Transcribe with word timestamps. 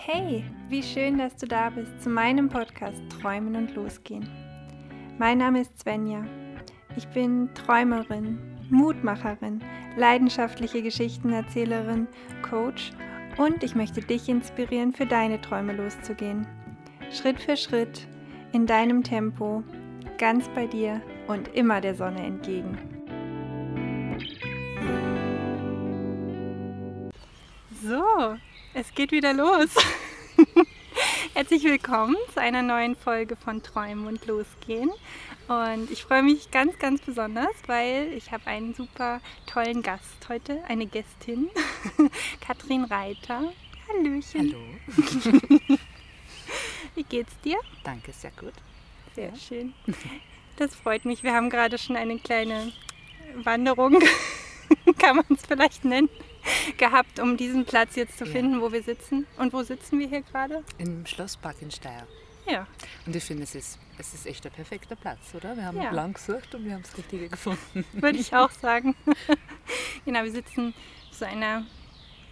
Hey, 0.00 0.44
wie 0.68 0.82
schön, 0.82 1.18
dass 1.18 1.34
du 1.36 1.46
da 1.46 1.70
bist 1.70 2.00
zu 2.00 2.08
meinem 2.08 2.48
Podcast 2.48 3.02
Träumen 3.20 3.56
und 3.56 3.74
Losgehen. 3.74 4.26
Mein 5.18 5.38
Name 5.38 5.62
ist 5.62 5.80
Svenja. 5.80 6.24
Ich 6.96 7.06
bin 7.08 7.52
Träumerin, 7.54 8.38
Mutmacherin, 8.70 9.60
leidenschaftliche 9.96 10.82
Geschichtenerzählerin, 10.82 12.06
Coach 12.48 12.92
und 13.38 13.64
ich 13.64 13.74
möchte 13.74 14.00
dich 14.00 14.28
inspirieren, 14.28 14.92
für 14.92 15.04
deine 15.04 15.40
Träume 15.40 15.74
loszugehen. 15.74 16.46
Schritt 17.10 17.40
für 17.40 17.56
Schritt, 17.56 18.06
in 18.52 18.66
deinem 18.66 19.02
Tempo, 19.02 19.64
ganz 20.16 20.48
bei 20.50 20.68
dir 20.68 21.02
und 21.26 21.48
immer 21.54 21.80
der 21.80 21.96
Sonne 21.96 22.24
entgegen. 22.24 22.78
So, 27.82 28.36
es 28.78 28.94
geht 28.94 29.10
wieder 29.10 29.34
los. 29.34 29.70
Herzlich 31.34 31.64
willkommen 31.64 32.14
zu 32.32 32.40
einer 32.40 32.62
neuen 32.62 32.94
Folge 32.94 33.34
von 33.34 33.60
Träumen 33.60 34.06
und 34.06 34.24
Losgehen. 34.26 34.92
Und 35.48 35.90
ich 35.90 36.04
freue 36.04 36.22
mich 36.22 36.52
ganz, 36.52 36.78
ganz 36.78 37.00
besonders, 37.00 37.50
weil 37.66 38.12
ich 38.12 38.30
habe 38.30 38.46
einen 38.46 38.74
super 38.74 39.20
tollen 39.46 39.82
Gast 39.82 40.28
heute, 40.28 40.62
eine 40.68 40.86
Gästin, 40.86 41.50
Katrin 42.40 42.84
Reiter. 42.84 43.52
Hallöchen. 43.88 44.54
Hallo. 44.54 45.78
Wie 46.94 47.02
geht's 47.02 47.36
dir? 47.40 47.58
Danke, 47.82 48.12
sehr 48.12 48.32
gut. 48.38 48.54
Sehr 49.16 49.34
schön. 49.34 49.74
Das 50.54 50.76
freut 50.76 51.04
mich. 51.04 51.24
Wir 51.24 51.34
haben 51.34 51.50
gerade 51.50 51.78
schon 51.78 51.96
eine 51.96 52.20
kleine 52.20 52.72
Wanderung, 53.42 53.98
kann 54.98 55.16
man 55.16 55.26
es 55.30 55.44
vielleicht 55.46 55.84
nennen, 55.84 56.08
gehabt, 56.78 57.18
um 57.20 57.36
diesen 57.36 57.64
Platz 57.64 57.96
jetzt 57.96 58.18
zu 58.18 58.24
Ja. 58.24 58.32
finden, 58.32 58.60
wo 58.60 58.72
wir 58.72 58.82
sitzen. 58.82 59.26
Und 59.36 59.52
wo 59.52 59.62
sitzen 59.62 59.98
wir 59.98 60.08
hier 60.08 60.22
gerade? 60.22 60.62
Im 60.78 61.04
Schlosspark 61.06 61.56
in 61.62 61.70
Steyr. 61.70 62.06
Ja, 62.50 62.66
Und 63.04 63.14
ich 63.14 63.24
finde, 63.24 63.42
es 63.42 63.54
ist, 63.54 63.78
es 63.98 64.14
ist 64.14 64.26
echt 64.26 64.42
der 64.44 64.48
perfekte 64.50 64.96
Platz, 64.96 65.34
oder? 65.34 65.54
Wir 65.54 65.66
haben 65.66 65.76
Ja. 65.82 65.90
lang 65.90 66.14
gesucht 66.14 66.54
und 66.54 66.64
wir 66.64 66.72
haben 66.74 66.82
das 66.82 66.96
Richtige 66.96 67.28
gefunden. 67.28 67.84
würde 67.92 68.18
ich 68.18 68.34
auch 68.34 68.50
sagen. 68.50 68.94
genau, 70.06 70.24
wir 70.24 70.32
sitzen 70.32 70.72
zu 71.10 71.26
einer 71.26 71.66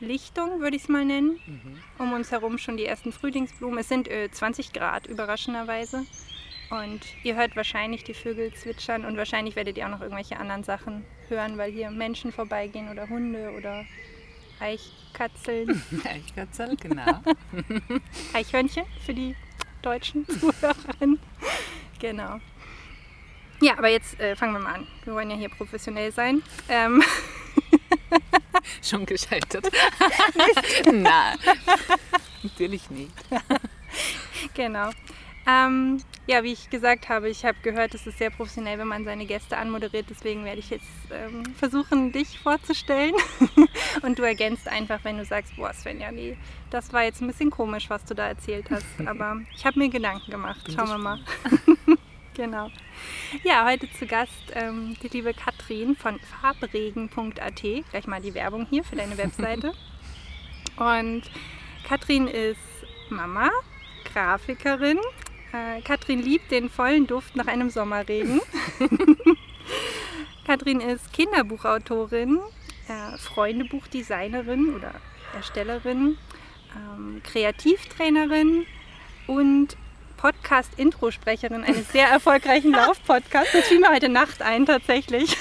Lichtung, 0.01 0.61
würde 0.61 0.77
ich 0.77 0.83
es 0.85 0.89
mal 0.89 1.05
nennen. 1.05 1.39
Mhm. 1.47 1.83
Um 1.99 2.13
uns 2.15 2.31
herum 2.31 2.57
schon 2.59 2.77
die 2.79 2.87
ersten 2.87 3.13
Frühlingsblumen. 3.13 3.79
Es 3.79 3.89
sind 3.89 4.09
äh, 4.09 4.31
20 4.31 4.73
Grad, 4.73 5.07
überraschenderweise. 5.07 6.07
Und 6.71 7.01
ihr 7.23 7.37
hört 7.37 7.55
wahrscheinlich 7.55 8.03
die 8.03 8.15
Vögel 8.15 8.53
zwitschern 8.53 9.05
und 9.05 9.17
wahrscheinlich 9.17 9.55
werdet 9.55 9.79
ihr 9.79 9.87
auch 9.87 9.91
noch 9.91 10.01
irgendwelche 10.01 10.39
anderen 10.39 10.65
Sachen 10.65 11.05
hören, 11.29 11.59
weil 11.59 11.71
hier 11.71 11.91
Menschen 11.91 12.33
vorbeigehen 12.33 12.91
oder 12.91 13.09
Hunde 13.09 13.53
oder 13.57 13.85
Eichkatzeln, 14.59 15.83
Eichkatzel, 16.05 16.77
genau. 16.77 17.23
Eichhörnchen 18.33 18.85
für 19.05 19.15
die 19.15 19.37
deutschen 19.83 20.27
Zuhörerinnen. 20.41 21.21
Genau. 22.01 22.41
Ja, 23.61 23.79
aber 23.79 23.89
jetzt 23.89 24.19
äh, 24.21 24.35
fangen 24.35 24.53
wir 24.55 24.61
mal 24.61 24.75
an. 24.75 24.87
Wir 25.05 25.15
wollen 25.15 25.31
ja 25.31 25.37
hier 25.37 25.49
professionell 25.49 26.13
sein. 26.13 26.43
Ähm, 26.69 27.03
Schon 28.83 29.07
gescheitert. 29.07 29.69
Nein, 30.93 31.39
natürlich 32.43 32.91
nicht. 32.91 33.13
Genau. 34.55 34.91
Ähm, 35.47 36.03
ja, 36.27 36.43
wie 36.43 36.53
ich 36.53 36.71
gesagt 36.71 37.09
habe, 37.09 37.29
ich 37.29 37.45
habe 37.45 37.57
gehört, 37.63 37.95
es 37.95 38.07
ist 38.07 38.19
sehr 38.19 38.31
professionell, 38.31 38.79
wenn 38.79 38.89
man 38.89 39.05
seine 39.05 39.27
Gäste 39.27 39.57
anmoderiert. 39.57 40.07
Deswegen 40.11 40.45
werde 40.45 40.59
ich 40.59 40.71
jetzt 40.71 40.89
ähm, 41.13 41.45
versuchen, 41.55 42.11
dich 42.11 42.41
vorzustellen. 42.41 43.15
Und 44.03 44.19
du 44.19 44.25
ergänzt 44.25 44.67
einfach, 44.67 44.99
wenn 45.05 45.19
du 45.19 45.25
sagst, 45.25 45.55
boah, 45.55 45.73
Svenja, 45.73 46.11
nee, 46.11 46.37
das 46.71 46.93
war 46.93 47.05
jetzt 47.05 47.21
ein 47.21 47.29
bisschen 47.29 47.51
komisch, 47.51 47.89
was 47.89 48.05
du 48.05 48.15
da 48.15 48.27
erzählt 48.27 48.71
hast. 48.71 48.87
Aber 49.07 49.37
ich 49.55 49.65
habe 49.65 49.79
mir 49.79 49.89
Gedanken 49.89 50.33
gemacht. 50.33 50.65
Bin 50.65 50.75
Schauen 50.75 50.89
wir 50.89 50.99
mal. 50.99 51.21
genau. 52.35 52.69
Ja, 53.45 53.65
heute 53.65 53.89
zu 53.93 54.07
Gast 54.07 54.53
ähm, 54.55 54.97
die 55.01 55.09
liebe 55.09 55.33
Katrin 55.33 55.95
von 55.95 56.19
farbregen.at. 56.19 57.63
Gleich 57.91 58.07
mal 58.09 58.21
die 58.21 58.35
Werbung 58.35 58.67
hier 58.69 58.83
für 58.83 58.97
deine 58.97 59.17
Webseite. 59.17 59.75
Und 60.77 61.23
Katrin 61.87 62.27
ist 62.27 62.59
Mama, 63.11 63.49
Grafikerin. 64.13 64.99
Äh, 65.57 65.81
Katrin 65.83 66.23
liebt 66.23 66.51
den 66.51 66.69
vollen 66.69 67.07
Duft 67.07 67.37
nach 67.37 67.47
einem 67.47 67.71
Sommerregen. 67.71 68.41
Katrin 70.47 70.81
ist 70.81 71.13
Kinderbuchautorin, 71.13 72.39
äh, 72.89 73.17
Freundebuchdesignerin 73.17 74.75
oder 74.75 74.93
Erstellerin, 75.35 76.19
ähm, 76.75 77.23
Kreativtrainerin 77.25 78.67
und 79.27 79.77
Podcast-Introsprecherin 80.17 81.65
eines 81.65 81.91
sehr 81.91 82.09
erfolgreichen 82.09 82.73
Lauf-Podcasts. 82.73 83.53
Das 83.53 83.67
fiel 83.67 83.81
mir 83.81 83.91
heute 83.91 84.09
Nacht 84.09 84.43
ein, 84.43 84.67
tatsächlich. 84.67 85.37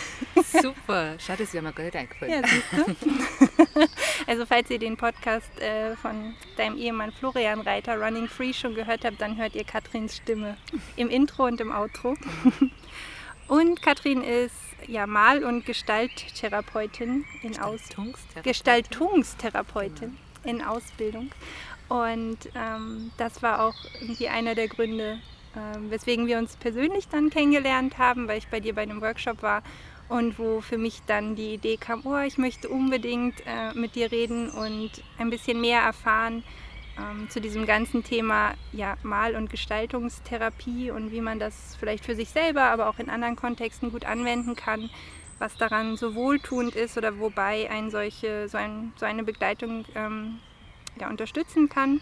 Super. 0.62 1.18
Schade, 1.20 1.44
dass 1.44 1.54
mir 1.54 1.62
mal 1.62 1.74
nicht 1.78 1.96
eingefallen. 1.96 2.44
Ja? 2.44 3.86
Also 4.28 4.46
falls 4.46 4.70
ihr 4.70 4.80
den 4.80 4.98
Podcast 4.98 5.60
äh, 5.60 5.96
von 5.98 6.34
deinem 6.58 6.78
Ehemann 6.78 7.12
Florian 7.12 7.62
Reiter 7.62 7.98
Running 8.00 8.28
Free 8.28 8.54
schon 8.54 8.74
gehört 8.74 9.06
habt, 9.06 9.22
dann 9.22 9.38
hört 9.38 9.56
ihr 9.56 9.64
Katrins 9.64 10.18
Stimme 10.18 10.58
im 10.96 11.10
Intro 11.10 11.46
und 11.46 11.62
im 11.62 11.72
Outro. 11.72 12.16
Und 13.48 13.82
Katrin 13.82 14.24
ist 14.24 14.56
ja 14.88 15.06
Mal- 15.06 15.44
und 15.44 15.66
Gestalttherapeutin 15.66 17.26
in 17.44 17.60
Aus 17.60 17.82
Gestaltungstherapeutin. 17.82 18.44
Gestaltungstherapeutin 18.44 20.18
in 20.44 20.62
Ausbildung. 20.64 21.32
Und 21.88 22.38
ähm, 22.56 23.12
das 23.18 23.44
war 23.44 23.64
auch 23.64 23.76
irgendwie 24.02 24.28
einer 24.28 24.56
der 24.56 24.68
Gründe, 24.68 25.20
ähm, 25.56 25.92
weswegen 25.92 26.26
wir 26.26 26.40
uns 26.40 26.56
persönlich 26.56 27.08
dann 27.08 27.30
kennengelernt 27.30 28.00
haben, 28.00 28.28
weil 28.28 28.40
ich 28.40 28.48
bei 28.48 28.60
dir 28.60 28.74
bei 28.74 28.82
einem 28.82 29.02
Workshop 29.02 29.44
war 29.44 29.62
und 30.08 30.38
wo 30.38 30.62
für 30.62 30.78
mich 30.78 31.02
dann 31.08 31.36
die 31.36 31.56
Idee 31.56 31.78
kam, 31.78 32.02
oh, 32.06 32.18
ich 32.20 32.38
möchte 32.38 32.70
unbedingt 32.70 33.42
äh, 33.46 33.74
mit 33.74 33.96
dir 33.96 34.12
reden 34.12 34.50
und 34.50 34.92
ein 35.18 35.30
bisschen 35.30 35.62
mehr 35.62 35.82
erfahren 35.82 36.44
ähm, 36.98 37.30
zu 37.30 37.42
diesem 37.42 37.66
ganzen 37.66 38.04
Thema 38.04 38.54
ja, 38.72 38.98
Mal- 39.04 39.36
und 39.36 39.50
Gestaltungstherapie 39.50 40.92
und 40.92 41.12
wie 41.12 41.22
man 41.22 41.40
das 41.40 41.76
vielleicht 41.80 42.06
für 42.06 42.16
sich 42.16 42.30
selber, 42.30 42.64
aber 42.64 42.88
auch 42.88 43.00
in 43.00 43.10
anderen 43.10 43.36
Kontexten 43.36 43.92
gut 43.92 44.06
anwenden 44.06 44.56
kann, 44.56 44.90
was 45.40 45.58
daran 45.58 45.98
so 45.98 46.16
wohltuend 46.16 46.76
ist 46.76 46.98
oder 46.98 47.20
wobei 47.20 47.70
ein 47.70 47.90
solche, 47.90 48.48
so, 48.48 48.58
ein, 48.58 48.94
so 48.98 49.06
eine 49.06 49.24
Begleitung 49.24 49.86
ähm, 49.96 50.40
ja, 51.00 51.10
unterstützen 51.10 51.68
kann. 51.68 52.00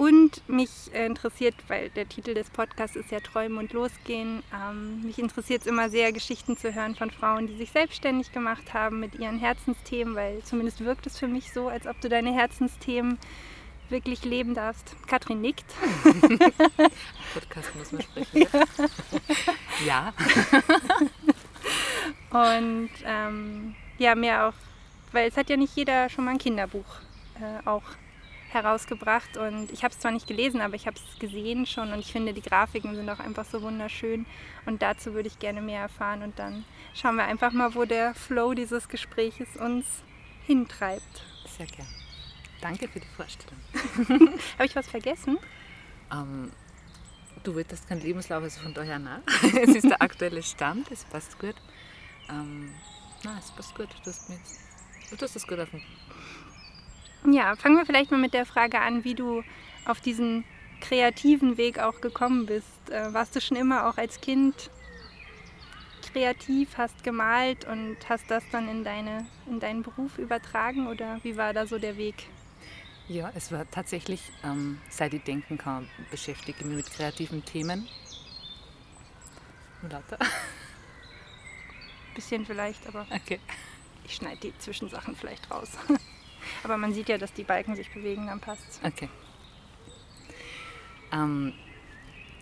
Und 0.00 0.48
mich 0.48 0.70
äh, 0.94 1.04
interessiert, 1.04 1.54
weil 1.68 1.90
der 1.90 2.08
Titel 2.08 2.32
des 2.32 2.48
Podcasts 2.48 2.96
ist 2.96 3.10
ja 3.10 3.20
Träumen 3.20 3.58
und 3.58 3.74
Losgehen, 3.74 4.42
ähm, 4.50 5.02
mich 5.02 5.18
interessiert 5.18 5.60
es 5.60 5.66
immer 5.66 5.90
sehr, 5.90 6.10
Geschichten 6.10 6.56
zu 6.56 6.74
hören 6.74 6.94
von 6.94 7.10
Frauen, 7.10 7.48
die 7.48 7.56
sich 7.58 7.70
selbstständig 7.70 8.32
gemacht 8.32 8.72
haben 8.72 8.98
mit 8.98 9.16
ihren 9.16 9.38
Herzensthemen, 9.38 10.14
weil 10.14 10.42
zumindest 10.42 10.82
wirkt 10.82 11.06
es 11.06 11.18
für 11.18 11.28
mich 11.28 11.52
so, 11.52 11.68
als 11.68 11.86
ob 11.86 12.00
du 12.00 12.08
deine 12.08 12.32
Herzensthemen 12.32 13.18
wirklich 13.90 14.24
leben 14.24 14.54
darfst. 14.54 14.96
Katrin 15.06 15.42
nickt. 15.42 15.66
Podcast 17.34 17.74
muss 17.76 17.92
man 17.92 18.00
sprechen. 18.00 18.46
Ja. 19.86 20.14
Und 22.54 22.88
ähm, 23.04 23.74
ja, 23.98 24.14
mir 24.14 24.46
auch, 24.46 24.54
weil 25.12 25.28
es 25.28 25.36
hat 25.36 25.50
ja 25.50 25.58
nicht 25.58 25.76
jeder 25.76 26.08
schon 26.08 26.24
mal 26.24 26.30
ein 26.30 26.38
Kinderbuch 26.38 26.86
äh, 27.34 27.68
auch 27.68 27.82
herausgebracht 28.52 29.36
und 29.36 29.70
ich 29.72 29.84
habe 29.84 29.92
es 29.92 30.00
zwar 30.00 30.10
nicht 30.10 30.26
gelesen, 30.26 30.60
aber 30.60 30.74
ich 30.74 30.86
habe 30.86 30.96
es 30.96 31.18
gesehen 31.18 31.66
schon 31.66 31.92
und 31.92 31.98
ich 31.98 32.12
finde, 32.12 32.32
die 32.32 32.42
Grafiken 32.42 32.94
sind 32.94 33.08
auch 33.08 33.20
einfach 33.20 33.44
so 33.44 33.62
wunderschön 33.62 34.26
und 34.66 34.82
dazu 34.82 35.14
würde 35.14 35.28
ich 35.28 35.38
gerne 35.38 35.62
mehr 35.62 35.80
erfahren 35.80 36.22
und 36.22 36.38
dann 36.38 36.64
schauen 36.94 37.16
wir 37.16 37.24
einfach 37.24 37.52
mal, 37.52 37.74
wo 37.74 37.84
der 37.84 38.14
Flow 38.14 38.54
dieses 38.54 38.88
Gespräches 38.88 39.56
uns 39.56 39.86
hintreibt. 40.46 41.22
Sehr 41.56 41.66
gern. 41.66 41.88
Danke 42.60 42.88
für 42.88 43.00
die 43.00 43.06
Vorstellung. 43.16 43.58
Habe 44.54 44.66
ich 44.66 44.76
was 44.76 44.88
vergessen? 44.88 45.38
Ähm, 46.12 46.52
du 47.42 47.54
wolltest 47.54 47.88
keinen 47.88 48.02
Lebenslauf, 48.02 48.42
also 48.42 48.60
von 48.60 48.74
daher 48.74 48.98
nein. 48.98 49.22
es 49.62 49.74
ist 49.74 49.88
der 49.88 50.02
aktuelle 50.02 50.42
Stand, 50.42 50.90
es 50.90 51.04
passt 51.04 51.38
gut. 51.38 51.54
Ähm, 52.28 52.74
nein, 53.24 53.38
es 53.38 53.50
passt 53.52 53.74
gut. 53.74 53.88
Du 54.04 54.10
hast, 54.10 54.28
mir 54.28 54.38
du 55.10 55.22
hast 55.22 55.36
das 55.36 55.46
gut 55.46 55.58
auf 55.58 55.70
dem 55.70 55.82
Ja, 57.26 57.54
fangen 57.56 57.76
wir 57.76 57.86
vielleicht 57.86 58.10
mal 58.10 58.18
mit 58.20 58.34
der 58.34 58.46
Frage 58.46 58.80
an, 58.80 59.04
wie 59.04 59.14
du 59.14 59.42
auf 59.84 60.00
diesen 60.00 60.44
kreativen 60.80 61.56
Weg 61.56 61.78
auch 61.78 62.00
gekommen 62.00 62.46
bist. 62.46 62.90
Äh, 62.90 63.12
warst 63.12 63.36
du 63.36 63.40
schon 63.40 63.56
immer 63.56 63.86
auch 63.88 63.98
als 63.98 64.20
Kind 64.20 64.70
kreativ, 66.12 66.76
hast 66.78 67.04
gemalt 67.04 67.66
und 67.66 67.96
hast 68.08 68.30
das 68.30 68.42
dann 68.50 68.68
in, 68.68 68.84
deine, 68.84 69.26
in 69.46 69.60
deinen 69.60 69.82
Beruf 69.82 70.18
übertragen 70.18 70.86
oder 70.88 71.20
wie 71.22 71.36
war 71.36 71.52
da 71.52 71.66
so 71.66 71.78
der 71.78 71.96
Weg? 71.96 72.26
Ja, 73.08 73.30
es 73.34 73.52
war 73.52 73.68
tatsächlich, 73.70 74.20
ähm, 74.44 74.80
seit 74.88 75.12
ich 75.14 75.22
denken 75.22 75.58
kann, 75.58 75.88
beschäftige 76.10 76.58
ich 76.60 76.64
mich 76.64 76.76
mit 76.76 76.90
kreativen 76.90 77.44
Themen. 77.44 77.88
Lauter. 79.82 80.18
Bisschen 82.14 82.44
vielleicht, 82.46 82.86
aber 82.86 83.06
Okay. 83.14 83.40
ich 84.04 84.14
schneide 84.14 84.40
die 84.40 84.58
Zwischensachen 84.58 85.16
vielleicht 85.16 85.50
raus. 85.50 85.70
aber 86.62 86.76
man 86.76 86.92
sieht 86.92 87.08
ja, 87.08 87.18
dass 87.18 87.32
die 87.32 87.44
Balken 87.44 87.76
sich 87.76 87.90
bewegen, 87.92 88.26
dann 88.26 88.40
passt's. 88.40 88.80
Okay. 88.82 89.08
Ähm, 91.12 91.52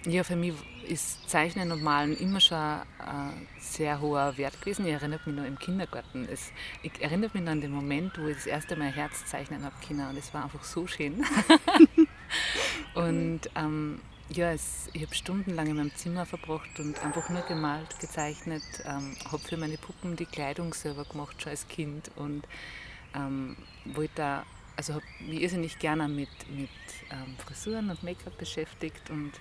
ja, 0.04 0.22
für 0.22 0.36
mich 0.36 0.54
ist 0.86 1.28
Zeichnen 1.28 1.70
und 1.72 1.82
Malen 1.82 2.16
immer 2.16 2.40
schon 2.40 2.56
ein 2.56 3.46
sehr 3.58 4.00
hoher 4.00 4.36
Wert 4.38 4.60
gewesen. 4.60 4.86
Ich 4.86 4.92
erinnere 4.92 5.20
mich 5.26 5.36
noch 5.36 5.44
im 5.44 5.58
Kindergarten. 5.58 6.26
Es, 6.30 6.52
ich 6.82 6.92
erinnere 7.02 7.30
mich 7.34 7.42
noch 7.42 7.52
an 7.52 7.60
den 7.60 7.72
Moment, 7.72 8.18
wo 8.18 8.26
ich 8.28 8.36
das 8.36 8.46
erste 8.46 8.76
Mal 8.76 8.90
Herz 8.90 9.26
zeichnen 9.26 9.64
habe 9.64 9.74
können 9.86 10.08
und 10.08 10.16
es 10.16 10.32
war 10.32 10.44
einfach 10.44 10.64
so 10.64 10.86
schön. 10.86 11.24
und 12.94 13.40
ähm, 13.54 14.00
ja, 14.30 14.52
es, 14.52 14.88
ich 14.92 15.02
habe 15.02 15.14
stundenlang 15.14 15.66
in 15.66 15.76
meinem 15.76 15.94
Zimmer 15.94 16.26
verbracht 16.26 16.78
und 16.78 17.02
einfach 17.02 17.28
nur 17.28 17.42
gemalt, 17.42 17.98
gezeichnet, 18.00 18.62
ähm, 18.84 19.16
habe 19.30 19.42
für 19.42 19.56
meine 19.56 19.78
Puppen 19.78 20.16
die 20.16 20.26
Kleidung 20.26 20.74
selber 20.74 21.04
gemacht, 21.04 21.42
schon 21.42 21.50
als 21.50 21.66
Kind 21.68 22.10
und 22.16 22.46
ähm, 23.14 23.56
wollte 23.84 24.12
da, 24.16 24.46
also 24.76 24.94
habe 24.94 25.04
mich 25.20 25.42
irrsinnig 25.42 25.78
gerne 25.78 26.08
mit, 26.08 26.28
mit 26.50 26.70
ähm, 27.10 27.36
Frisuren 27.38 27.90
und 27.90 28.02
Make-up 28.02 28.36
beschäftigt 28.38 29.10
und 29.10 29.32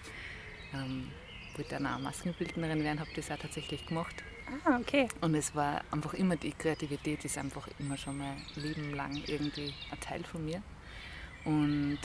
ähm, 0.74 1.12
wollte 1.56 1.72
dann 1.72 1.88
auch 1.88 2.00
Maskenbildnerin 2.00 2.84
werden, 2.84 3.00
habe 3.00 3.10
das 3.16 3.32
auch 3.32 3.38
tatsächlich 3.38 3.86
gemacht. 3.86 4.24
Ah, 4.64 4.78
okay. 4.80 5.10
Und 5.22 5.36
es 5.36 5.54
war 5.56 5.82
einfach 5.92 6.14
immer, 6.14 6.38
die 6.38 6.52
Kreativität 6.52 7.26
ist 7.26 7.38
einfach 7.38 7.68
immer 7.80 7.98
schon 7.98 8.18
mein 8.18 8.42
Leben 8.56 8.94
lang 8.96 9.22
irgendwie 9.28 9.74
ein 9.92 10.00
Teil 10.00 10.24
von 10.24 10.46
mir. 10.46 10.62
Und 11.44 12.00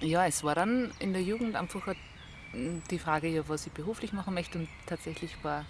ja, 0.00 0.26
es 0.26 0.44
war 0.44 0.54
dann 0.54 0.90
in 0.98 1.12
der 1.12 1.22
Jugend 1.22 1.56
einfach 1.56 1.94
die 2.52 2.98
Frage, 2.98 3.28
ja, 3.28 3.48
was 3.48 3.66
ich 3.66 3.72
beruflich 3.72 4.12
machen 4.12 4.34
möchte. 4.34 4.58
Und 4.58 4.68
tatsächlich 4.86 5.42
war 5.42 5.64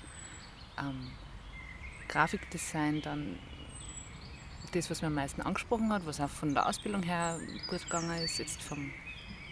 ähm, 0.78 1.10
Grafikdesign 2.08 3.02
dann 3.02 3.38
das, 4.76 4.90
was 4.90 5.02
mir 5.02 5.08
am 5.08 5.14
meisten 5.14 5.43
angesprochen 5.43 5.93
hat, 5.93 6.06
was 6.06 6.20
auch 6.20 6.31
von 6.31 6.55
der 6.55 6.67
Ausbildung 6.67 7.02
her 7.02 7.38
gut 7.69 7.82
gegangen 7.82 8.23
ist. 8.23 8.38
Jetzt 8.38 8.62
vom, 8.62 8.93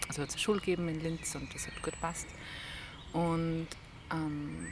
also 0.08 0.22
hat 0.22 0.28
es 0.28 0.34
eine 0.34 0.42
Schule 0.42 0.60
gegeben 0.60 0.88
in 0.88 1.00
Linz 1.00 1.34
und 1.34 1.52
das 1.54 1.66
hat 1.66 1.82
gut 1.82 1.98
passt. 2.00 2.26
Und 3.12 3.68
ähm, 4.12 4.66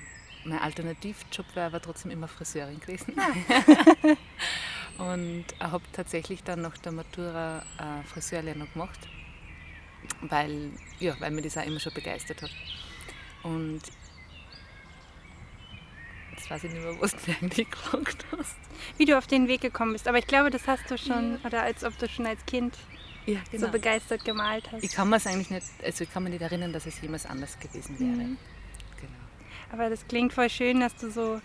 mein 0.45 0.59
Alternativjob 0.59 1.47
wäre 1.55 1.67
aber 1.67 1.81
trotzdem 1.81 2.11
immer 2.11 2.29
Friseurin 2.29 2.81
gewesen. 2.81 3.15
und 4.99 5.45
ich 5.53 5.61
habe 5.61 5.85
tatsächlich 5.93 6.43
dann 6.43 6.63
nach 6.63 6.77
der 6.79 6.93
Matura 6.93 7.65
äh, 7.79 8.07
Friseurlehre 8.07 8.67
gemacht 8.67 9.01
weil, 10.23 10.71
ja, 11.01 11.15
weil 11.21 11.31
mir 11.31 11.43
das 11.43 11.57
auch 11.57 11.67
immer 11.67 11.81
schon 11.81 11.95
begeistert 11.95 12.43
hat. 12.43 12.51
Und 13.43 13.81
jetzt 16.43 16.51
weiß 16.51 16.65
ich 16.65 16.73
nicht 16.73 16.83
mehr, 16.83 16.93
du 16.93 16.99
mir 16.99 17.37
eigentlich 17.41 17.71
gefragt 17.71 18.25
hast. 18.37 18.57
Wie 18.97 19.05
du 19.05 19.17
auf 19.17 19.27
den 19.27 19.49
Weg 19.49 19.61
gekommen 19.61 19.93
bist. 19.93 20.09
Aber 20.09 20.19
ich 20.19 20.27
glaube, 20.27 20.51
das 20.51 20.67
hast 20.67 20.91
du 20.91 20.99
schon, 20.99 21.33
ja. 21.35 21.47
oder 21.47 21.63
als 21.63 21.85
ob 21.85 21.97
du 21.99 22.09
schon 22.09 22.27
als 22.27 22.45
Kind 22.47 22.77
ja, 23.27 23.39
genau. 23.51 23.67
so 23.67 23.73
begeistert 23.73 24.25
gemalt 24.25 24.71
hast. 24.73 24.83
Ich 24.83 24.93
kann 24.93 25.09
mir 25.09 25.17
eigentlich 25.25 25.51
nicht, 25.51 25.67
also 25.85 26.05
ich 26.05 26.13
kann 26.13 26.25
mich 26.25 26.33
nicht 26.33 26.43
erinnern, 26.43 26.73
dass 26.73 26.87
es 26.87 27.01
jemals 27.01 27.27
anders 27.27 27.59
gewesen 27.61 27.99
wäre. 27.99 28.11
Mhm. 28.11 28.37
Genau. 29.01 29.13
Aber 29.73 29.89
das 29.89 30.07
klingt 30.09 30.33
voll 30.33 30.51
schön, 30.51 30.81
dass 30.81 30.97
du 30.97 31.11
so 31.11 31.41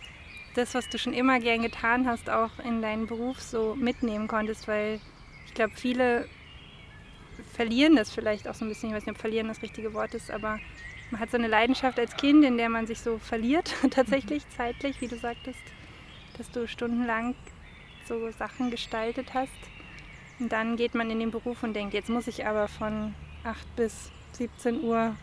das, 0.55 0.73
was 0.73 0.89
du 0.89 0.97
schon 0.97 1.13
immer 1.13 1.39
gern 1.39 1.61
getan 1.61 2.07
hast, 2.07 2.29
auch 2.29 2.57
in 2.59 2.81
deinen 2.81 3.05
Beruf 3.05 3.39
so 3.39 3.75
mitnehmen 3.75 4.27
konntest, 4.27 4.67
weil 4.67 4.99
ich 5.45 5.53
glaube, 5.53 5.73
viele 5.75 6.27
verlieren 7.53 7.95
das 7.95 8.09
vielleicht 8.09 8.47
auch 8.47 8.55
so 8.55 8.65
ein 8.65 8.69
bisschen. 8.69 8.89
Ich 8.89 8.95
weiß 8.95 9.05
nicht, 9.05 9.15
ob 9.15 9.21
verlieren 9.21 9.47
das 9.47 9.61
richtige 9.61 9.93
Wort 9.93 10.15
ist, 10.15 10.31
aber 10.31 10.59
man 11.11 11.19
hat 11.19 11.31
so 11.31 11.37
eine 11.37 11.47
Leidenschaft 11.47 11.99
als 11.99 12.15
Kind, 12.17 12.43
in 12.43 12.57
der 12.57 12.69
man 12.69 12.87
sich 12.87 12.99
so 12.99 13.17
verliert, 13.17 13.73
tatsächlich 13.91 14.43
zeitlich, 14.55 15.01
wie 15.01 15.07
du 15.07 15.17
sagtest, 15.17 15.59
dass 16.37 16.49
du 16.51 16.67
stundenlang 16.67 17.35
so 18.07 18.29
Sachen 18.31 18.71
gestaltet 18.71 19.33
hast. 19.33 19.51
Und 20.39 20.51
dann 20.51 20.77
geht 20.77 20.93
man 20.93 21.09
in 21.09 21.19
den 21.19 21.31
Beruf 21.31 21.63
und 21.63 21.73
denkt, 21.73 21.93
jetzt 21.93 22.09
muss 22.09 22.27
ich 22.27 22.45
aber 22.45 22.67
von 22.67 23.13
8 23.43 23.75
bis 23.75 24.11
17 24.33 24.83
Uhr, 24.83 25.15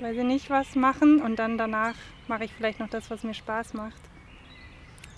weiß 0.00 0.16
ich 0.16 0.24
nicht, 0.24 0.48
was 0.48 0.74
machen 0.74 1.20
und 1.20 1.36
dann 1.36 1.58
danach 1.58 1.94
mache 2.28 2.44
ich 2.44 2.52
vielleicht 2.52 2.80
noch 2.80 2.88
das, 2.88 3.10
was 3.10 3.24
mir 3.24 3.34
Spaß 3.34 3.74
macht. 3.74 4.00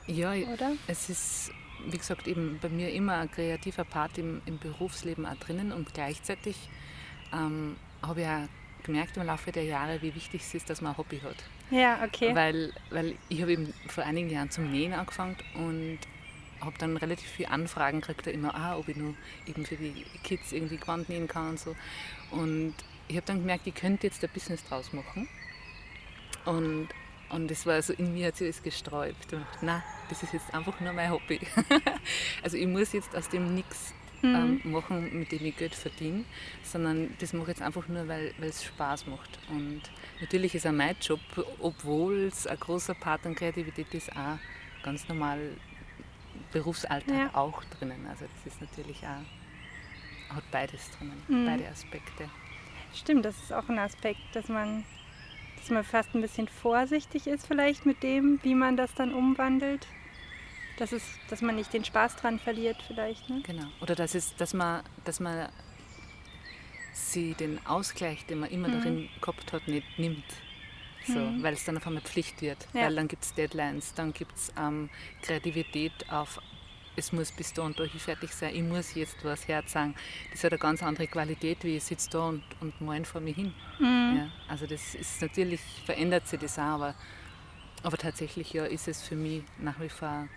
Ja, 0.06 0.32
Oder? 0.32 0.72
es 0.88 1.08
ist 1.08 1.52
wie 1.86 1.98
gesagt, 1.98 2.26
eben 2.26 2.58
bei 2.60 2.68
mir 2.68 2.92
immer 2.92 3.14
ein 3.14 3.30
kreativer 3.30 3.84
Part 3.84 4.18
im, 4.18 4.42
im 4.46 4.58
Berufsleben 4.58 5.26
auch 5.26 5.36
drinnen 5.36 5.72
und 5.72 5.94
gleichzeitig 5.94 6.56
ähm, 7.32 7.76
habe 8.02 8.20
ich 8.22 8.26
auch 8.26 8.48
gemerkt 8.90 9.16
im 9.16 9.24
Laufe 9.24 9.52
der 9.52 9.64
Jahre, 9.64 10.02
wie 10.02 10.14
wichtig 10.14 10.42
es 10.42 10.54
ist, 10.54 10.68
dass 10.68 10.80
man 10.80 10.92
ein 10.92 10.98
Hobby 10.98 11.20
hat. 11.20 11.36
Ja, 11.70 12.02
okay. 12.04 12.34
Weil, 12.34 12.72
weil 12.90 13.14
ich 13.28 13.40
habe 13.40 13.52
eben 13.52 13.72
vor 13.86 14.04
einigen 14.04 14.30
Jahren 14.30 14.50
zum 14.50 14.70
Nähen 14.70 14.92
angefangen 14.92 15.36
und 15.54 15.98
habe 16.60 16.74
dann 16.78 16.96
relativ 16.96 17.28
viele 17.28 17.50
Anfragen 17.50 18.00
gekriegt, 18.00 18.26
immer, 18.26 18.54
ah, 18.54 18.76
ob 18.76 18.88
ich 18.88 18.96
nur 18.96 19.14
eben 19.46 19.64
für 19.64 19.76
die 19.76 20.04
Kids 20.22 20.52
irgendwie 20.52 20.76
Gewand 20.76 21.08
nähen 21.08 21.28
kann 21.28 21.50
und 21.50 21.60
so. 21.60 21.76
Und 22.30 22.74
ich 23.08 23.16
habe 23.16 23.26
dann 23.26 23.38
gemerkt, 23.38 23.66
ich 23.66 23.74
könnte 23.74 24.06
jetzt 24.06 24.22
ein 24.22 24.30
Business 24.32 24.64
draus 24.64 24.92
machen. 24.92 25.28
Und 26.44 26.88
und 27.30 27.48
das 27.48 27.64
war 27.64 27.80
so, 27.80 27.92
in 27.92 28.12
mir 28.12 28.28
hat 28.28 28.36
sich 28.36 28.48
das 28.48 28.62
gesträubt. 28.62 29.32
Und 29.32 29.46
na, 29.62 29.84
das 30.08 30.22
ist 30.22 30.32
jetzt 30.32 30.52
einfach 30.52 30.78
nur 30.80 30.92
mein 30.92 31.10
Hobby. 31.10 31.40
also 32.42 32.56
ich 32.56 32.66
muss 32.66 32.92
jetzt 32.92 33.14
aus 33.14 33.28
dem 33.28 33.54
nichts 33.54 33.94
ähm, 34.22 34.60
mhm. 34.62 34.72
machen, 34.72 35.18
mit 35.18 35.32
dem 35.32 35.44
ich 35.44 35.56
Geld 35.56 35.74
verdiene, 35.74 36.24
sondern 36.62 37.14
das 37.18 37.32
mache 37.32 37.50
ich 37.50 37.58
jetzt 37.58 37.62
einfach 37.62 37.88
nur, 37.88 38.06
weil 38.08 38.32
es 38.40 38.64
Spaß 38.64 39.06
macht. 39.06 39.38
Und 39.48 39.82
natürlich 40.20 40.54
ist 40.54 40.66
auch 40.66 40.72
mein 40.72 40.96
Job, 41.00 41.20
obwohl 41.58 42.24
es 42.24 42.46
ein 42.46 42.58
großer 42.58 42.94
Part 42.94 43.26
an 43.26 43.34
Kreativität 43.34 43.92
ist, 43.94 44.10
auch 44.12 44.38
ganz 44.82 45.08
normal 45.08 45.38
Berufsalltag 46.52 47.16
ja. 47.16 47.30
auch 47.34 47.62
drinnen. 47.78 48.06
Also 48.08 48.24
das 48.24 48.52
ist 48.52 48.60
natürlich 48.60 49.02
auch, 49.04 50.34
hat 50.34 50.44
beides 50.50 50.90
drinnen, 50.98 51.22
mhm. 51.28 51.46
beide 51.46 51.68
Aspekte. 51.68 52.28
Stimmt, 52.94 53.24
das 53.24 53.36
ist 53.42 53.52
auch 53.52 53.68
ein 53.68 53.78
Aspekt, 53.78 54.20
dass 54.32 54.48
man 54.48 54.84
dass 55.60 55.70
man 55.70 55.84
fast 55.84 56.14
ein 56.14 56.22
bisschen 56.22 56.48
vorsichtig 56.48 57.26
ist 57.26 57.46
vielleicht 57.46 57.84
mit 57.84 58.02
dem, 58.02 58.40
wie 58.42 58.54
man 58.54 58.76
das 58.76 58.94
dann 58.94 59.12
umwandelt. 59.12 59.86
Dass, 60.80 60.92
es, 60.92 61.02
dass 61.28 61.42
man 61.42 61.54
nicht 61.56 61.72
den 61.72 61.84
Spaß 61.84 62.16
dran 62.16 62.38
verliert 62.38 62.78
vielleicht. 62.86 63.28
Ne? 63.28 63.42
Genau. 63.46 63.66
Oder 63.80 63.94
dass, 63.94 64.14
es, 64.14 64.34
dass, 64.36 64.54
man, 64.54 64.82
dass 65.04 65.20
man 65.20 65.48
sie 66.92 67.34
den 67.34 67.64
Ausgleich, 67.66 68.26
den 68.26 68.40
man 68.40 68.50
immer 68.50 68.68
mhm. 68.68 68.72
darin 68.72 69.08
gehabt 69.20 69.52
hat, 69.52 69.68
nicht 69.68 69.86
nimmt. 69.98 70.24
So, 71.06 71.18
mhm. 71.18 71.42
Weil 71.42 71.54
es 71.54 71.64
dann 71.64 71.76
auf 71.76 71.86
einmal 71.86 72.02
Pflicht 72.02 72.42
wird. 72.42 72.66
Ja. 72.72 72.86
Weil 72.86 72.96
dann 72.96 73.08
gibt 73.08 73.22
es 73.22 73.34
Deadlines, 73.34 73.94
dann 73.94 74.12
gibt 74.12 74.34
es 74.36 74.52
ähm, 74.58 74.90
Kreativität 75.22 75.92
auf 76.10 76.40
es 76.96 77.12
muss 77.12 77.30
bis 77.32 77.52
da 77.52 77.62
und 77.62 77.78
da 77.78 77.86
fertig 77.86 78.32
sein, 78.32 78.54
ich 78.54 78.62
muss 78.62 78.94
jetzt 78.94 79.24
was 79.24 79.46
herzagen. 79.48 79.94
Das 80.32 80.44
hat 80.44 80.52
eine 80.52 80.58
ganz 80.58 80.82
andere 80.82 81.06
Qualität, 81.06 81.62
wie 81.62 81.76
ich 81.76 81.84
sitze 81.84 82.10
da 82.10 82.28
und, 82.28 82.42
und 82.60 82.80
mein 82.80 83.04
vor 83.04 83.20
mir 83.20 83.34
hin. 83.34 83.54
Mhm. 83.78 84.16
Ja, 84.16 84.30
also 84.48 84.66
das 84.66 84.94
ist 84.94 85.22
natürlich, 85.22 85.60
verändert 85.84 86.26
sich 86.26 86.40
das 86.40 86.58
auch, 86.58 86.62
aber, 86.62 86.94
aber 87.82 87.96
tatsächlich 87.96 88.52
ja, 88.52 88.64
ist 88.64 88.88
es 88.88 89.02
für 89.02 89.16
mich 89.16 89.44
nach 89.58 89.80
wie 89.80 89.88
vor 89.88 90.28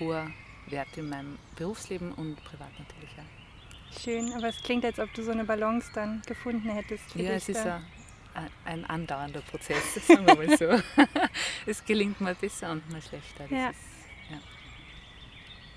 hoher 0.00 0.30
Wert 0.66 0.96
in 0.96 1.08
meinem 1.08 1.38
Berufsleben 1.56 2.12
und 2.12 2.36
privat 2.44 2.70
natürlich 2.78 3.10
auch. 3.18 4.00
Schön, 4.00 4.32
aber 4.34 4.48
es 4.48 4.62
klingt, 4.62 4.84
als 4.84 4.98
ob 4.98 5.12
du 5.14 5.22
so 5.22 5.30
eine 5.30 5.44
Balance 5.44 5.90
dann 5.94 6.22
gefunden 6.26 6.68
hättest. 6.68 7.14
ja, 7.14 7.30
es 7.30 7.48
ist 7.48 7.64
ein, 7.64 7.82
ein 8.64 8.84
andauernder 8.84 9.40
Prozess, 9.40 9.94
sagen 10.06 10.26
wir 10.26 10.34
mal 10.34 10.58
so. 10.58 10.82
es 11.66 11.84
gelingt 11.84 12.20
mal 12.20 12.34
besser 12.34 12.72
und 12.72 12.90
mal 12.90 13.00
schlechter. 13.00 13.44
Das 13.44 13.50
ja. 13.50 13.70
Ist, 13.70 13.96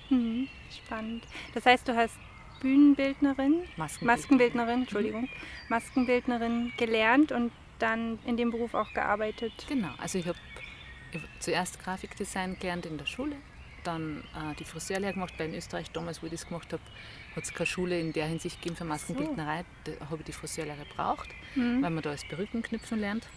Mhm, 0.09 0.47
spannend. 0.71 1.23
Das 1.53 1.65
heißt, 1.65 1.87
du 1.87 1.95
hast 1.95 2.15
Bühnenbildnerin, 2.61 3.63
Maskenbildnerin, 3.77 4.05
Maskenbildnerin 4.07 4.81
Entschuldigung, 4.81 5.21
mhm. 5.23 5.29
Maskenbildnerin 5.69 6.73
gelernt 6.77 7.31
und 7.31 7.51
dann 7.77 8.19
in 8.25 8.35
dem 8.35 8.51
Beruf 8.51 8.73
auch 8.73 8.91
gearbeitet. 8.93 9.53
Genau, 9.69 9.89
also 9.97 10.17
ich 10.17 10.27
habe 10.27 10.37
zuerst 11.39 11.81
Grafikdesign 11.81 12.57
gelernt 12.59 12.85
in 12.85 12.97
der 12.97 13.05
Schule, 13.05 13.35
dann 13.83 14.23
äh, 14.35 14.55
die 14.57 14.65
Friseurlehre 14.65 15.13
gemacht, 15.13 15.33
weil 15.37 15.49
in 15.49 15.55
Österreich 15.55 15.91
damals, 15.91 16.21
wo 16.21 16.27
ich 16.27 16.31
das 16.31 16.47
gemacht 16.47 16.71
habe, 16.73 16.81
hat 17.35 17.43
es 17.43 17.53
keine 17.53 17.67
Schule 17.67 17.99
in 17.99 18.13
der 18.13 18.25
Hinsicht 18.27 18.61
gegeben 18.61 18.75
für 18.75 18.85
Maskenbildnerei. 18.85 19.65
So. 19.85 19.91
Da 19.99 20.05
habe 20.09 20.17
ich 20.17 20.25
die 20.25 20.31
Friseurlehre 20.31 20.85
gebraucht, 20.85 21.29
mhm. 21.55 21.81
weil 21.81 21.89
man 21.89 22.03
da 22.03 22.11
als 22.11 22.27
Perücken 22.27 22.61
knüpfen 22.61 22.99
lernt. 22.99 23.27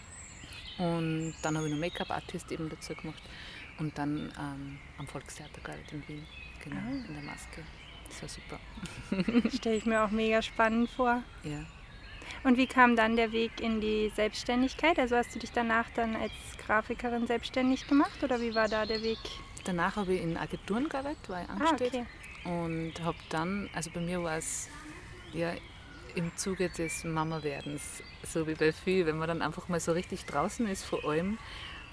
Und 0.77 1.35
dann 1.41 1.55
habe 1.55 1.67
ich 1.67 1.73
noch 1.73 1.79
Make-up-Artist 1.79 2.51
eben 2.51 2.69
dazu 2.69 2.95
gemacht 2.95 3.21
und 3.79 3.97
dann 3.97 4.31
ähm, 4.39 4.79
am 4.97 5.07
Volkstheater 5.07 5.61
gearbeitet 5.61 5.93
in 5.93 6.07
Wien. 6.07 6.25
Genau, 6.63 6.77
ah. 6.77 7.07
in 7.07 7.13
der 7.13 7.23
Maske. 7.23 7.63
Das 8.07 8.21
war 8.21 8.29
super. 8.29 9.49
Stelle 9.55 9.75
ich 9.75 9.85
mir 9.85 10.03
auch 10.03 10.11
mega 10.11 10.41
spannend 10.41 10.89
vor. 10.89 11.23
Ja. 11.43 11.65
Und 12.43 12.57
wie 12.57 12.67
kam 12.67 12.95
dann 12.95 13.15
der 13.15 13.31
Weg 13.31 13.59
in 13.61 13.81
die 13.81 14.11
Selbstständigkeit? 14.15 14.97
Also 14.99 15.15
hast 15.15 15.33
du 15.35 15.39
dich 15.39 15.51
danach 15.51 15.89
dann 15.95 16.15
als 16.15 16.31
Grafikerin 16.65 17.27
selbstständig 17.27 17.87
gemacht 17.87 18.23
oder 18.23 18.41
wie 18.41 18.55
war 18.55 18.67
da 18.67 18.85
der 18.85 19.03
Weg? 19.03 19.19
Danach 19.63 19.95
habe 19.95 20.13
ich 20.13 20.21
in 20.21 20.37
Agenturen 20.37 20.89
gearbeitet, 20.89 21.29
war 21.29 21.41
ich 21.41 21.49
ah, 21.49 21.53
angestellt. 21.53 21.93
Ah, 21.95 22.05
okay. 22.43 22.63
Und 22.63 22.93
habe 23.03 23.17
dann, 23.29 23.69
also 23.73 23.89
bei 23.91 24.01
mir 24.01 24.21
war 24.21 24.37
es 24.37 24.67
ja 25.33 25.53
im 26.15 26.35
Zuge 26.35 26.69
des 26.69 27.03
Mama-Werdens, 27.03 28.03
so 28.23 28.47
wie 28.47 28.53
bei 28.53 28.71
viel, 28.71 29.05
wenn 29.05 29.17
man 29.17 29.27
dann 29.27 29.41
einfach 29.41 29.69
mal 29.69 29.79
so 29.79 29.93
richtig 29.93 30.25
draußen 30.25 30.67
ist 30.67 30.83
vor 30.83 31.03
allem, 31.05 31.37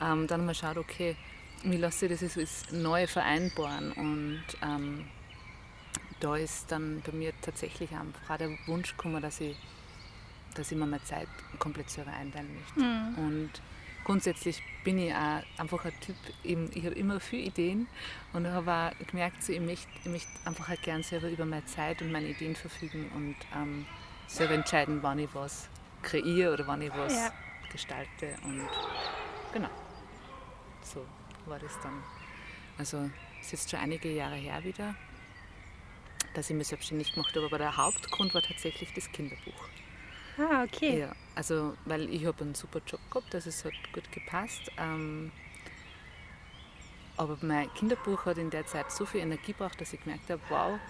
ähm, 0.03 0.27
dann 0.27 0.45
mal 0.45 0.55
schaut, 0.55 0.77
okay, 0.77 1.17
wie 1.63 1.77
lasse 1.77 2.07
ich 2.07 2.21
das 2.21 2.37
ist 2.37 2.73
neu 2.73 3.07
vereinbaren 3.07 3.93
und 3.93 4.43
ähm, 4.63 5.07
da 6.19 6.37
ist 6.37 6.71
dann 6.71 7.03
bei 7.07 7.13
mir 7.13 7.33
tatsächlich 7.41 7.91
einfach 7.93 8.37
der 8.37 8.51
Wunsch 8.67 8.97
gekommen, 8.97 9.23
dass 9.23 9.41
ich 9.41 9.57
dass 10.55 10.71
ich 10.73 10.79
mir 10.79 10.87
meine 10.87 11.03
Zeit 11.05 11.29
komplett 11.59 11.91
selber 11.91 12.13
einteilen 12.13 12.49
möchte. 12.55 12.81
Mhm. 12.81 13.19
Und 13.19 13.51
grundsätzlich 14.05 14.63
bin 14.85 14.99
ich 14.99 15.15
auch 15.15 15.43
einfach 15.59 15.85
ein 15.85 15.93
Typ, 16.01 16.17
ich 16.43 16.85
habe 16.85 16.95
immer 16.95 17.21
viele 17.21 17.43
Ideen 17.43 17.87
und 18.33 18.47
habe 18.47 18.73
auch 18.73 19.07
gemerkt, 19.07 19.43
so, 19.43 19.53
ich, 19.53 19.61
möchte, 19.61 19.89
ich 20.05 20.11
möchte 20.11 20.31
einfach 20.45 20.69
halt 20.69 20.83
gern 20.83 21.03
selber 21.03 21.29
über 21.29 21.45
meine 21.45 21.65
Zeit 21.67 22.03
und 22.03 22.13
meine 22.13 22.29
Ideen 22.29 22.57
verfügen 22.57 23.11
und 23.15 23.37
ähm, 23.55 23.87
selber 24.27 24.55
entscheiden, 24.55 25.03
wann 25.03 25.19
ich 25.19 25.35
was 25.35 25.69
kreiere 26.03 26.55
oder 26.55 26.67
wann 26.67 26.83
ich 26.83 26.91
was 26.95 27.15
ja. 27.15 27.33
gestalte. 27.71 28.35
Und 28.45 28.63
genau, 29.53 29.71
so 30.83 31.05
war 31.47 31.59
das 31.59 31.73
dann. 31.83 32.03
Also 32.79 33.11
es 33.41 33.47
ist 33.47 33.53
jetzt 33.53 33.71
schon 33.71 33.81
einige 33.81 34.11
Jahre 34.11 34.37
her 34.37 34.63
wieder, 34.65 34.95
dass 36.35 36.49
ich 36.49 36.57
mich 36.57 36.69
selbstständig 36.69 37.13
gemacht 37.13 37.35
habe, 37.35 37.47
aber 37.47 37.59
der 37.59 37.77
Hauptgrund 37.77 38.35
war 38.35 38.43
tatsächlich 38.43 38.93
das 38.95 39.11
Kinderbuch. 39.13 39.69
Ah, 40.41 40.65
okay. 40.65 41.01
Ja, 41.01 41.13
also 41.35 41.77
weil 41.85 42.09
ich 42.09 42.25
habe 42.25 42.43
einen 42.43 42.55
super 42.55 42.81
Job 42.87 43.01
gehabt, 43.11 43.35
also 43.35 43.51
es 43.51 43.65
hat 43.65 43.75
gut 43.93 44.11
gepasst. 44.11 44.73
Ähm, 44.79 45.31
aber 47.17 47.37
mein 47.43 47.73
Kinderbuch 47.75 48.25
hat 48.25 48.39
in 48.39 48.49
der 48.49 48.65
Zeit 48.67 48.91
so 48.91 49.05
viel 49.05 49.21
Energie 49.21 49.53
gebraucht, 49.53 49.79
dass 49.81 49.93
ich 49.93 50.03
gemerkt 50.03 50.31
habe, 50.31 50.41
wow, 50.49 50.81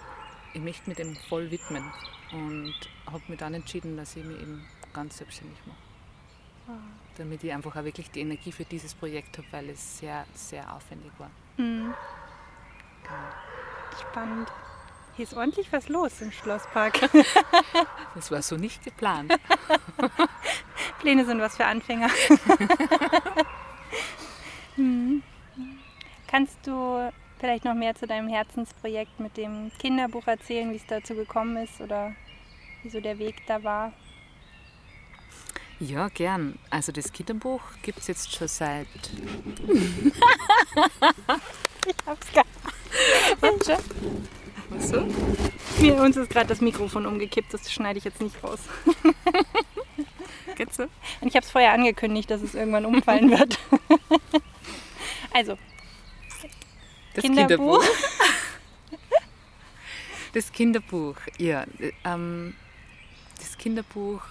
ich 0.53 0.61
möchte 0.61 0.89
mich 0.89 0.97
dem 0.97 1.15
voll 1.27 1.51
widmen. 1.51 1.83
Und 2.31 2.73
habe 3.05 3.23
mich 3.27 3.39
dann 3.39 3.53
entschieden, 3.53 3.97
dass 3.97 4.15
ich 4.15 4.23
mich 4.23 4.39
eben 4.39 4.65
ganz 4.93 5.17
selbstständig 5.17 5.57
mache. 5.65 5.77
Wow. 6.67 6.77
Damit 7.17 7.43
ich 7.43 7.51
einfach 7.51 7.75
auch 7.75 7.83
wirklich 7.83 8.09
die 8.11 8.21
Energie 8.21 8.53
für 8.53 8.63
dieses 8.63 8.93
Projekt 8.93 9.37
habe, 9.37 9.47
weil 9.51 9.69
es 9.71 9.99
sehr, 9.99 10.25
sehr 10.33 10.73
aufwendig 10.73 11.11
war. 11.17 11.29
Mhm. 11.57 11.93
Genau. 13.03 13.99
Spannend. 13.99 14.47
Hier 15.15 15.23
ist 15.23 15.33
ordentlich 15.33 15.71
was 15.71 15.89
los 15.89 16.21
im 16.21 16.31
Schlosspark. 16.31 16.99
das 18.15 18.31
war 18.31 18.41
so 18.41 18.55
nicht 18.55 18.83
geplant. 18.83 19.33
Pläne 20.99 21.25
sind 21.25 21.41
was 21.41 21.57
für 21.57 21.65
Anfänger. 21.65 22.07
hm. 24.75 25.21
Kannst 26.27 26.65
du 26.65 27.11
vielleicht 27.39 27.65
noch 27.65 27.73
mehr 27.73 27.95
zu 27.95 28.07
deinem 28.07 28.29
Herzensprojekt 28.29 29.19
mit 29.19 29.35
dem 29.35 29.71
Kinderbuch 29.79 30.27
erzählen, 30.27 30.71
wie 30.71 30.77
es 30.77 30.85
dazu 30.87 31.13
gekommen 31.13 31.57
ist 31.57 31.81
oder 31.81 32.15
wieso 32.83 33.01
der 33.01 33.19
Weg 33.19 33.45
da 33.47 33.61
war? 33.63 33.91
Ja, 35.79 36.07
gern. 36.09 36.57
Also 36.69 36.91
das 36.91 37.11
Kinderbuch 37.11 37.61
gibt 37.81 37.99
es 37.99 38.07
jetzt 38.07 38.33
schon 38.33 38.47
seit. 38.47 38.87
ich 41.87 41.95
hab's 42.05 42.31
gar 42.31 42.45
nicht. 42.45 42.61
Was 44.71 44.89
so? 44.89 45.05
Mir, 45.79 45.95
uns 46.01 46.15
ist 46.15 46.29
gerade 46.29 46.47
das 46.47 46.61
Mikrofon 46.61 47.05
umgekippt, 47.05 47.53
das 47.53 47.71
schneide 47.71 47.99
ich 47.99 48.05
jetzt 48.05 48.21
nicht 48.21 48.41
raus. 48.43 48.59
Geht's 50.55 50.77
so? 50.77 50.83
Und 50.83 51.27
ich 51.27 51.35
habe 51.35 51.45
es 51.45 51.51
vorher 51.51 51.73
angekündigt, 51.73 52.29
dass 52.31 52.41
es 52.41 52.55
irgendwann 52.55 52.85
umfallen 52.85 53.29
wird. 53.31 53.59
also, 55.33 55.57
das 57.13 57.23
Kinderbuch. 57.23 57.81
Kinderbuch. 57.81 57.85
Das 60.33 60.51
Kinderbuch, 60.51 61.17
ja. 61.37 61.65
Ähm, 62.05 62.55
das 63.37 63.57
Kinderbuch, 63.57 64.21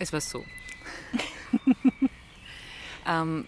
es 0.00 0.12
war 0.12 0.20
so. 0.20 0.44
ähm, 3.06 3.46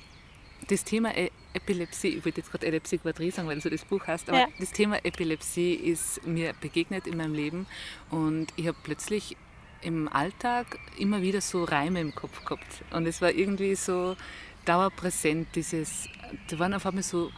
das 0.68 0.84
Thema 0.84 1.16
e- 1.16 1.32
Epilepsie, 1.54 2.08
ich 2.08 2.24
wollte 2.24 2.40
jetzt 2.40 2.50
gerade 2.50 2.66
Epilepsie 2.66 2.98
Quadri 2.98 3.30
sagen, 3.30 3.48
weil 3.48 3.60
so 3.60 3.70
das 3.70 3.84
Buch 3.84 4.06
heißt, 4.06 4.28
aber 4.28 4.40
ja. 4.40 4.48
das 4.58 4.72
Thema 4.72 5.04
Epilepsie 5.04 5.74
ist 5.74 6.26
mir 6.26 6.52
begegnet 6.60 7.06
in 7.06 7.16
meinem 7.16 7.34
Leben 7.34 7.66
und 8.10 8.48
ich 8.56 8.66
habe 8.66 8.76
plötzlich 8.82 9.36
im 9.80 10.08
Alltag 10.08 10.78
immer 10.98 11.22
wieder 11.22 11.40
so 11.40 11.64
Reime 11.64 12.00
im 12.00 12.14
Kopf 12.14 12.44
gehabt 12.44 12.82
und 12.90 13.06
es 13.06 13.22
war 13.22 13.30
irgendwie 13.30 13.74
so 13.74 14.16
dauerpräsent, 14.64 15.48
dieses, 15.54 16.08
da 16.48 16.58
waren 16.58 16.74
auf 16.74 16.86
einmal 16.86 17.02
so 17.02 17.30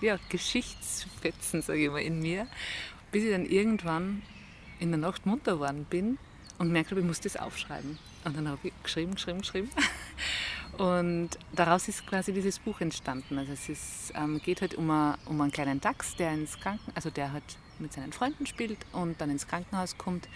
ja, 0.00 0.18
Geschichtsfetzen, 0.28 1.62
sage 1.62 1.84
ich 1.84 1.90
mal, 1.90 2.02
in 2.02 2.20
mir, 2.20 2.46
bis 3.12 3.24
ich 3.24 3.30
dann 3.30 3.46
irgendwann 3.46 4.22
in 4.80 4.90
der 4.90 4.98
Nacht 4.98 5.26
munter 5.26 5.54
geworden 5.54 5.86
bin 5.88 6.18
und 6.58 6.72
merkt 6.72 6.90
habe, 6.90 7.00
ich 7.00 7.06
muss 7.06 7.20
das 7.20 7.36
aufschreiben. 7.36 7.98
Und 8.24 8.36
dann 8.36 8.48
habe 8.48 8.58
ich 8.64 8.72
geschrieben, 8.82 9.14
geschrieben, 9.14 9.40
geschrieben. 9.40 9.70
Und 10.78 11.30
daraus 11.54 11.86
ist 11.88 12.06
quasi 12.06 12.32
dieses 12.32 12.58
Buch 12.58 12.80
entstanden. 12.80 13.38
Also 13.38 13.52
es 13.52 13.68
ist, 13.68 14.12
ähm, 14.14 14.40
geht 14.42 14.62
halt 14.62 14.74
um, 14.74 14.90
a, 14.90 15.18
um 15.26 15.40
einen 15.40 15.52
kleinen 15.52 15.80
Dachs, 15.80 16.16
der 16.16 16.32
ins 16.32 16.58
Kranken, 16.58 16.90
also 16.94 17.10
der 17.10 17.32
halt 17.32 17.44
mit 17.78 17.92
seinen 17.92 18.12
Freunden 18.12 18.46
spielt 18.46 18.78
und 18.92 19.20
dann 19.20 19.30
ins 19.30 19.46
Krankenhaus 19.46 19.98
kommt. 19.98 20.28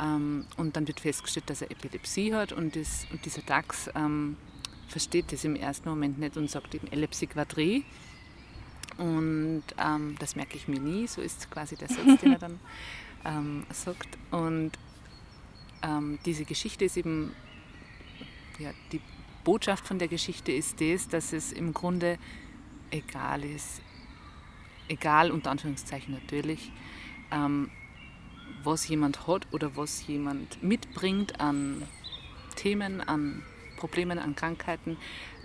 Ähm, 0.00 0.46
und 0.56 0.76
dann 0.76 0.86
wird 0.86 1.00
festgestellt, 1.00 1.50
dass 1.50 1.62
er 1.62 1.70
Epilepsie 1.70 2.32
hat 2.32 2.52
und, 2.52 2.76
das, 2.76 3.06
und 3.10 3.24
dieser 3.24 3.42
Dachs 3.42 3.90
ähm, 3.94 4.36
versteht 4.88 5.32
das 5.32 5.44
im 5.44 5.56
ersten 5.56 5.88
Moment 5.88 6.18
nicht 6.18 6.36
und 6.36 6.50
sagt 6.50 6.74
eben 6.74 6.86
Epilepsie 6.86 7.26
Quadri. 7.26 7.84
Und 8.98 9.64
ähm, 9.78 10.16
das 10.18 10.36
merke 10.36 10.56
ich 10.56 10.68
mir 10.68 10.78
nie, 10.78 11.08
so 11.08 11.20
ist 11.22 11.50
quasi 11.50 11.76
der 11.76 11.88
Satz, 11.88 12.20
den 12.20 12.32
er 12.32 12.38
dann 12.38 12.60
ähm, 13.24 13.66
sagt. 13.70 14.18
Und 14.30 14.72
ähm, 15.82 16.18
diese 16.24 16.44
Geschichte 16.44 16.84
ist 16.84 16.96
eben 16.96 17.34
ja, 18.58 18.70
die 18.92 19.00
Botschaft 19.44 19.86
von 19.86 19.98
der 19.98 20.08
Geschichte 20.08 20.52
ist 20.52 20.80
das, 20.80 21.08
dass 21.08 21.32
es 21.32 21.52
im 21.52 21.72
Grunde 21.72 22.18
egal 22.90 23.44
ist, 23.44 23.80
egal 24.88 25.30
unter 25.30 25.50
Anführungszeichen 25.50 26.14
natürlich, 26.14 26.70
ähm, 27.30 27.70
was 28.62 28.86
jemand 28.88 29.26
hat 29.26 29.46
oder 29.52 29.76
was 29.76 30.06
jemand 30.06 30.62
mitbringt 30.62 31.40
an 31.40 31.82
Themen, 32.56 33.00
an 33.00 33.42
Problemen, 33.76 34.18
an 34.18 34.36
Krankheiten, 34.36 34.96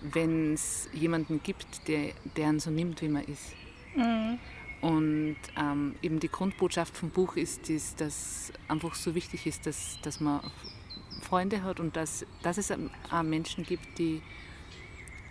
wenn 0.01 0.53
es 0.53 0.89
jemanden 0.93 1.41
gibt, 1.41 1.87
der, 1.87 2.13
der 2.35 2.49
ihn 2.49 2.59
so 2.59 2.69
nimmt, 2.69 3.01
wie 3.01 3.07
man 3.07 3.23
ist. 3.23 3.53
Mhm. 3.95 4.37
Und 4.81 5.37
ähm, 5.57 5.95
eben 6.03 6.19
die 6.19 6.29
Grundbotschaft 6.29 6.95
vom 6.95 7.09
Buch 7.09 7.35
ist, 7.35 7.67
ist, 7.69 7.99
dass 7.99 8.53
einfach 8.67 8.93
so 8.93 9.15
wichtig 9.15 9.47
ist, 9.47 9.65
dass, 9.65 9.99
dass 10.03 10.19
man 10.19 10.41
Freunde 11.27 11.63
hat 11.63 11.79
und 11.79 11.95
dass, 11.95 12.25
dass 12.41 12.57
es 12.57 12.71
auch 12.71 13.23
Menschen 13.23 13.65
gibt, 13.65 13.99
die, 13.99 14.21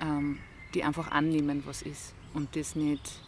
ähm, 0.00 0.38
die 0.74 0.84
einfach 0.84 1.10
annehmen, 1.10 1.62
was 1.64 1.82
ist 1.82 2.14
und 2.34 2.54
das 2.54 2.76
nicht 2.76 3.20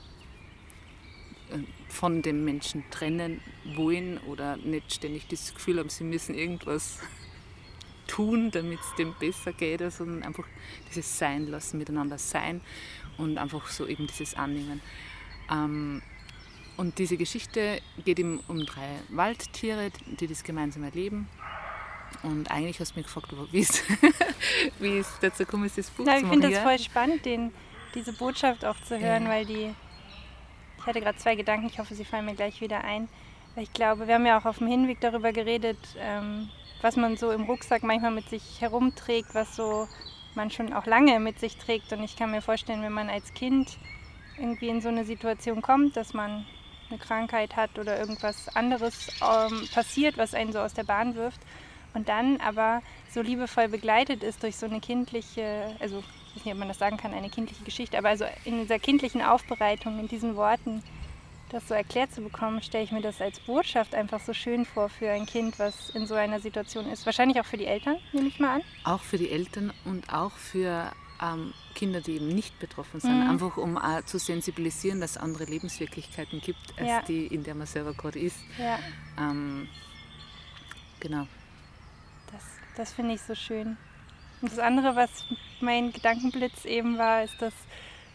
äh, 1.50 1.58
von 1.88 2.20
dem 2.20 2.44
Menschen 2.44 2.84
trennen 2.90 3.40
wollen 3.74 4.18
oder 4.18 4.58
nicht 4.58 4.92
ständig 4.92 5.26
das 5.28 5.54
Gefühl 5.54 5.78
haben, 5.78 5.88
sie 5.88 6.04
müssen 6.04 6.34
irgendwas 6.34 6.98
tun, 8.06 8.50
damit 8.50 8.80
es 8.80 8.94
dem 8.96 9.14
besser 9.18 9.52
geht, 9.54 9.80
sondern 9.90 10.22
einfach 10.22 10.44
dieses 10.90 11.18
Sein 11.18 11.46
lassen, 11.46 11.78
miteinander 11.78 12.18
sein 12.18 12.60
und 13.16 13.38
einfach 13.38 13.66
so 13.68 13.86
eben 13.86 14.06
dieses 14.06 14.34
Annehmen. 14.34 14.82
Ähm, 15.50 16.02
und 16.76 16.98
diese 16.98 17.16
Geschichte 17.16 17.80
geht 18.04 18.18
eben 18.18 18.40
um 18.46 18.64
drei 18.64 19.00
Waldtiere, 19.08 19.90
die 20.20 20.26
das 20.26 20.44
gemeinsam 20.44 20.84
erleben 20.84 21.28
und 22.22 22.50
eigentlich 22.50 22.80
hast 22.80 22.94
du 22.94 23.00
mich 23.00 23.06
gefragt, 23.06 23.32
wie 23.52 24.98
es 24.98 25.12
dazu 25.20 25.44
gekommen 25.44 25.64
ist, 25.64 25.78
das 25.78 25.90
Buch 25.90 26.04
Na, 26.06 26.16
zu 26.16 26.22
machen. 26.22 26.24
Ich 26.24 26.30
finde 26.30 26.50
das 26.50 26.62
voll 26.62 26.78
spannend, 26.78 27.24
den, 27.24 27.52
diese 27.94 28.12
Botschaft 28.12 28.64
auch 28.64 28.80
zu 28.82 28.98
hören, 28.98 29.24
ja. 29.24 29.30
weil 29.30 29.46
die. 29.46 29.74
Ich 30.78 30.86
hatte 30.86 31.00
gerade 31.00 31.18
zwei 31.18 31.34
Gedanken, 31.34 31.66
ich 31.66 31.78
hoffe, 31.78 31.94
sie 31.94 32.04
fallen 32.04 32.24
mir 32.24 32.34
gleich 32.34 32.60
wieder 32.60 32.82
ein. 32.82 33.08
Weil 33.54 33.64
ich 33.64 33.72
glaube, 33.72 34.06
wir 34.06 34.14
haben 34.14 34.26
ja 34.26 34.38
auch 34.38 34.44
auf 34.44 34.58
dem 34.58 34.68
Hinweg 34.68 35.00
darüber 35.00 35.32
geredet, 35.32 35.78
ähm, 35.98 36.48
was 36.80 36.96
man 36.96 37.16
so 37.16 37.30
im 37.30 37.42
Rucksack 37.42 37.82
manchmal 37.82 38.12
mit 38.12 38.28
sich 38.28 38.60
herumträgt, 38.60 39.34
was 39.34 39.56
so 39.56 39.88
man 40.34 40.50
schon 40.50 40.72
auch 40.72 40.86
lange 40.86 41.18
mit 41.20 41.38
sich 41.40 41.56
trägt. 41.56 41.92
Und 41.92 42.02
ich 42.02 42.16
kann 42.16 42.30
mir 42.30 42.40
vorstellen, 42.40 42.82
wenn 42.82 42.92
man 42.92 43.10
als 43.10 43.34
Kind 43.34 43.78
irgendwie 44.38 44.68
in 44.68 44.80
so 44.80 44.88
eine 44.88 45.04
Situation 45.04 45.62
kommt, 45.62 45.96
dass 45.96 46.14
man 46.14 46.46
eine 46.88 46.98
Krankheit 46.98 47.56
hat 47.56 47.78
oder 47.78 47.98
irgendwas 47.98 48.48
anderes 48.56 49.08
ähm, 49.20 49.68
passiert, 49.74 50.16
was 50.16 50.34
einen 50.34 50.52
so 50.52 50.60
aus 50.60 50.74
der 50.74 50.84
Bahn 50.84 51.14
wirft, 51.14 51.40
und 51.98 52.08
dann 52.08 52.40
aber 52.40 52.80
so 53.10 53.20
liebevoll 53.20 53.68
begleitet 53.68 54.22
ist 54.22 54.44
durch 54.44 54.56
so 54.56 54.66
eine 54.66 54.80
kindliche, 54.80 55.74
also 55.80 55.98
ich 55.98 56.36
weiß 56.36 56.44
nicht, 56.44 56.52
ob 56.54 56.58
man 56.60 56.68
das 56.68 56.78
sagen 56.78 56.96
kann, 56.96 57.12
eine 57.12 57.28
kindliche 57.28 57.64
Geschichte, 57.64 57.98
aber 57.98 58.10
also 58.10 58.24
in 58.44 58.60
dieser 58.60 58.78
kindlichen 58.78 59.20
Aufbereitung, 59.20 59.98
in 59.98 60.06
diesen 60.06 60.36
Worten, 60.36 60.84
das 61.50 61.66
so 61.66 61.74
erklärt 61.74 62.12
zu 62.12 62.20
bekommen, 62.20 62.62
stelle 62.62 62.84
ich 62.84 62.92
mir 62.92 63.00
das 63.00 63.20
als 63.20 63.40
Botschaft 63.40 63.96
einfach 63.96 64.20
so 64.20 64.32
schön 64.32 64.64
vor 64.64 64.88
für 64.90 65.10
ein 65.10 65.26
Kind, 65.26 65.58
was 65.58 65.90
in 65.90 66.06
so 66.06 66.14
einer 66.14 66.38
Situation 66.38 66.88
ist. 66.88 67.04
Wahrscheinlich 67.04 67.40
auch 67.40 67.46
für 67.46 67.56
die 67.56 67.66
Eltern, 67.66 67.96
nehme 68.12 68.28
ich 68.28 68.38
mal 68.38 68.56
an. 68.56 68.62
Auch 68.84 69.00
für 69.00 69.18
die 69.18 69.30
Eltern 69.30 69.72
und 69.84 70.12
auch 70.12 70.32
für 70.32 70.92
ähm, 71.20 71.52
Kinder, 71.74 72.00
die 72.00 72.12
eben 72.12 72.28
nicht 72.28 72.60
betroffen 72.60 73.00
sind. 73.00 73.24
Mhm. 73.24 73.30
Einfach 73.30 73.56
um 73.56 73.76
auch 73.76 74.04
zu 74.04 74.18
sensibilisieren, 74.18 75.00
dass 75.00 75.12
es 75.12 75.16
andere 75.16 75.46
Lebenswirklichkeiten 75.46 76.40
gibt, 76.40 76.78
als 76.78 76.88
ja. 76.88 77.02
die, 77.02 77.26
in 77.26 77.42
der 77.42 77.56
man 77.56 77.66
selber 77.66 77.94
gerade 77.94 78.20
ist. 78.20 78.38
Ja. 78.58 78.78
Ähm, 79.18 79.68
genau. 81.00 81.26
Das 82.78 82.92
finde 82.92 83.14
ich 83.14 83.22
so 83.22 83.34
schön. 83.34 83.76
Und 84.40 84.52
das 84.52 84.60
andere, 84.60 84.94
was 84.94 85.10
mein 85.60 85.92
Gedankenblitz 85.92 86.64
eben 86.64 86.96
war, 86.96 87.24
ist, 87.24 87.42
dass, 87.42 87.52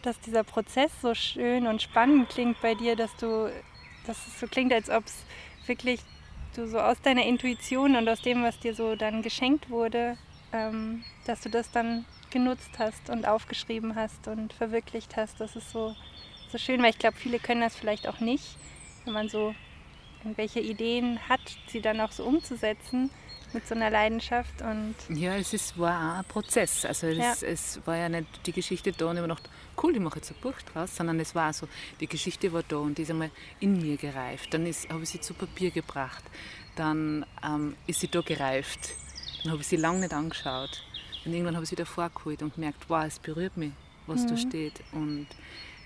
dass 0.00 0.18
dieser 0.20 0.42
Prozess 0.42 0.90
so 1.02 1.14
schön 1.14 1.66
und 1.66 1.82
spannend 1.82 2.30
klingt 2.30 2.58
bei 2.62 2.74
dir, 2.74 2.96
dass 2.96 3.14
du, 3.16 3.52
dass 4.06 4.26
es 4.26 4.40
so 4.40 4.46
klingt, 4.46 4.72
als 4.72 4.88
ob 4.88 5.04
es 5.04 5.26
wirklich 5.66 6.00
du 6.56 6.66
so 6.66 6.80
aus 6.80 6.98
deiner 7.02 7.26
Intuition 7.26 7.94
und 7.94 8.08
aus 8.08 8.22
dem, 8.22 8.42
was 8.42 8.58
dir 8.58 8.74
so 8.74 8.96
dann 8.96 9.20
geschenkt 9.20 9.68
wurde, 9.68 10.16
ähm, 10.54 11.04
dass 11.26 11.42
du 11.42 11.50
das 11.50 11.70
dann 11.70 12.06
genutzt 12.30 12.78
hast 12.78 13.10
und 13.10 13.28
aufgeschrieben 13.28 13.94
hast 13.96 14.28
und 14.28 14.54
verwirklicht 14.54 15.14
hast. 15.16 15.40
Das 15.40 15.56
ist 15.56 15.72
so, 15.72 15.94
so 16.50 16.56
schön, 16.56 16.82
weil 16.82 16.90
ich 16.90 16.98
glaube, 16.98 17.18
viele 17.18 17.38
können 17.38 17.60
das 17.60 17.76
vielleicht 17.76 18.08
auch 18.08 18.20
nicht, 18.20 18.56
wenn 19.04 19.12
man 19.12 19.28
so 19.28 19.54
irgendwelche 20.22 20.60
Ideen 20.60 21.20
hat, 21.28 21.42
sie 21.66 21.82
dann 21.82 22.00
auch 22.00 22.12
so 22.12 22.24
umzusetzen 22.24 23.10
mit 23.54 23.66
so 23.66 23.74
einer 23.74 23.90
Leidenschaft. 23.90 24.60
Und 24.62 24.94
ja, 25.08 25.36
es 25.36 25.52
ist, 25.52 25.78
war 25.78 26.14
auch 26.14 26.18
ein 26.18 26.24
Prozess. 26.24 26.84
Also 26.84 27.06
es, 27.06 27.16
ja. 27.16 27.34
es 27.46 27.80
war 27.86 27.96
ja 27.96 28.08
nicht 28.08 28.26
die 28.46 28.52
Geschichte 28.52 28.92
da 28.92 29.06
und 29.06 29.16
ich 29.16 29.22
habe 29.22 29.28
gedacht, 29.28 29.48
cool, 29.82 29.94
ich 29.94 30.00
mache 30.00 30.16
jetzt 30.16 30.30
ein 30.30 30.36
Buch 30.40 30.60
draus, 30.72 30.96
sondern 30.96 31.18
es 31.20 31.34
war 31.34 31.52
so, 31.52 31.68
die 32.00 32.06
Geschichte 32.06 32.52
war 32.52 32.62
da 32.66 32.76
und 32.76 32.98
die 32.98 33.02
ist 33.02 33.10
einmal 33.10 33.30
in 33.60 33.80
mir 33.80 33.96
gereift. 33.96 34.52
Dann 34.52 34.66
habe 34.66 35.02
ich 35.02 35.08
sie 35.08 35.20
zu 35.20 35.34
Papier 35.34 35.70
gebracht. 35.70 36.24
Dann 36.76 37.24
ähm, 37.44 37.76
ist 37.86 38.00
sie 38.00 38.08
da 38.08 38.20
gereift. 38.20 38.90
Dann 39.42 39.52
habe 39.52 39.62
ich 39.62 39.68
sie 39.68 39.76
lange 39.76 40.00
nicht 40.00 40.12
angeschaut. 40.12 40.84
Und 41.24 41.32
irgendwann 41.32 41.54
habe 41.54 41.64
ich 41.64 41.70
sie 41.70 41.76
davor 41.76 42.10
geholt 42.10 42.42
und 42.42 42.54
gemerkt, 42.54 42.84
wow, 42.88 43.04
es 43.06 43.18
berührt 43.18 43.56
mich, 43.56 43.72
was 44.06 44.22
mhm. 44.22 44.28
da 44.28 44.36
steht. 44.36 44.82
Und 44.92 45.26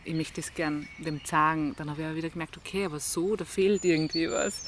ich 0.05 0.15
möchte 0.15 0.41
es 0.41 0.55
gern 0.55 0.89
dem 0.99 1.21
sagen. 1.25 1.75
Dann 1.77 1.91
habe 1.91 2.03
ich 2.03 2.09
auch 2.09 2.15
wieder 2.15 2.31
gemerkt, 2.31 2.57
okay, 2.57 2.87
aber 2.87 2.99
so, 2.99 3.37
da 3.37 3.45
fehlt 3.45 3.85
irgendwie 3.85 4.31
was. 4.31 4.67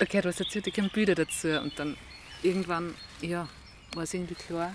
Okay, 0.00 0.20
was 0.22 0.40
erzählt, 0.40 0.66
ich 0.66 0.74
keine 0.74 0.88
Bilder 0.88 1.14
dazu. 1.14 1.48
Und 1.60 1.78
dann 1.78 1.96
irgendwann, 2.42 2.94
ja, 3.20 3.48
war 3.94 4.02
es 4.02 4.14
irgendwie 4.14 4.34
klar, 4.34 4.74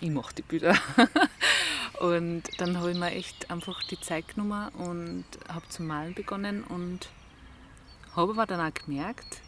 ich 0.00 0.10
mache 0.10 0.34
die 0.34 0.42
Bilder. 0.42 0.76
und 2.00 2.42
dann 2.58 2.78
habe 2.78 2.90
ich 2.92 2.98
mir 2.98 3.12
echt 3.12 3.50
einfach 3.50 3.82
die 3.84 4.00
Zeit 4.00 4.28
genommen 4.28 4.68
und 4.74 5.24
habe 5.48 5.68
zu 5.68 5.82
malen 5.82 6.14
begonnen 6.14 6.64
und 6.64 7.08
habe 8.14 8.32
aber 8.32 8.46
dann 8.46 8.60
auch 8.60 8.74
gemerkt, 8.74 9.40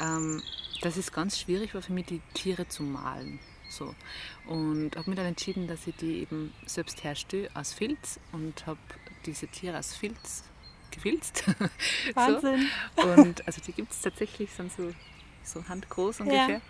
ähm, 0.00 0.42
dass 0.82 0.96
es 0.96 1.12
ganz 1.12 1.38
schwierig 1.38 1.74
war 1.74 1.82
für 1.82 1.92
mich, 1.92 2.06
die 2.06 2.20
Tiere 2.34 2.68
zu 2.68 2.82
malen. 2.82 3.38
So. 3.68 3.94
Und 4.46 4.96
habe 4.96 5.08
mich 5.08 5.16
dann 5.16 5.26
entschieden, 5.26 5.66
dass 5.66 5.86
ich 5.86 5.96
die 5.96 6.20
eben 6.20 6.52
selbst 6.66 7.02
herstelle 7.04 7.48
aus 7.54 7.72
Filz 7.72 8.20
und 8.32 8.66
habe 8.66 8.80
diese 9.24 9.46
Tiere 9.46 9.78
aus 9.78 9.94
Filz 9.94 10.44
gefilzt. 10.90 11.44
Wahnsinn. 12.14 12.68
so. 12.96 13.02
Und 13.02 13.46
also 13.46 13.62
die 13.62 13.72
gibt 13.72 13.92
es 13.92 14.02
tatsächlich, 14.02 14.50
sind 14.50 14.72
so 14.72 14.92
so 15.44 15.66
handgroß 15.68 16.20
ungefähr. 16.20 16.60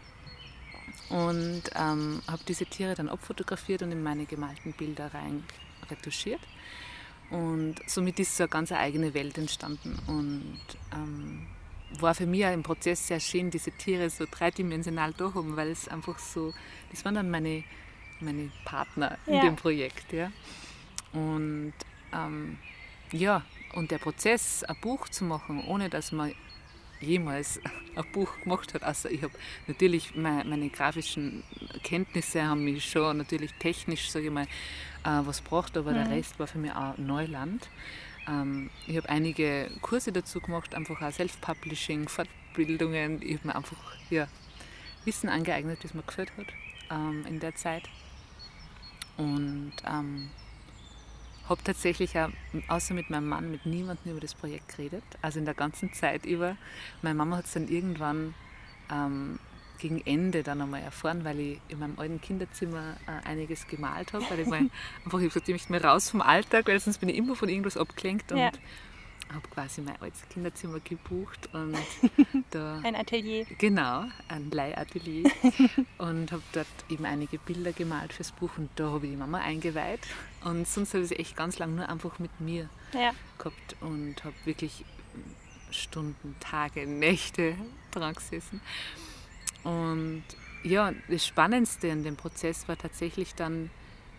Ja. 1.11 1.17
Und 1.17 1.63
ähm, 1.75 2.23
habe 2.27 2.43
diese 2.49 2.67
Tiere 2.67 2.95
dann 2.95 3.09
abfotografiert 3.09 3.83
und 3.83 3.93
in 3.93 4.03
meine 4.03 4.25
gemalten 4.25 4.73
Bilder 4.73 5.13
rein 5.13 5.45
retuschiert. 5.91 6.41
Und 7.31 7.77
somit 7.87 8.19
ist 8.19 8.37
so 8.37 8.45
eine 8.45 8.51
ganz 8.51 8.73
eigene 8.73 9.15
Welt 9.15 9.39
entstanden. 9.39 9.99
Und 10.07 10.61
ähm, 10.95 11.47
war 12.01 12.15
für 12.15 12.27
mich 12.27 12.45
auch 12.47 12.53
im 12.53 12.63
Prozess 12.63 13.07
sehr 13.07 13.21
schön, 13.21 13.51
diese 13.51 13.71
Tiere 13.73 14.09
so 14.11 14.27
dreidimensional 14.31 15.13
da 15.17 15.35
haben, 15.35 15.57
weil 15.57 15.71
es 15.71 15.89
einfach 15.89 16.19
so, 16.19 16.53
das 16.91 17.05
waren 17.05 17.15
dann 17.15 17.31
meine, 17.31 17.65
meine 18.21 18.51
Partner 18.65 19.19
in 19.27 19.35
ja. 19.35 19.43
dem 19.43 19.57
Projekt. 19.57 20.13
Ja. 20.13 20.31
Und 21.13 21.75
ähm, 22.13 22.59
ja, 23.13 23.43
und 23.75 23.91
der 23.91 23.99
Prozess, 23.99 24.65
ein 24.65 24.77
Buch 24.81 25.09
zu 25.09 25.25
machen, 25.25 25.65
ohne 25.67 25.89
dass 25.89 26.13
man 26.13 26.35
jemals 27.03 27.61
ein 27.95 28.05
Buch 28.13 28.41
gemacht 28.41 28.75
hat. 28.75 28.83
Also 28.83 29.09
ich 29.09 29.23
habe 29.23 29.33
natürlich 29.67 30.15
meine, 30.15 30.49
meine, 30.49 30.69
grafischen 30.71 31.43
Kenntnisse 31.83 32.45
haben 32.45 32.65
mich 32.65 32.89
schon 32.91 33.19
natürlich 33.19 33.53
technisch, 33.55 34.11
sage 34.11 34.27
ich 34.27 34.33
mal, 34.33 34.47
äh, 35.05 35.21
was 35.25 35.41
braucht, 35.41 35.77
aber 35.77 35.91
mhm. 35.91 35.97
der 35.97 36.11
Rest 36.11 36.39
war 36.39 36.47
für 36.47 36.59
mich 36.59 36.73
auch 36.73 36.97
Neuland. 36.99 37.69
Ähm, 38.29 38.71
ich 38.87 38.97
habe 38.97 39.09
einige 39.09 39.71
Kurse 39.81 40.13
dazu 40.13 40.41
gemacht, 40.41 40.75
einfach 40.75 41.01
auch 41.03 41.13
Self-Publishing, 41.13 42.09
Fortbildungen. 42.09 43.21
Ich 43.23 43.39
habe 43.39 43.49
mir 43.49 43.57
einfach 43.57 43.77
ja, 44.11 44.29
Wissen 45.05 45.29
angeeignet, 45.29 45.81
das 45.83 45.95
mir 45.95 46.03
gefällt 46.03 46.33
hat 46.37 46.47
ähm, 46.91 47.25
in 47.29 47.41
der 47.41 47.55
Zeit. 47.55 47.89
Und 49.17 49.73
ähm, 49.87 50.31
habe 51.53 51.63
tatsächlich 51.63 52.19
auch, 52.19 52.31
außer 52.69 52.95
mit 52.95 53.11
meinem 53.11 53.29
Mann, 53.29 53.51
mit 53.51 53.65
niemandem 53.67 54.13
über 54.13 54.21
das 54.21 54.35
Projekt 54.35 54.77
geredet. 54.77 55.05
Also 55.23 55.39
in 55.39 55.45
der 55.45 55.55
ganzen 55.55 55.93
Zeit 55.93 56.27
über. 56.27 56.57
Meine 57.03 57.15
Mama 57.15 57.37
hat 57.37 57.47
es 57.47 57.53
dann 57.53 57.69
irgendwann 57.69 58.35
ähm, 58.91 59.39
gegen 59.79 60.01
Ende 60.05 60.43
dann 60.43 60.61
einmal 60.61 60.83
erfahren, 60.83 61.25
weil 61.25 61.39
ich 61.39 61.61
in 61.69 61.79
meinem 61.79 61.99
alten 61.99 62.21
Kinderzimmer 62.21 62.97
äh, 63.07 63.29
einiges 63.29 63.67
gemalt 63.67 64.13
habe. 64.13 64.25
Weil 64.29 64.41
ich 64.41 64.49
mal 64.49 64.61
einfach 65.05 65.21
ich 65.21 65.29
gesagt, 65.29 65.49
ich 65.49 65.55
möchte 65.55 65.73
mal 65.73 65.81
raus 65.81 66.11
vom 66.11 66.21
Alltag, 66.21 66.67
weil 66.67 66.81
sonst 66.81 66.99
bin 66.99 67.09
ich 67.09 67.17
immer 67.17 67.37
von 67.37 67.49
irgendwas 67.49 67.77
abgelenkt. 67.77 68.33
Und 68.33 68.39
ja 68.39 68.51
habe 69.33 69.49
quasi 69.49 69.81
mein 69.81 70.01
altes 70.01 70.29
Kinderzimmer 70.29 70.81
gebucht 70.81 71.49
und 71.53 71.77
da 72.51 72.81
ein 72.83 72.97
Atelier. 72.97 73.47
Genau, 73.59 74.05
ein 74.29 74.51
Leihatelier 74.51 75.31
und 75.99 76.33
habe 76.33 76.43
dort 76.53 76.67
eben 76.89 77.05
einige 77.05 77.39
Bilder 77.39 77.73
gemalt 77.73 78.13
fürs 78.13 78.33
Buch 78.33 78.51
und 78.57 78.71
da 78.77 78.91
habe 78.91 79.07
ich 79.07 79.13
die 79.13 79.19
Mama 79.19 79.39
eingeweiht 79.39 80.01
und 80.45 80.67
sonst 80.67 80.95
habe 80.95 81.05
ich 81.05 81.11
sie 81.11 81.17
echt 81.17 81.37
ganz 81.37 81.59
lang 81.59 81.75
nur 81.75 81.89
einfach 81.89 82.19
mit 82.19 82.41
mir 82.41 82.69
ja. 82.93 83.13
gehabt 83.39 83.77
und 83.81 84.23
habe 84.25 84.35
wirklich 84.45 84.85
Stunden, 85.71 86.37
Tage, 86.41 86.87
Nächte 86.87 87.55
dran 87.91 88.15
gesessen 88.15 88.61
und 89.65 90.25
ja, 90.65 90.93
das 91.09 91.27
Spannendste 91.27 91.89
in 91.89 92.05
dem 92.05 92.17
Prozess 92.17 92.69
war 92.69 92.77
tatsächlich 92.77 93.35
dann, 93.35 93.71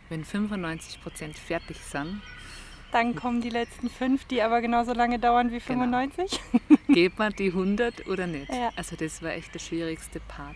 wenn 0.09 0.25
95 0.25 1.01
Prozent 1.01 1.37
fertig 1.37 1.77
sind, 1.77 2.21
dann 2.93 3.15
kommen 3.15 3.41
die 3.41 3.49
letzten 3.49 3.89
fünf, 3.89 4.25
die 4.25 4.41
aber 4.41 4.61
genauso 4.61 4.93
lange 4.93 5.19
dauern 5.19 5.51
wie 5.51 5.59
95. 5.59 6.39
Genau. 6.51 6.81
Geht 6.87 7.17
man 7.17 7.33
die 7.33 7.47
100 7.47 8.07
oder 8.07 8.27
nicht? 8.27 8.49
Ja. 8.49 8.69
Also 8.75 8.95
das 8.95 9.21
war 9.21 9.31
echt 9.31 9.53
der 9.53 9.59
schwierigste 9.59 10.19
Part 10.19 10.55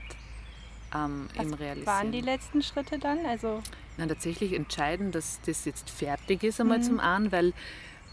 ähm, 0.93 1.27
im 1.33 1.53
Realisieren. 1.53 1.85
Was 1.85 1.85
waren 1.85 2.11
die 2.11 2.21
letzten 2.21 2.61
Schritte 2.61 2.99
dann? 2.99 3.25
Also 3.25 3.61
Na, 3.97 4.05
tatsächlich 4.05 4.53
entscheiden, 4.53 5.11
dass 5.11 5.39
das 5.45 5.65
jetzt 5.65 5.89
fertig 5.89 6.43
ist 6.43 6.61
einmal 6.61 6.79
mhm. 6.79 6.83
zum 6.83 6.99
einen, 6.99 7.31
weil 7.31 7.53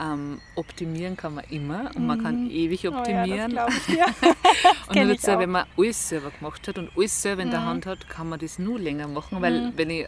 ähm, 0.00 0.40
optimieren 0.56 1.16
kann 1.16 1.34
man 1.34 1.44
immer 1.50 1.90
und 1.94 2.06
man 2.06 2.22
kann 2.22 2.44
mhm. 2.44 2.50
ewig 2.50 2.88
optimieren. 2.88 3.52
Oh 3.52 3.92
ja, 3.92 4.06
und 4.88 4.96
dann 4.96 5.16
so, 5.16 5.38
wenn 5.38 5.50
man 5.50 5.66
alles 5.76 6.08
selber 6.08 6.30
gemacht 6.30 6.66
hat 6.66 6.78
und 6.78 6.90
alles 6.96 7.22
selber 7.22 7.42
in 7.42 7.50
der 7.50 7.60
mhm. 7.60 7.66
Hand 7.66 7.86
hat, 7.86 8.08
kann 8.08 8.28
man 8.28 8.40
das 8.40 8.58
nur 8.58 8.78
länger 8.78 9.06
machen, 9.06 9.40
weil 9.40 9.66
mhm. 9.66 9.72
wenn 9.76 9.90
ich, 9.90 10.06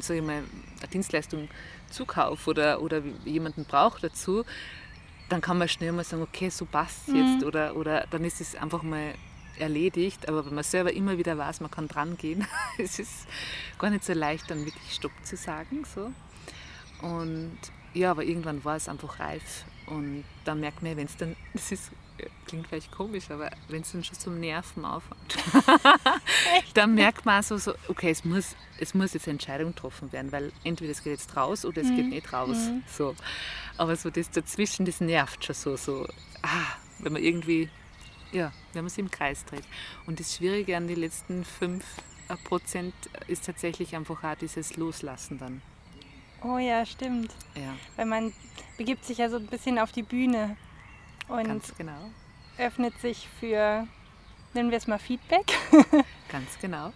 sag 0.00 0.16
ich 0.16 0.22
mal, 0.22 0.42
eine 0.78 0.88
Dienstleistung 0.92 1.48
zukaufe 1.90 2.50
oder, 2.50 2.82
oder 2.82 3.02
jemanden 3.24 3.64
brauche 3.64 4.00
dazu, 4.00 4.44
dann 5.28 5.40
kann 5.40 5.58
man 5.58 5.68
schnell 5.68 5.92
mal 5.92 6.04
sagen, 6.04 6.22
okay, 6.22 6.50
so 6.50 6.64
passt 6.64 7.08
es 7.08 7.14
jetzt. 7.14 7.40
Mhm. 7.40 7.46
Oder, 7.46 7.76
oder 7.76 8.06
dann 8.10 8.24
ist 8.24 8.40
es 8.40 8.56
einfach 8.56 8.82
mal 8.82 9.14
erledigt. 9.58 10.28
Aber 10.28 10.44
wenn 10.44 10.54
man 10.54 10.64
selber 10.64 10.92
immer 10.92 11.18
wieder 11.18 11.38
weiß, 11.38 11.60
man 11.60 11.70
kann 11.70 11.88
dran 11.88 12.16
gehen, 12.16 12.46
es 12.78 12.98
ist 12.98 13.26
gar 13.78 13.90
nicht 13.90 14.04
so 14.04 14.12
leicht, 14.12 14.50
dann 14.50 14.64
wirklich 14.64 14.92
Stopp 14.92 15.12
zu 15.22 15.36
sagen. 15.36 15.84
So. 15.84 16.12
Und 17.06 17.58
ja, 17.94 18.10
aber 18.10 18.24
irgendwann 18.24 18.64
war 18.64 18.76
es 18.76 18.88
einfach 18.88 19.20
reif. 19.20 19.64
Und 19.86 20.24
dann 20.44 20.60
merkt 20.60 20.82
man, 20.82 20.96
wenn 20.96 21.06
es 21.06 21.16
dann, 21.16 21.36
das 21.52 21.72
ist 21.72 21.90
klingt 22.46 22.66
vielleicht 22.68 22.90
komisch, 22.92 23.30
aber 23.30 23.50
wenn 23.68 23.82
es 23.82 23.92
dann 23.92 24.04
schon 24.04 24.18
zum 24.18 24.40
Nerven 24.40 24.84
aufhört, 24.84 25.18
dann 26.74 26.94
merkt 26.94 27.24
man 27.24 27.42
so, 27.42 27.58
so, 27.58 27.74
okay, 27.88 28.10
es 28.10 28.24
muss, 28.24 28.54
es 28.78 28.94
muss 28.94 29.14
jetzt 29.14 29.26
eine 29.26 29.32
Entscheidung 29.32 29.74
getroffen 29.74 30.12
werden, 30.12 30.32
weil 30.32 30.52
entweder 30.64 30.92
es 30.92 31.02
geht 31.02 31.12
jetzt 31.12 31.36
raus 31.36 31.64
oder 31.64 31.82
es 31.82 31.88
mhm. 31.88 31.96
geht 31.96 32.08
nicht 32.08 32.32
raus. 32.32 32.56
Mhm. 32.56 32.82
So. 32.86 33.14
Aber 33.76 33.96
so 33.96 34.10
das 34.10 34.30
dazwischen, 34.30 34.86
das 34.86 35.00
nervt 35.00 35.44
schon 35.44 35.54
so, 35.54 35.76
so 35.76 36.06
ah, 36.42 36.76
wenn 36.98 37.12
man 37.12 37.22
irgendwie, 37.22 37.68
ja, 38.32 38.52
wenn 38.72 38.84
man 38.84 38.90
sich 38.90 38.98
im 38.98 39.10
Kreis 39.10 39.44
dreht. 39.44 39.64
Und 40.06 40.20
das 40.20 40.36
Schwierige 40.36 40.76
an 40.76 40.88
den 40.88 40.98
letzten 40.98 41.44
5 41.44 41.84
Prozent 42.44 42.94
ist 43.26 43.46
tatsächlich 43.46 43.96
einfach 43.96 44.22
auch 44.22 44.34
dieses 44.36 44.76
Loslassen 44.76 45.38
dann. 45.38 45.62
Oh 46.42 46.58
ja, 46.58 46.86
stimmt. 46.86 47.34
Ja. 47.54 47.74
Weil 47.96 48.06
man 48.06 48.32
begibt 48.78 49.04
sich 49.04 49.18
ja 49.18 49.28
so 49.28 49.36
ein 49.36 49.46
bisschen 49.46 49.78
auf 49.78 49.92
die 49.92 50.02
Bühne 50.02 50.56
und 51.30 51.44
Ganz 51.44 51.74
genau. 51.76 52.10
öffnet 52.58 52.98
sich 53.00 53.28
für, 53.38 53.86
nennen 54.54 54.70
wir 54.70 54.78
es 54.78 54.86
mal 54.86 54.98
Feedback. 54.98 55.52
Ganz 56.28 56.58
genau. 56.60 56.92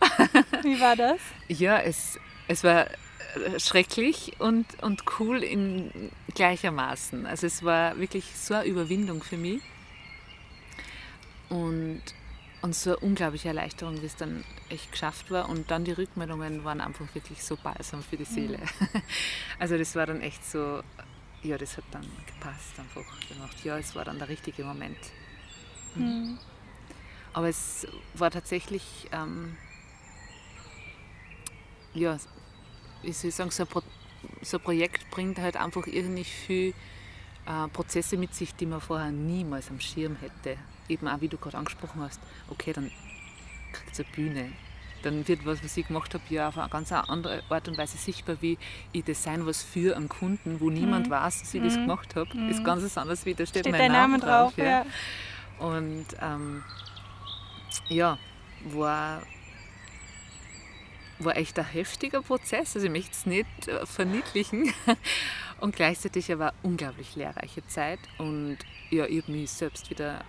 Wie 0.63 0.81
war 0.81 0.97
das? 0.97 1.19
Ja, 1.49 1.79
es, 1.79 2.19
es 2.49 2.65
war 2.65 2.87
äh, 2.87 3.59
schrecklich 3.59 4.37
und, 4.39 4.67
und 4.83 5.05
cool 5.19 5.43
in 5.43 6.11
gleichermaßen. 6.35 7.27
Also 7.27 7.47
es 7.47 7.63
war 7.63 7.99
wirklich 7.99 8.37
so 8.37 8.55
eine 8.55 8.65
Überwindung 8.65 9.23
für 9.23 9.37
mich 9.37 9.63
und, 11.49 12.03
und 12.63 12.75
so 12.75 12.91
eine 12.91 12.99
unglaubliche 12.99 13.49
Erleichterung, 13.49 14.01
wie 14.03 14.07
es 14.07 14.17
dann 14.17 14.45
echt 14.69 14.91
geschafft 14.93 15.31
war. 15.31 15.49
Und 15.49 15.71
dann 15.71 15.85
die 15.85 15.93
Rückmeldungen 15.93 16.65
waren 16.65 16.81
einfach 16.81 17.07
wirklich 17.15 17.43
so 17.43 17.57
balsam 17.57 18.03
für 18.03 18.17
die 18.17 18.25
Seele. 18.25 18.59
Mhm. 18.59 19.03
Also 19.59 19.79
das 19.79 19.95
war 19.95 20.07
dann 20.07 20.21
echt 20.21 20.45
so, 20.45 20.83
ja, 21.45 21.59
das 21.59 21.77
hat 21.77 21.85
dann 21.91 22.07
gepasst 22.27 22.79
einfach. 22.79 23.05
Gedacht, 23.29 23.65
ja, 23.65 23.79
es 23.79 23.95
war 23.95 24.05
dann 24.05 24.19
der 24.19 24.29
richtige 24.29 24.65
Moment. 24.65 24.99
Mhm. 25.95 26.39
Aber 27.33 27.49
es 27.49 27.87
war 28.15 28.31
tatsächlich, 28.31 29.09
ähm, 29.13 29.57
ja, 31.93 32.17
wie 33.03 33.13
soll 33.13 33.29
ich 33.29 33.35
sagen, 33.35 33.51
so 33.51 33.65
ein, 33.65 33.69
Pro 33.69 33.83
so 34.41 34.57
ein 34.57 34.63
Projekt 34.63 35.11
bringt 35.11 35.39
halt 35.39 35.57
einfach 35.57 35.87
irgendwie 35.87 36.25
viel 36.25 36.75
äh, 37.47 37.69
Prozesse 37.69 38.17
mit 38.17 38.35
sich, 38.35 38.55
die 38.55 38.67
man 38.67 38.81
vorher 38.81 39.11
niemals 39.11 39.69
am 39.69 39.81
Schirm 39.81 40.17
hätte. 40.17 40.59
Eben 40.89 41.09
auch, 41.09 41.21
wie 41.21 41.29
du 41.29 41.37
gerade 41.37 41.59
angesprochen 41.59 42.01
hast, 42.01 42.21
okay, 42.49 42.73
dann 42.73 42.91
kriegt 43.73 43.93
es 43.93 44.01
eine 44.01 44.09
Bühne. 44.15 44.53
Dann 45.05 45.27
wird 45.29 45.45
was, 45.45 45.63
was 45.63 45.77
ich 45.77 45.87
gemacht 45.87 46.15
habe, 46.15 46.23
ja 46.31 46.49
auf 46.49 46.59
eine 46.59 46.69
ganz 46.69 46.91
andere 46.93 47.43
Art 47.49 47.69
und 47.69 47.77
Weise 47.77 47.99
sichtbar, 47.99 48.37
wie 48.41 48.59
ich 48.93 49.05
design 49.05 49.47
was 49.47 49.63
für 49.63 49.97
einen 49.97 50.09
Kunden, 50.09 50.61
wo 50.61 50.71
niemand 50.71 51.07
mhm. 51.07 51.11
weiß, 51.11 51.41
dass 51.41 51.55
ich 51.55 51.61
mhm. 51.61 51.65
das 51.65 51.75
gemacht 51.75 52.17
habe. 52.17 52.37
Mhm. 52.37 52.49
Ist 52.49 52.65
ganz 52.65 52.97
anders, 52.97 53.27
wie 53.27 53.35
da 53.35 53.47
steht, 53.47 53.65
steht 53.65 53.73
mein 53.73 53.93
Name 53.93 54.19
drauf. 54.19 54.55
drauf 54.55 54.59
ja. 54.59 54.65
ja. 54.65 54.87
Und 55.59 56.07
ähm, 56.21 56.65
ja, 57.89 58.19
war, 58.65 59.23
war 61.19 61.37
echt 61.37 61.59
ein 61.59 61.67
heftiger 61.67 62.23
Prozess. 62.23 62.75
Also 62.75 62.87
ich 62.87 62.93
möchte 62.93 63.13
es 63.13 63.27
nicht 63.27 63.69
äh, 63.69 63.87
verniedlichen. 63.87 64.73
Und 65.61 65.77
gleichzeitig 65.77 66.31
aber 66.33 66.49
eine 66.49 66.55
unglaublich 66.63 67.17
lehrreiche 67.17 67.67
Zeit. 67.67 68.01
Und 68.19 68.59
ja, 68.91 69.07
ich 69.07 69.23
habe 69.23 69.33
mich 69.33 69.51
selbst 69.51 69.89
wieder 69.89 70.25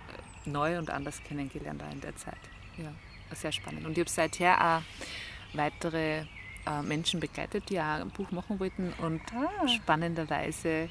neu 0.46 0.78
und 0.78 0.90
anders 0.90 1.22
kennengelernt 1.24 1.82
in 1.92 2.00
der 2.00 2.16
Zeit. 2.16 2.38
Ja, 2.78 2.92
sehr 3.34 3.52
spannend. 3.52 3.86
Und 3.86 3.92
ich 3.92 4.00
habe 4.00 4.10
seither 4.10 4.60
auch 4.60 5.56
weitere 5.56 6.24
äh, 6.66 6.82
Menschen 6.82 7.20
begleitet, 7.20 7.70
die 7.70 7.78
auch 7.78 8.00
ein 8.00 8.10
Buch 8.10 8.30
machen 8.30 8.58
wollten. 8.60 8.92
Und 8.98 9.22
ah. 9.32 9.68
spannenderweise 9.68 10.88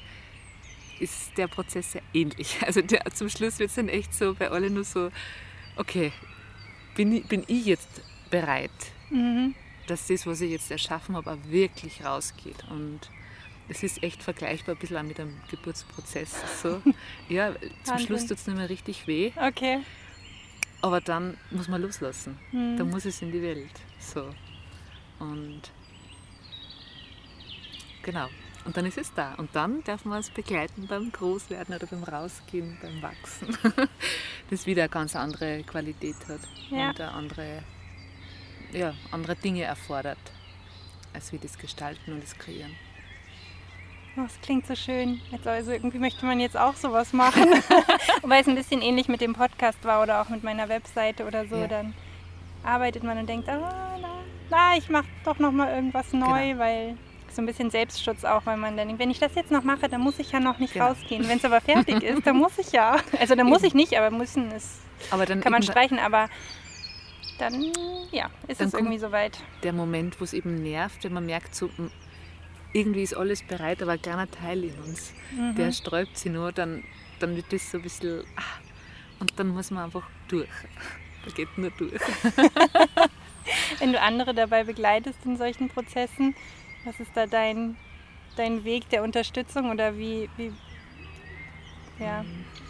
ist 0.98 1.36
der 1.36 1.48
Prozess 1.48 1.92
sehr 1.92 2.02
ähnlich. 2.12 2.58
Also 2.66 2.82
der, 2.82 3.04
zum 3.12 3.28
Schluss 3.28 3.58
wird 3.58 3.70
es 3.70 3.76
dann 3.76 3.88
echt 3.88 4.14
so 4.14 4.34
bei 4.34 4.50
allen 4.50 4.74
nur 4.74 4.84
so, 4.84 5.10
okay, 5.76 6.12
bin 6.94 7.12
ich, 7.12 7.26
bin 7.26 7.44
ich 7.46 7.66
jetzt 7.66 8.02
bereit, 8.30 8.70
mhm. 9.10 9.54
dass 9.86 10.06
das, 10.06 10.26
was 10.26 10.40
ich 10.40 10.50
jetzt 10.50 10.70
erschaffen 10.70 11.16
habe, 11.16 11.32
auch 11.32 11.38
wirklich 11.50 12.04
rausgeht. 12.04 12.64
Und 12.70 13.00
es 13.68 13.82
ist 13.82 14.02
echt 14.02 14.22
vergleichbar 14.22 14.74
ein 14.74 14.78
bisschen 14.78 14.96
auch 14.96 15.02
mit 15.02 15.20
einem 15.20 15.34
Geburtsprozess. 15.50 16.62
So, 16.62 16.80
ja, 17.28 17.52
zum 17.84 17.98
Schluss 17.98 18.26
tut 18.26 18.38
es 18.38 18.46
nicht 18.46 18.56
mehr 18.56 18.68
richtig 18.68 19.06
weh. 19.06 19.32
Okay. 19.36 19.80
Aber 20.86 21.00
dann 21.00 21.36
muss 21.50 21.66
man 21.66 21.82
loslassen. 21.82 22.38
Mhm. 22.52 22.76
Dann 22.76 22.90
muss 22.90 23.04
es 23.04 23.20
in 23.20 23.32
die 23.32 23.42
Welt. 23.42 23.72
So. 23.98 24.32
Und 25.18 25.62
genau. 28.04 28.28
Und 28.64 28.76
dann 28.76 28.86
ist 28.86 28.98
es 28.98 29.12
da. 29.12 29.34
Und 29.34 29.50
dann 29.54 29.82
darf 29.82 30.04
man 30.04 30.20
es 30.20 30.30
begleiten 30.30 30.86
beim 30.86 31.10
Großwerden 31.10 31.74
oder 31.74 31.86
beim 31.86 32.04
Rausgehen, 32.04 32.78
beim 32.80 33.02
Wachsen. 33.02 33.56
das 34.50 34.66
wieder 34.66 34.84
eine 34.84 34.90
ganz 34.90 35.16
andere 35.16 35.64
Qualität 35.64 36.16
hat 36.28 36.40
ja. 36.70 36.90
und 36.90 37.00
andere, 37.00 37.64
ja, 38.72 38.94
andere 39.10 39.34
Dinge 39.34 39.62
erfordert, 39.62 40.18
als 41.12 41.32
wir 41.32 41.40
das 41.40 41.58
Gestalten 41.58 42.12
und 42.12 42.22
das 42.22 42.38
Kreieren. 42.38 42.76
Oh, 44.18 44.22
das 44.22 44.40
klingt 44.40 44.66
so 44.66 44.74
schön. 44.74 45.20
Also 45.44 45.72
irgendwie 45.72 45.98
möchte 45.98 46.24
man 46.24 46.40
jetzt 46.40 46.56
auch 46.56 46.74
sowas 46.74 47.12
machen. 47.12 47.44
Wobei 48.22 48.40
es 48.40 48.48
ein 48.48 48.54
bisschen 48.54 48.80
ähnlich 48.80 49.08
mit 49.08 49.20
dem 49.20 49.34
Podcast 49.34 49.84
war 49.84 50.02
oder 50.02 50.22
auch 50.22 50.30
mit 50.30 50.42
meiner 50.42 50.68
Webseite 50.70 51.26
oder 51.26 51.46
so. 51.46 51.56
Ja. 51.56 51.66
Dann 51.66 51.94
arbeitet 52.64 53.04
man 53.04 53.18
und 53.18 53.28
denkt, 53.28 53.48
ah, 53.48 53.98
na, 54.00 54.08
na 54.50 54.76
ich 54.78 54.88
mache 54.88 55.06
doch 55.24 55.38
noch 55.38 55.52
mal 55.52 55.70
irgendwas 55.74 56.12
neu, 56.14 56.48
genau. 56.48 56.58
weil 56.58 56.96
so 57.30 57.42
ein 57.42 57.46
bisschen 57.46 57.70
Selbstschutz 57.70 58.24
auch, 58.24 58.46
weil 58.46 58.56
man 58.56 58.76
dann 58.78 58.88
denkt, 58.88 59.02
wenn 59.02 59.10
ich 59.10 59.18
das 59.18 59.34
jetzt 59.34 59.50
noch 59.50 59.62
mache, 59.62 59.88
dann 59.88 60.00
muss 60.00 60.18
ich 60.18 60.32
ja 60.32 60.40
noch 60.40 60.58
nicht 60.58 60.72
genau. 60.72 60.86
rausgehen. 60.86 61.28
Wenn 61.28 61.36
es 61.36 61.44
aber 61.44 61.60
fertig 61.60 62.02
ist, 62.02 62.26
dann 62.26 62.36
muss 62.38 62.56
ich 62.58 62.72
ja. 62.72 62.96
Also 63.20 63.34
dann 63.34 63.46
muss 63.46 63.62
ich 63.62 63.74
nicht, 63.74 63.96
aber 63.98 64.10
müssen 64.10 64.50
ist, 64.50 64.80
aber 65.10 65.26
dann 65.26 65.42
kann 65.42 65.52
man 65.52 65.62
streichen, 65.62 65.98
aber 65.98 66.30
dann 67.38 67.70
ja, 68.10 68.30
ist 68.48 68.60
dann 68.60 68.68
es 68.68 68.74
irgendwie 68.74 68.98
soweit. 68.98 69.38
Der 69.62 69.74
Moment, 69.74 70.18
wo 70.20 70.24
es 70.24 70.32
eben 70.32 70.62
nervt, 70.62 71.04
wenn 71.04 71.12
man 71.12 71.26
merkt, 71.26 71.54
so 71.54 71.68
irgendwie 72.76 73.02
ist 73.02 73.14
alles 73.14 73.42
bereit, 73.42 73.82
aber 73.82 73.92
ein 73.92 74.02
kleiner 74.02 74.30
Teil 74.30 74.64
in 74.64 74.74
uns, 74.80 75.12
mhm. 75.32 75.54
der 75.56 75.72
sträubt 75.72 76.18
sich 76.18 76.30
nur, 76.30 76.52
dann, 76.52 76.84
dann 77.18 77.34
wird 77.34 77.52
das 77.52 77.70
so 77.70 77.78
ein 77.78 77.82
bisschen, 77.82 78.22
ah, 78.36 78.60
und 79.18 79.32
dann 79.38 79.48
muss 79.48 79.70
man 79.70 79.84
einfach 79.84 80.06
durch. 80.28 80.48
Da 81.24 81.30
geht 81.32 81.56
nur 81.56 81.70
durch. 81.70 81.92
Wenn 83.78 83.92
du 83.92 84.00
andere 84.00 84.34
dabei 84.34 84.64
begleitest 84.64 85.18
in 85.24 85.36
solchen 85.36 85.68
Prozessen, 85.68 86.34
was 86.84 87.00
ist 87.00 87.10
da 87.14 87.26
dein, 87.26 87.76
dein 88.36 88.64
Weg 88.64 88.88
der 88.90 89.02
Unterstützung 89.02 89.70
oder 89.70 89.96
wie, 89.96 90.28
wie 90.36 90.52
ja, 91.98 92.18
weiß 92.18 92.65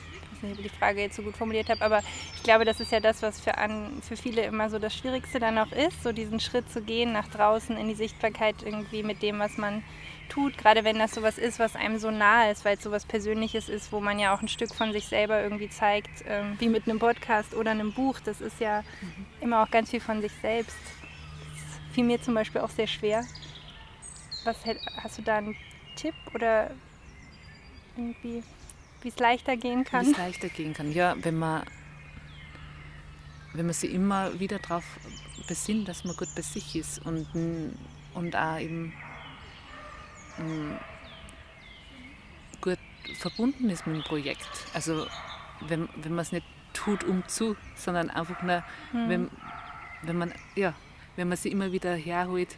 nicht, 0.46 0.58
ob 0.58 0.64
ich 0.64 0.72
die 0.72 0.78
Frage 0.78 1.00
jetzt 1.00 1.16
so 1.16 1.22
gut 1.22 1.36
formuliert 1.36 1.68
habe, 1.68 1.84
aber 1.84 2.02
ich 2.34 2.42
glaube, 2.42 2.64
das 2.64 2.80
ist 2.80 2.92
ja 2.92 3.00
das, 3.00 3.22
was 3.22 3.40
für, 3.40 3.58
an, 3.58 4.00
für 4.06 4.16
viele 4.16 4.42
immer 4.42 4.70
so 4.70 4.78
das 4.78 4.94
Schwierigste 4.94 5.38
dann 5.38 5.58
auch 5.58 5.72
ist, 5.72 6.02
so 6.02 6.12
diesen 6.12 6.40
Schritt 6.40 6.70
zu 6.70 6.82
gehen 6.82 7.12
nach 7.12 7.28
draußen 7.28 7.76
in 7.76 7.88
die 7.88 7.94
Sichtbarkeit 7.94 8.56
irgendwie 8.64 9.02
mit 9.02 9.22
dem, 9.22 9.38
was 9.38 9.56
man 9.56 9.82
tut, 10.28 10.58
gerade 10.58 10.84
wenn 10.84 10.98
das 10.98 11.12
sowas 11.12 11.38
ist, 11.38 11.58
was 11.58 11.76
einem 11.76 11.98
so 11.98 12.10
nah 12.10 12.50
ist, 12.50 12.64
weil 12.64 12.76
es 12.76 12.82
sowas 12.82 13.04
Persönliches 13.04 13.68
ist, 13.68 13.92
wo 13.92 14.00
man 14.00 14.18
ja 14.18 14.34
auch 14.34 14.42
ein 14.42 14.48
Stück 14.48 14.74
von 14.74 14.92
sich 14.92 15.06
selber 15.06 15.42
irgendwie 15.42 15.68
zeigt, 15.68 16.24
ähm, 16.26 16.56
wie 16.58 16.68
mit 16.68 16.88
einem 16.88 16.98
Podcast 16.98 17.54
oder 17.54 17.70
einem 17.70 17.92
Buch. 17.92 18.18
Das 18.24 18.40
ist 18.40 18.60
ja 18.60 18.82
mhm. 19.00 19.26
immer 19.40 19.62
auch 19.62 19.70
ganz 19.70 19.90
viel 19.90 20.00
von 20.00 20.20
sich 20.20 20.32
selbst. 20.42 20.76
Das 21.54 21.94
fiel 21.94 22.04
mir 22.04 22.20
zum 22.20 22.34
Beispiel 22.34 22.60
auch 22.60 22.70
sehr 22.70 22.86
schwer, 22.86 23.24
was 24.44 24.56
hast 25.02 25.18
du 25.18 25.22
da 25.22 25.36
einen 25.36 25.56
Tipp 25.96 26.14
oder 26.34 26.70
irgendwie, 27.96 28.42
wie 29.06 29.10
es 29.10 29.18
leichter 29.20 29.56
gehen 29.56 29.84
kann? 29.84 30.04
Wie 30.04 30.10
es 30.10 30.18
leichter 30.18 30.48
gehen 30.48 30.74
kann, 30.74 30.90
ja, 30.90 31.14
wenn 31.22 31.38
man, 31.38 31.62
wenn 33.52 33.66
man 33.66 33.72
sich 33.72 33.92
immer 33.92 34.40
wieder 34.40 34.58
darauf 34.58 34.82
besinnt, 35.46 35.88
dass 35.88 36.02
man 36.02 36.16
gut 36.16 36.26
bei 36.34 36.42
sich 36.42 36.74
ist 36.74 37.06
und, 37.06 37.28
und 38.14 38.34
auch 38.34 38.58
eben 38.58 38.92
mm, 40.38 40.72
gut 42.60 42.78
verbunden 43.20 43.70
ist 43.70 43.86
mit 43.86 43.94
dem 43.94 44.02
Projekt. 44.02 44.48
Also 44.74 45.06
wenn, 45.60 45.88
wenn 45.94 46.12
man 46.12 46.22
es 46.22 46.32
nicht 46.32 46.46
tut 46.72 47.04
um 47.04 47.22
zu, 47.28 47.56
sondern 47.76 48.10
einfach 48.10 48.42
nur, 48.42 48.64
hm. 48.90 49.08
wenn, 49.08 49.30
wenn 50.02 50.18
man 50.18 50.34
ja, 50.56 50.74
wenn 51.14 51.28
man 51.28 51.36
sie 51.36 51.52
immer 51.52 51.70
wieder 51.70 51.94
herholt, 51.94 52.56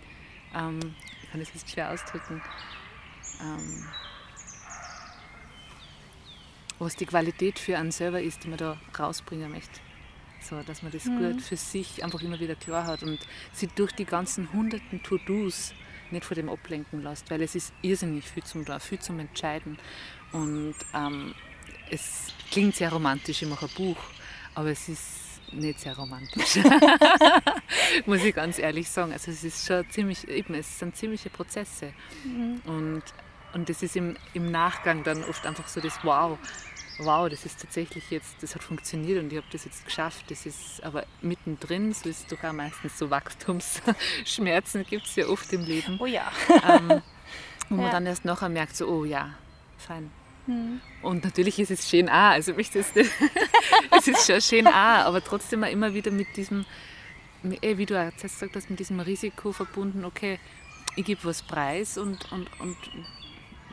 ähm, 0.55 0.95
ich 1.23 1.31
kann 1.31 1.41
das 1.41 1.53
jetzt 1.53 1.71
schwer 1.71 1.91
ausdrücken, 1.91 2.41
ähm, 3.43 3.87
was 6.79 6.97
die 6.97 7.07
Qualität 7.07 7.59
für 7.59 7.79
einen 7.79 7.91
selber 7.91 8.21
ist, 8.21 8.45
die 8.45 8.49
man 8.49 8.59
da 8.59 8.79
rausbringen 8.99 9.51
möchte. 9.51 9.81
So, 10.41 10.63
dass 10.63 10.83
man 10.83 10.93
das 10.93 11.05
mhm. 11.07 11.19
gut 11.19 11.43
für 11.43 11.57
sich 11.57 12.05
einfach 12.05 12.23
immer 12.23 12.39
wieder 12.39 12.55
klar 12.55 12.87
hat 12.87 13.03
und 13.03 13.19
sich 13.53 13.71
durch 13.71 13.93
die 13.93 14.05
ganzen 14.05 14.53
hunderten 14.53 15.03
To-Dos 15.03 15.75
nicht 16.11 16.25
vor 16.25 16.35
dem 16.35 16.49
ablenken 16.49 17.03
lässt, 17.03 17.31
weil 17.31 17.43
es 17.43 17.55
ist 17.55 17.73
irrsinnig 17.83 18.25
viel 18.25 18.45
zum 18.45 18.65
da, 18.65 18.79
viel 18.79 18.99
zum 18.99 19.19
Entscheiden. 19.19 19.79
Und 20.33 20.75
ähm, 20.95 21.35
es 21.91 22.29
klingt 22.51 22.77
sehr 22.77 22.93
romantisch, 22.93 23.43
ich 23.43 23.49
mache 23.49 23.67
ein 23.67 23.73
Buch, 23.75 23.99
aber 24.55 24.71
es 24.71 24.89
ist 24.89 25.29
nicht 25.53 25.81
sehr 25.81 25.97
romantisch. 25.97 26.59
Muss 28.07 28.23
ich 28.23 28.35
ganz 28.35 28.59
ehrlich 28.59 28.89
sagen. 28.89 29.13
Also 29.13 29.31
es 29.31 29.45
ist 29.45 29.67
schon 29.67 29.89
ziemlich, 29.91 30.29
eben, 30.29 30.55
es 30.55 30.79
sind 30.79 30.97
ziemliche 30.97 31.31
Prozesse. 31.31 31.93
Mhm. 32.25 32.61
Und, 32.67 33.03
und 33.55 33.69
das 33.69 33.83
ist 33.83 33.97
im, 33.97 34.17
im 34.35 34.51
Nachgang 34.51 35.03
dann 35.05 35.25
oft 35.25 35.47
einfach 35.47 35.69
so 35.69 35.81
das 35.81 35.99
Wow. 36.03 36.39
Wow, 36.99 37.29
das 37.29 37.47
ist 37.47 37.61
tatsächlich 37.61 38.11
jetzt, 38.11 38.43
das 38.43 38.55
hat 38.55 38.63
funktioniert 38.63 39.23
und 39.23 39.33
ich 39.33 39.39
habe 39.39 39.47
das 39.53 39.65
jetzt 39.65 39.85
geschafft. 39.85 40.25
Das 40.31 40.47
ist 40.47 40.83
aber 40.83 41.07
mittendrin, 41.21 41.93
so 41.93 42.09
ist 42.09 42.21
es 42.21 42.27
doch 42.27 42.43
auch 42.43 42.53
meistens 42.53 42.99
so 42.99 43.09
Wachstumsschmerzen 43.11 44.85
gibt 44.85 45.07
es 45.07 45.17
ja 45.17 45.27
oft 45.27 45.53
im 45.53 45.65
Leben. 45.65 45.99
Oh 46.01 46.07
ja. 46.07 46.31
Ähm, 46.69 47.03
wo 47.69 47.77
ja. 47.77 47.83
man 47.83 47.91
dann 47.91 48.07
erst 48.07 48.25
nachher 48.25 48.49
merkt, 48.49 48.77
so, 48.77 48.89
oh 48.89 49.05
ja, 49.05 49.35
fein, 49.77 50.11
Mhm. 50.49 50.81
Und 51.03 51.25
natürlich 51.25 51.59
ist 51.59 51.71
es 51.71 51.89
schön 51.89 52.09
auch, 52.09 52.33
also 52.33 52.55
mich 52.55 52.71
das, 52.71 52.87
es 52.97 54.09
ist 54.09 54.27
schon 54.27 54.41
schön 54.41 54.67
auch, 54.67 54.73
aber 54.73 55.23
trotzdem 55.23 55.63
immer 55.63 55.93
wieder 55.93 56.11
mit 56.11 56.37
diesem, 56.37 56.65
eh, 57.61 57.77
wie 57.77 57.87
du 57.87 58.03
jetzt 58.03 58.23
gesagt 58.23 58.57
hast, 58.57 58.71
mit 58.71 58.81
diesem 58.81 58.99
Risiko 58.99 59.53
verbunden, 59.53 60.05
okay, 60.05 60.41
ich 60.97 61.05
gebe 61.05 61.25
was 61.25 61.43
preis 61.43 61.99
und, 61.99 62.33
und, 62.33 62.49
und 62.61 62.77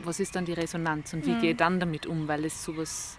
was 0.06 0.20
ist 0.20 0.36
dann 0.36 0.44
die 0.44 0.52
Resonanz 0.52 1.12
und 1.12 1.26
wie 1.26 1.32
mhm. 1.32 1.40
gehe 1.40 1.50
ich 1.52 1.56
dann 1.56 1.80
damit 1.80 2.06
um, 2.06 2.28
weil 2.28 2.44
es 2.44 2.64
so 2.64 2.76
was 2.76 3.18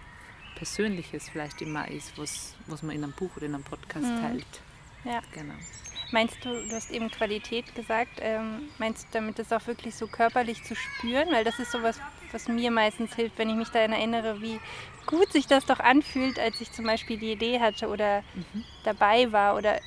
Persönliches 0.56 1.30
vielleicht 1.30 1.62
immer 1.62 1.88
ist, 1.88 2.18
was, 2.18 2.56
was 2.66 2.82
man 2.82 2.96
in 2.96 3.04
einem 3.04 3.14
Buch 3.14 3.30
oder 3.38 3.46
in 3.46 3.54
einem 3.54 3.64
Podcast 3.64 4.06
mhm. 4.06 4.22
teilt. 4.22 4.62
Ja. 5.04 5.22
Genau. 5.34 5.54
Meinst 6.12 6.44
du, 6.44 6.50
du 6.50 6.72
hast 6.72 6.90
eben 6.92 7.12
Qualität 7.12 7.76
gesagt, 7.76 8.20
ähm, 8.22 8.70
meinst 8.78 9.04
du 9.04 9.08
damit 9.12 9.40
das 9.40 9.52
auch 9.52 9.66
wirklich 9.68 9.94
so 9.96 10.08
körperlich 10.08 10.64
zu 10.64 10.74
spüren? 10.74 11.28
Weil 11.32 11.44
das 11.44 11.60
ist 11.60 11.72
sowas, 11.72 12.00
was 12.32 12.48
mir 12.48 12.72
meistens 12.72 13.14
hilft, 13.16 13.38
wenn 13.38 13.50
ich 13.50 13.56
mich 13.56 13.70
daran 13.70 13.92
erinnere, 13.92 14.42
wie 14.42 14.60
gut 15.06 15.32
sich 15.32 15.48
das 15.48 15.66
doch 15.66 15.80
anfühlt, 15.80 16.40
als 16.40 16.62
ich 16.62 16.72
zum 16.72 16.86
Beispiel 16.86 17.18
die 17.18 17.34
Idee 17.34 17.60
hatte 17.60 17.88
oder 17.90 18.24
mhm. 18.34 18.64
dabei 18.84 19.32
war 19.32 19.56
oder 19.56 19.80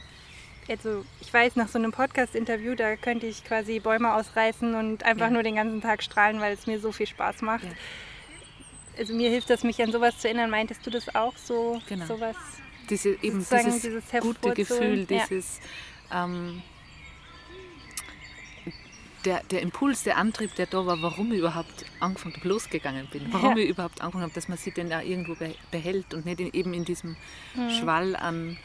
also 0.71 1.05
ich 1.21 1.33
weiß, 1.33 1.57
nach 1.57 1.69
so 1.69 1.79
einem 1.79 1.93
Podcast-Interview, 1.93 2.75
da 2.75 2.97
könnte 2.97 3.27
ich 3.27 3.45
quasi 3.45 3.81
Bäume 3.81 4.15
ausreißen 4.15 4.75
und 4.75 5.03
einfach 5.03 5.27
ja. 5.27 5.31
nur 5.31 5.43
den 5.43 5.57
ganzen 5.57 5.81
Tag 5.81 6.03
strahlen, 6.03 6.41
weil 6.41 6.55
es 6.55 6.67
mir 6.67 6.79
so 6.81 6.93
viel 6.93 7.07
Spaß 7.07 7.43
macht. 7.43 7.65
Ja. 7.65 7.71
Also 8.99 9.15
mir 9.15 9.31
hilft 9.31 9.51
das, 9.51 9.65
mich 9.65 9.83
an 9.83 9.93
sowas 9.93 10.19
zu 10.19 10.29
erinnern. 10.29 10.51
Meintest 10.51 10.87
du 10.87 10.91
das 10.91 11.15
auch 11.15 11.37
so? 11.37 11.81
Genau. 11.89 12.07
Sowas, 12.07 12.37
Diese, 12.89 13.11
eben 13.23 13.39
dieses, 13.39 13.83
dieses 13.83 14.05
gute 14.21 14.55
Gefühl, 14.55 15.07
dieses 15.07 15.61
ähm, 16.13 16.63
der, 19.25 19.43
der 19.45 19.63
Impuls, 19.63 20.03
der 20.03 20.17
Antrieb, 20.17 20.55
der 20.55 20.67
da 20.67 20.87
war, 20.87 21.01
warum 21.03 21.33
ich 21.33 21.39
überhaupt 21.39 21.85
angefangen 22.01 22.37
habe, 22.37 22.49
losgegangen 22.49 23.09
bin, 23.11 23.27
warum 23.33 23.57
ja. 23.57 23.65
ich 23.65 23.71
überhaupt 23.71 24.01
angefangen 24.01 24.25
habe, 24.25 24.35
dass 24.35 24.49
man 24.49 24.59
sich 24.59 24.75
denn 24.75 24.91
da 24.91 25.03
irgendwo 25.03 25.37
behält 25.71 26.15
und 26.15 26.25
nicht 26.25 26.41
in, 26.41 26.53
eben 26.53 26.75
in 26.75 26.85
diesem 26.85 27.17
mhm. 27.55 27.71
Schwall 27.71 28.17
an 28.17 28.59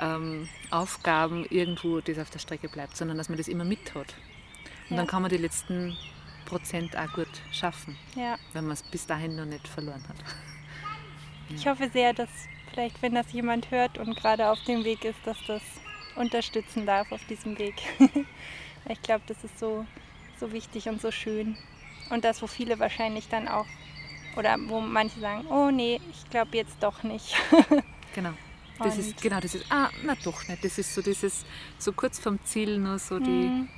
ähm, 0.00 0.48
Aufgaben 0.70 1.44
irgendwo 1.46 2.00
das 2.00 2.18
auf 2.18 2.30
der 2.30 2.38
Strecke 2.38 2.68
bleibt, 2.68 2.96
sondern 2.96 3.18
dass 3.18 3.28
man 3.28 3.38
das 3.38 3.48
immer 3.48 3.64
mit 3.64 3.94
hat. 3.94 4.14
Und 4.88 4.90
ja. 4.90 4.96
dann 4.96 5.06
kann 5.06 5.22
man 5.22 5.30
die 5.30 5.36
letzten 5.36 5.96
Prozent 6.44 6.96
auch 6.96 7.12
gut 7.12 7.28
schaffen, 7.52 7.96
ja. 8.14 8.36
wenn 8.52 8.64
man 8.64 8.74
es 8.74 8.82
bis 8.82 9.06
dahin 9.06 9.36
noch 9.36 9.44
nicht 9.44 9.66
verloren 9.66 10.02
hat. 10.08 10.16
Ich 11.50 11.66
hoffe 11.66 11.88
sehr, 11.92 12.12
dass 12.12 12.28
vielleicht, 12.70 13.00
wenn 13.02 13.14
das 13.14 13.32
jemand 13.32 13.70
hört 13.70 13.98
und 13.98 14.16
gerade 14.16 14.48
auf 14.48 14.62
dem 14.64 14.84
Weg 14.84 15.04
ist, 15.04 15.18
dass 15.24 15.38
das 15.46 15.62
unterstützen 16.16 16.86
darf 16.86 17.12
auf 17.12 17.24
diesem 17.26 17.58
Weg. 17.58 17.74
ich 18.88 19.02
glaube, 19.02 19.22
das 19.26 19.44
ist 19.44 19.58
so, 19.58 19.86
so 20.38 20.52
wichtig 20.52 20.88
und 20.88 21.00
so 21.00 21.10
schön. 21.10 21.56
Und 22.10 22.24
das, 22.24 22.42
wo 22.42 22.46
viele 22.46 22.78
wahrscheinlich 22.78 23.28
dann 23.28 23.48
auch, 23.48 23.66
oder 24.36 24.56
wo 24.66 24.80
manche 24.80 25.20
sagen, 25.20 25.46
oh 25.48 25.70
nee, 25.70 26.00
ich 26.10 26.28
glaube 26.30 26.56
jetzt 26.56 26.76
doch 26.80 27.02
nicht. 27.02 27.34
genau. 28.14 28.32
Das 28.78 28.98
ist, 28.98 29.20
genau, 29.22 29.40
das 29.40 29.54
ist, 29.54 29.64
ah, 29.70 29.90
na 30.04 30.14
doch 30.22 30.46
nicht. 30.48 30.64
Das 30.64 30.78
ist 30.78 30.94
so 30.94 31.02
dieses, 31.02 31.44
so 31.78 31.92
kurz 31.92 32.18
vom 32.18 32.38
Ziel 32.44 32.78
nur 32.78 32.98
so 32.98 33.18
die, 33.18 33.30
mhm. 33.30 33.68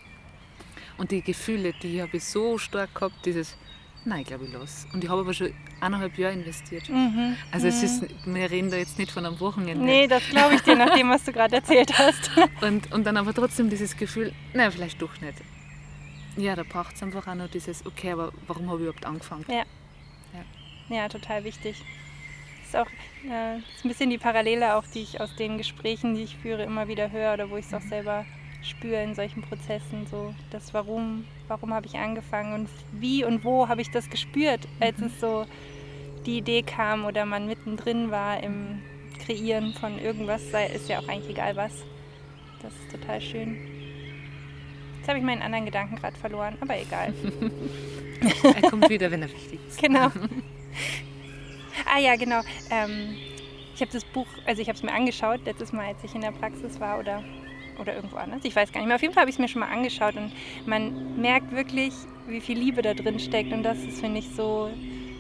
und 0.97 1.11
die 1.11 1.23
Gefühle, 1.23 1.73
die 1.83 2.03
habe 2.03 2.17
ich 2.17 2.25
so 2.25 2.59
stark 2.59 2.95
gehabt, 2.95 3.25
dieses, 3.25 3.57
nein, 4.05 4.25
glaube 4.25 4.47
ich, 4.47 4.53
los. 4.53 4.87
Und 4.93 5.05
ich 5.05 5.11
habe 5.11 5.21
aber 5.21 5.35
schon 5.35 5.53
eineinhalb 5.81 6.19
Jahre 6.19 6.35
investiert. 6.35 6.89
Mhm. 6.89 7.37
Also 7.53 7.69
es 7.69 7.83
ist, 7.83 8.27
mhm. 8.27 8.35
wir 8.35 8.51
reden 8.51 8.71
da 8.71 8.77
jetzt 8.77 8.99
nicht 8.99 9.13
von 9.13 9.25
einem 9.25 9.39
Wochenende. 9.39 9.85
Nee, 9.85 10.09
das 10.09 10.29
glaube 10.29 10.55
ich 10.55 10.63
dir, 10.63 10.75
nach 10.75 10.95
dem, 10.95 11.09
was 11.11 11.25
du 11.25 11.33
gerade 11.33 11.57
erzählt 11.57 11.97
hast. 11.97 12.31
und, 12.63 12.91
und 12.93 13.05
dann 13.05 13.17
aber 13.17 13.33
trotzdem 13.33 13.71
dieses 13.71 13.97
Gefühl, 13.97 14.33
nein, 14.53 14.73
vielleicht 14.73 15.01
doch 15.01 15.21
nicht. 15.21 15.35
Ja, 16.37 16.55
da 16.57 16.63
braucht 16.63 16.95
es 16.97 17.03
einfach 17.03 17.27
auch 17.27 17.35
noch 17.35 17.49
dieses, 17.49 17.85
okay, 17.87 18.13
aber 18.13 18.33
warum 18.47 18.69
habe 18.69 18.79
ich 18.79 18.87
überhaupt 18.87 19.05
angefangen? 19.05 19.45
Ja. 19.49 19.65
Ja, 20.89 20.97
ja 20.97 21.09
total 21.09 21.45
wichtig 21.45 21.85
ist 22.68 22.76
auch 22.76 22.87
äh, 23.24 23.59
ist 23.59 23.85
ein 23.85 23.88
bisschen 23.88 24.11
die 24.11 24.18
Parallele 24.18 24.76
auch, 24.76 24.85
die 24.94 25.02
ich 25.02 25.20
aus 25.20 25.35
den 25.37 25.59
Gesprächen, 25.59 26.14
die 26.14 26.22
ich 26.22 26.37
führe, 26.37 26.62
immer 26.62 26.88
wieder 26.88 27.11
höre 27.11 27.35
oder 27.35 27.50
wo 27.50 27.57
ich 27.57 27.66
es 27.66 27.74
auch 27.74 27.81
selber 27.83 28.24
spüre 28.62 29.02
in 29.02 29.14
solchen 29.14 29.42
Prozessen, 29.42 30.07
so 30.11 30.35
das 30.50 30.74
Warum, 30.74 31.24
warum 31.46 31.72
habe 31.72 31.87
ich 31.87 31.94
angefangen 31.94 32.54
und 32.54 32.68
wie 32.92 33.24
und 33.24 33.44
wo 33.44 33.68
habe 33.68 33.81
ich 33.81 33.90
das 33.90 34.11
gespürt, 34.11 34.68
als 34.81 34.98
mhm. 34.98 35.07
es 35.07 35.20
so 35.20 35.46
die 36.26 36.38
Idee 36.38 36.62
kam 36.62 37.04
oder 37.04 37.24
man 37.24 37.46
mittendrin 37.46 38.11
war 38.11 38.42
im 38.42 38.83
Kreieren 39.24 39.72
von 39.74 39.98
irgendwas, 39.98 40.50
sei, 40.50 40.66
ist 40.66 40.88
ja 40.88 40.98
auch 40.98 41.09
eigentlich 41.09 41.31
egal 41.31 41.57
was. 41.57 41.72
Das 42.61 42.72
ist 42.72 42.90
total 42.90 43.20
schön. 43.20 43.57
Jetzt 44.98 45.09
habe 45.09 45.18
ich 45.18 45.24
meinen 45.24 45.42
anderen 45.42 45.64
Gedanken 45.64 45.96
gerade 45.96 46.16
verloren, 46.16 46.57
aber 46.61 46.78
egal. 46.78 47.14
er 48.42 48.70
kommt 48.70 48.88
wieder, 48.90 49.11
wenn 49.11 49.22
er 49.22 49.31
wichtig 49.31 49.61
ist. 49.68 49.81
Genau. 49.81 50.11
Ah 51.87 51.99
ja, 51.99 52.17
genau. 52.17 52.41
Ähm, 52.71 53.17
ich 53.75 53.81
habe 53.81 53.93
das 53.93 54.05
Buch, 54.05 54.27
also 54.47 54.61
ich 54.61 54.69
habe 54.69 54.77
es 54.77 54.83
mir 54.83 54.93
angeschaut, 54.93 55.41
letztes 55.45 55.73
Mal, 55.73 55.87
als 55.87 56.03
ich 56.03 56.14
in 56.14 56.21
der 56.21 56.33
Praxis 56.33 56.81
war 56.81 56.99
oder, 56.99 57.23
oder 57.81 57.95
irgendwo 57.95 58.17
anders. 58.17 58.41
Ich 58.45 58.57
weiß 58.57 58.73
gar 58.73 58.81
nicht 58.81 58.88
mehr. 58.88 58.97
Auf 58.97 59.03
jeden 59.03 59.14
Fall 59.14 59.23
habe 59.23 59.31
ich 59.31 59.37
es 59.37 59.41
mir 59.41 59.49
schon 59.49 59.61
mal 59.61 59.71
angeschaut 59.71 60.17
und 60.17 60.33
man 60.67 61.21
merkt 61.21 61.53
wirklich, 61.53 61.93
wie 62.27 62.41
viel 62.41 62.59
Liebe 62.59 62.83
da 62.83 62.95
drin 62.95 63.19
steckt. 63.19 63.53
Und 63.53 63.62
das 63.62 63.79
ist, 63.85 64.01
finde 64.01 64.19
ich, 64.19 64.29
so 64.31 64.71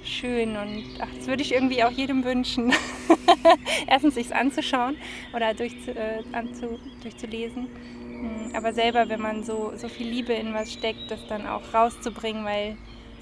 schön 0.04 0.56
und 0.56 0.84
ach, 1.00 1.08
das 1.16 1.26
würde 1.26 1.42
ich 1.42 1.52
irgendwie 1.52 1.84
auch 1.84 1.90
jedem 1.90 2.24
wünschen. 2.24 2.72
Erstens 3.86 4.14
sich 4.14 4.34
anzuschauen 4.34 4.96
oder 5.34 5.54
durchzu, 5.54 5.90
äh, 5.90 6.22
anzu, 6.32 6.78
durchzulesen. 7.02 7.68
Mm, 8.08 8.56
aber 8.56 8.72
selber, 8.72 9.08
wenn 9.08 9.20
man 9.20 9.44
so, 9.44 9.72
so 9.76 9.88
viel 9.88 10.08
Liebe 10.08 10.32
in 10.32 10.54
was 10.54 10.72
steckt, 10.72 11.10
das 11.10 11.24
dann 11.28 11.46
auch 11.46 11.62
rauszubringen, 11.72 12.44
weil 12.44 12.76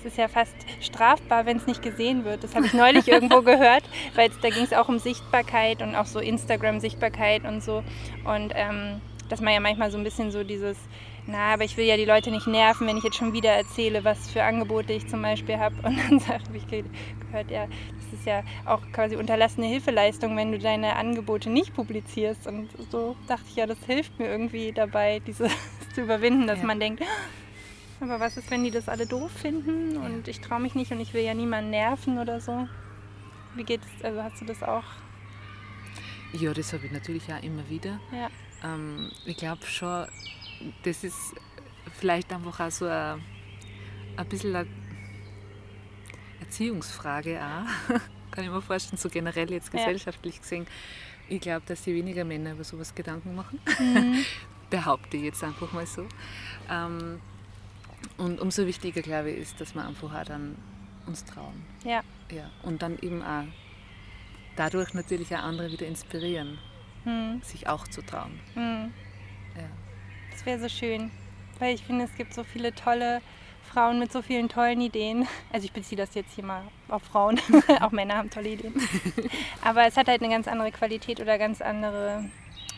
ist 0.07 0.17
ja 0.17 0.29
fast 0.29 0.55
strafbar, 0.81 1.47
wenn 1.47 1.59
es 1.59 1.67
nicht 1.67 1.83
gesehen 1.83 2.25
wird. 2.25 2.45
Das 2.45 2.55
habe 2.55 2.67
ich 2.67 2.73
neulich 2.73 3.09
irgendwo 3.09 3.43
gehört, 3.43 3.85
weil 4.15 4.31
da 4.43 4.49
ging 4.49 4.65
es 4.65 4.73
auch 4.73 4.89
um 4.89 4.99
Sichtbarkeit 4.99 5.83
und 5.83 5.95
auch 5.95 6.07
so 6.07 6.21
Instagram-Sichtbarkeit 6.21 7.45
und 7.45 7.63
so. 7.63 7.83
Und 8.25 8.53
ähm, 8.55 9.01
dass 9.29 9.41
man 9.41 9.53
ja 9.53 9.61
manchmal 9.61 9.91
so 9.91 9.99
ein 9.99 10.05
bisschen 10.05 10.31
so 10.31 10.45
dieses, 10.45 10.79
na, 11.27 11.55
aber 11.55 11.65
ich 11.65 11.77
will 11.77 11.85
ja 11.85 11.97
die 11.97 12.05
Leute 12.05 12.31
nicht 12.31 12.47
nerven, 12.47 12.87
wenn 12.87 12.97
ich 12.97 13.05
jetzt 13.05 13.17
schon 13.17 13.33
wieder 13.33 13.51
erzähle, 13.51 14.05
was 14.05 14.31
für 14.31 14.43
Angebote 14.43 14.93
ich 14.93 15.09
zum 15.09 15.23
Beispiel 15.23 15.59
habe. 15.59 15.75
Und 15.83 15.99
dann 15.99 16.29
habe 16.29 16.57
ich 16.57 16.67
gehört, 16.69 17.51
ja, 17.51 17.67
das 17.67 18.21
ist 18.21 18.27
ja 18.27 18.43
auch 18.65 18.81
quasi 18.93 19.17
unterlassene 19.17 19.67
Hilfeleistung, 19.67 20.37
wenn 20.37 20.53
du 20.53 20.59
deine 20.59 20.97
Angebote 20.97 21.51
nicht 21.51 21.75
publizierst. 21.75 22.47
Und 22.47 22.69
so 22.91 23.17
dachte 23.27 23.45
ich, 23.49 23.57
ja, 23.57 23.67
das 23.67 23.79
hilft 23.87 24.19
mir 24.19 24.29
irgendwie 24.29 24.73
dabei, 24.73 25.21
dieses 25.27 25.51
zu 25.95 26.03
überwinden, 26.03 26.47
dass 26.47 26.61
ja. 26.61 26.67
man 26.67 26.79
denkt, 26.79 27.03
aber 28.01 28.21
was 28.21 28.37
ist, 28.37 28.51
wenn 28.51 28.65
die 28.65 28.71
das 28.71 28.89
alle 28.89 29.07
doof 29.07 29.31
finden 29.31 29.97
und 29.97 30.29
ich 30.29 30.41
traue 30.41 30.61
mich 30.61 30.75
nicht 30.75 30.93
und 30.93 31.01
ich 31.01 31.15
will 31.15 31.23
ja 31.23 31.35
niemanden 31.35 31.71
nerven 31.71 32.19
oder 32.19 32.41
so? 32.41 32.69
Wie 33.55 33.65
geht 33.65 33.81
es, 33.81 34.05
also 34.05 34.23
hast 34.23 34.41
du 34.41 34.45
das 34.45 34.63
auch? 34.63 34.85
Ja, 36.33 36.53
das 36.53 36.73
habe 36.73 36.87
ich 36.87 36.93
natürlich 36.93 37.33
auch 37.33 37.43
immer 37.43 37.69
wieder. 37.69 37.99
Ja. 38.13 38.29
Ähm, 38.63 39.11
ich 39.25 39.37
glaube 39.37 39.65
schon, 39.67 40.07
das 40.83 41.05
ist 41.05 41.35
vielleicht 41.99 42.33
einfach 42.33 42.61
auch 42.61 42.71
so 42.71 42.87
ein, 42.87 43.23
ein 44.17 44.27
bisschen 44.29 44.55
eine 44.55 44.69
Erziehungsfrage 46.41 47.41
auch. 47.41 47.95
Kann 48.31 48.45
ich 48.45 48.51
mir 48.51 48.61
vorstellen, 48.61 48.99
so 48.99 49.09
generell 49.09 49.51
jetzt 49.51 49.71
gesellschaftlich 49.71 50.35
ja. 50.35 50.41
gesehen. 50.43 50.67
Ich 51.29 51.41
glaube, 51.41 51.63
dass 51.67 51.83
sich 51.83 51.95
weniger 51.95 52.25
Männer 52.25 52.53
über 52.53 52.65
sowas 52.65 52.95
Gedanken 52.95 53.35
machen. 53.35 53.61
Mhm. 53.79 54.25
Behaupte 54.71 55.17
ich 55.17 55.23
jetzt 55.23 55.43
einfach 55.43 55.73
mal 55.73 55.87
so. 55.87 56.07
Ähm, 56.69 57.21
und 58.19 58.41
umso 58.41 58.67
wichtiger, 58.67 59.03
glaube 59.03 59.31
ich, 59.31 59.39
ist, 59.39 59.61
dass 59.61 59.75
wir 59.75 59.87
einfach 59.87 60.15
auch 60.15 60.25
dann 60.25 60.57
uns 61.07 61.25
trauen. 61.25 61.65
Ja. 61.85 62.03
ja. 62.31 62.51
Und 62.63 62.83
dann 62.83 62.99
eben 63.01 63.23
auch 63.23 63.45
dadurch 64.57 64.95
natürlich 64.95 65.35
auch 65.35 65.43
andere 65.43 65.71
wieder 65.71 65.87
inspirieren, 65.87 66.59
hm. 67.05 67.41
sich 67.43 67.69
auch 67.69 67.87
zu 67.89 68.03
trauen. 68.03 68.41
Hm. 68.55 68.93
Ja. 69.57 69.69
Das 70.31 70.45
wäre 70.47 70.59
so 70.59 70.69
schön, 70.69 71.11
weil 71.59 71.75
ich 71.75 71.83
finde, 71.85 72.05
es 72.05 72.15
gibt 72.15 72.35
so 72.35 72.45
viele 72.45 72.75
tolle 72.75 73.21
Frauen 73.63 73.99
mit 73.99 74.13
so 74.13 74.23
vielen 74.23 74.49
tollen 74.49 74.81
Ideen. 74.81 75.27
Also 75.53 75.67
ich 75.67 75.73
beziehe 75.73 75.97
das 75.97 76.15
jetzt 76.15 76.35
hier 76.35 76.45
mal 76.45 76.63
auf 76.89 77.03
Frauen, 77.03 77.41
auch 77.81 77.93
Männer 77.93 78.17
haben 78.17 78.31
tolle 78.31 78.51
Ideen. 78.51 78.75
Aber 79.63 79.87
es 79.87 79.97
hat 79.97 80.09
halt 80.09 80.23
eine 80.23 80.33
ganz 80.33 80.49
andere 80.49 80.73
Qualität 80.73 81.21
oder 81.21 81.39
ganz 81.39 81.61
andere 81.61 82.25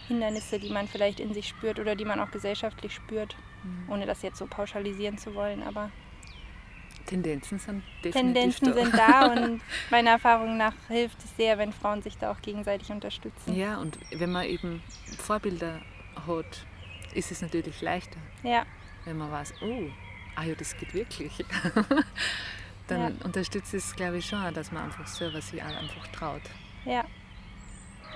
Hindernisse, 0.09 0.59
die 0.59 0.71
man 0.71 0.89
vielleicht 0.89 1.21
in 1.21 1.35
sich 1.35 1.49
spürt 1.49 1.79
oder 1.79 1.95
die 1.95 2.05
man 2.05 2.21
auch 2.21 2.31
gesellschaftlich 2.31 2.95
spürt. 2.95 3.37
Ohne 3.89 4.07
das 4.07 4.23
jetzt 4.23 4.39
so 4.39 4.47
pauschalisieren 4.47 5.19
zu 5.19 5.35
wollen. 5.35 5.63
Aber 5.63 5.91
Tendenzen 7.07 7.59
sind 7.59 7.83
definitiv 8.05 8.59
Tendenzen 8.61 8.67
da. 8.67 8.75
sind 8.75 8.95
da 8.95 9.33
und 9.33 9.61
meiner 9.91 10.11
Erfahrung 10.11 10.57
nach 10.57 10.75
hilft 10.89 11.19
es 11.25 11.37
sehr, 11.37 11.59
wenn 11.59 11.73
Frauen 11.73 12.03
sich 12.03 12.19
da 12.19 12.31
auch 12.31 12.41
gegenseitig 12.43 12.91
unterstützen. 12.91 13.55
Ja, 13.55 13.79
und 13.79 13.99
wenn 14.11 14.31
man 14.31 14.45
eben 14.45 14.83
Vorbilder 15.19 15.81
hat, 16.27 16.67
ist 17.15 17.33
es 17.33 17.41
natürlich 17.41 17.81
leichter. 17.81 18.19
Ja. 18.43 18.65
Wenn 19.05 19.17
man 19.17 19.31
weiß, 19.33 19.55
oh, 19.63 19.85
ah 20.37 20.45
ja, 20.45 20.55
das 20.55 20.77
geht 20.77 20.93
wirklich. 20.93 21.45
Dann 22.89 23.01
ja. 23.01 23.25
unterstützt 23.25 23.75
es, 23.75 23.95
glaube 23.97 24.19
ich, 24.19 24.27
schon, 24.27 24.53
dass 24.55 24.73
man 24.73 24.85
einfach 24.85 25.07
selber 25.07 25.41
sich 25.41 25.63
einfach 25.63 26.07
traut. 26.09 26.43
Ja, 26.85 27.05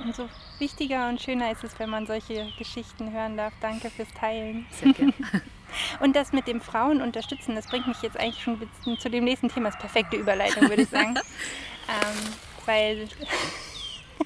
Umso 0.00 0.28
wichtiger 0.58 1.08
und 1.08 1.20
schöner 1.20 1.52
ist 1.52 1.64
es, 1.64 1.78
wenn 1.78 1.90
man 1.90 2.06
solche 2.06 2.50
Geschichten 2.58 3.12
hören 3.12 3.36
darf. 3.36 3.52
Danke 3.60 3.90
fürs 3.90 4.12
Teilen. 4.14 4.66
Sehr 4.70 4.92
gerne. 4.92 5.12
Und 6.00 6.14
das 6.16 6.32
mit 6.32 6.46
dem 6.46 6.60
Frauen 6.60 7.00
unterstützen, 7.00 7.54
das 7.54 7.66
bringt 7.66 7.86
mich 7.86 8.02
jetzt 8.02 8.18
eigentlich 8.18 8.42
schon 8.42 8.60
zu 8.98 9.08
dem 9.08 9.24
nächsten 9.24 9.48
Thema. 9.48 9.68
Das 9.68 9.76
ist 9.76 9.80
perfekte 9.80 10.16
Überleitung, 10.16 10.68
würde 10.68 10.82
ich 10.82 10.90
sagen. 10.90 11.14
ähm, 11.88 12.34
weil. 12.66 13.08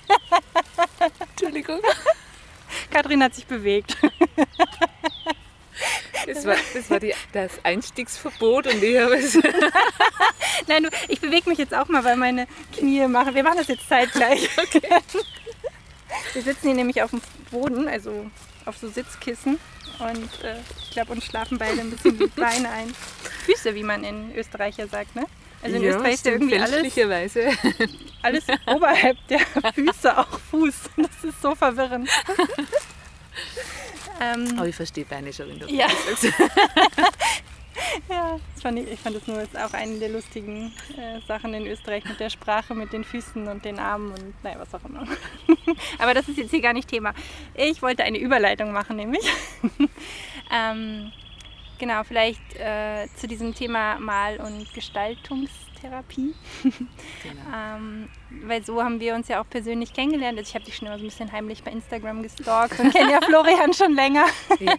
Entschuldigung. 1.31 1.81
Kathrin 2.91 3.23
hat 3.23 3.35
sich 3.35 3.47
bewegt. 3.47 3.97
Das 6.27 6.45
war, 6.45 6.57
das 6.75 6.91
war 6.91 6.99
die, 6.99 7.15
das 7.33 7.53
Einstiegsverbot 7.63 8.67
und 8.67 8.83
ich 8.83 8.99
habe 8.99 9.17
es. 9.17 9.39
Nein, 10.67 10.83
du, 10.83 10.91
ich 11.09 11.21
bewege 11.21 11.49
mich 11.49 11.59
jetzt 11.59 11.75
auch 11.75 11.87
mal, 11.89 12.03
weil 12.03 12.17
meine 12.17 12.49
Knie 12.77 13.07
machen. 13.07 13.35
Wir 13.35 13.45
machen 13.45 13.59
das 13.59 13.69
jetzt 13.69 13.89
zeitgleich. 13.89 14.49
Okay. 14.59 14.83
Wir 16.33 16.43
sitzen 16.43 16.67
hier 16.67 16.75
nämlich 16.75 17.03
auf 17.03 17.11
dem 17.11 17.21
Boden, 17.51 17.89
also 17.89 18.31
auf 18.65 18.77
so 18.77 18.89
Sitzkissen 18.89 19.59
und 19.99 20.45
äh, 20.45 20.57
ich 20.83 20.91
glaube, 20.91 21.13
uns 21.13 21.25
schlafen 21.25 21.59
beide 21.59 21.81
ein 21.81 21.91
bisschen 21.91 22.19
die 22.19 22.27
Beine 22.27 22.69
ein. 22.71 22.95
Füße, 23.45 23.75
wie 23.75 23.83
man 23.83 24.05
in 24.05 24.35
Österreich 24.35 24.77
ja 24.77 24.87
sagt, 24.87 25.15
ne? 25.15 25.25
Also 25.63 25.77
in 25.77 25.83
ja, 25.83 25.91
Österreich 25.91 26.15
ist 26.15 26.27
ja 26.27 26.33
irgendwie 26.33 26.59
alles, 26.59 27.37
alles 28.23 28.45
oberhalb 28.67 29.17
der 29.29 29.41
Füße 29.75 30.19
auch 30.19 30.39
Fuß. 30.51 30.75
Das 30.97 31.25
ist 31.25 31.41
so 31.41 31.55
verwirrend. 31.55 32.09
ähm, 34.21 34.55
Aber 34.57 34.69
ich 34.69 34.77
verstehe 34.77 35.05
Beine 35.05 35.33
schon, 35.33 35.49
wenn 35.49 35.61
du 35.61 35.67
ja. 35.67 35.89
sagst. 35.89 36.27
ja, 38.09 38.39
fand 38.61 38.79
ich, 38.79 38.91
ich 38.93 39.01
fand 39.01 39.17
das 39.17 39.27
nur 39.27 39.41
jetzt 39.41 39.57
auch 39.57 39.73
eine 39.73 39.99
der 39.99 40.09
lustigen 40.09 40.73
äh, 40.97 41.21
Sachen 41.27 41.55
in 41.55 41.67
Österreich 41.67 42.05
mit 42.05 42.21
der 42.21 42.31
Sprache, 42.31 42.75
mit 42.75 42.93
den 42.93 43.05
Füßen 43.05 43.47
und 43.49 43.65
den 43.65 43.79
Armen 43.79 44.11
und 44.11 44.45
naja, 44.45 44.59
was 44.59 44.75
auch 44.75 44.85
immer. 44.85 45.07
Aber 45.99 46.15
das 46.15 46.29
ist 46.29 46.39
jetzt 46.39 46.51
hier 46.51 46.61
gar 46.61 46.73
nicht 46.73 46.89
Thema. 46.89 47.13
Ich 47.55 47.83
wollte 47.83 48.05
eine 48.05 48.19
Überleitung 48.19 48.73
machen, 48.73 48.97
nämlich. 48.97 49.25
ähm, 50.53 51.13
genau, 51.79 52.05
vielleicht 52.05 52.57
äh, 52.57 53.09
zu 53.17 53.27
diesem 53.27 53.55
Thema 53.55 53.99
Mal- 53.99 54.39
und 54.39 54.73
Gestaltungstherapie. 55.87 56.35
Genau. 57.23 57.43
ähm, 57.55 58.09
weil 58.45 58.65
so 58.65 58.83
haben 58.83 59.01
wir 59.01 59.15
uns 59.15 59.29
ja 59.29 59.41
auch 59.41 59.49
persönlich 59.49 59.93
kennengelernt. 59.93 60.39
Also 60.39 60.49
ich 60.49 60.55
habe 60.55 60.65
dich 60.65 60.77
schon 60.77 60.87
immer 60.87 60.99
so 60.99 61.05
ein 61.05 61.09
bisschen 61.09 61.33
heimlich 61.33 61.63
bei 61.63 61.71
Instagram 61.71 62.23
gestalkt 62.23 62.79
und 62.79 62.93
kenne 62.93 63.13
ja 63.13 63.21
Florian 63.25 63.73
schon 63.73 63.95
länger. 63.95 64.27
Ja. 64.61 64.75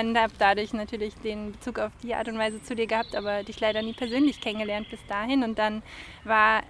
und 0.00 0.18
habe 0.18 0.32
dadurch 0.38 0.72
natürlich 0.72 1.14
den 1.16 1.52
Bezug 1.52 1.78
auf 1.78 1.92
die 2.02 2.14
Art 2.14 2.28
und 2.28 2.38
Weise 2.38 2.62
zu 2.62 2.74
dir 2.74 2.86
gehabt, 2.86 3.14
aber 3.14 3.42
dich 3.42 3.60
leider 3.60 3.82
nie 3.82 3.92
persönlich 3.92 4.40
kennengelernt 4.40 4.88
bis 4.90 5.00
dahin. 5.08 5.42
Und 5.42 5.58
dann 5.58 5.82
war 6.24 6.62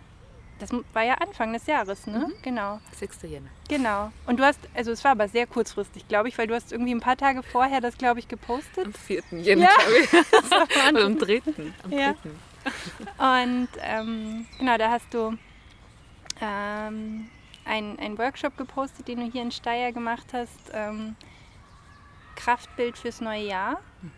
das 0.59 0.71
war 0.93 1.05
ja 1.05 1.15
Anfang 1.15 1.53
des 1.53 1.67
Jahres, 1.67 2.07
ne? 2.07 2.27
Mhm. 2.27 2.33
Genau. 2.43 2.81
6. 2.93 3.23
Jänner. 3.23 3.49
Genau. 3.69 4.11
Und 4.27 4.41
du 4.41 4.45
hast, 4.45 4.59
also 4.75 4.91
es 4.91 5.05
war 5.05 5.13
aber 5.13 5.29
sehr 5.29 5.47
kurzfristig, 5.47 6.09
glaube 6.09 6.29
ich, 6.29 6.37
weil 6.37 6.49
du 6.49 6.55
hast 6.55 6.73
irgendwie 6.73 6.93
ein 6.93 7.01
paar 7.01 7.17
Tage 7.17 7.45
vorher 7.45 7.81
das, 7.81 7.97
glaube 7.97 8.19
ich, 8.19 8.27
gepostet. 8.27 8.87
Am 8.87 8.93
4. 8.93 9.23
Jänner, 9.31 9.67
ja. 9.67 9.71
glaube 9.77 9.99
ich. 10.01 10.91
Oder 10.91 11.05
am 11.07 11.19
3. 11.19 11.43
Am 11.85 11.91
3. 11.91 12.15
Und 13.19 13.69
ähm, 13.81 14.47
genau, 14.59 14.77
da 14.79 14.91
hast 14.91 15.13
du 15.13 15.37
ähm, 16.41 17.29
einen 17.65 18.19
Workshop 18.19 18.57
gepostet, 18.57 19.09
den 19.09 19.21
du 19.21 19.31
hier 19.31 19.43
in 19.43 19.51
Steyr 19.51 19.93
gemacht 19.93 20.27
hast. 20.33 20.71
Ähm, 20.73 21.17
Kraftbild 22.37 22.97
fürs 22.97 23.21
neue 23.21 23.45
Jahr. 23.45 23.81
Mhm. 24.01 24.13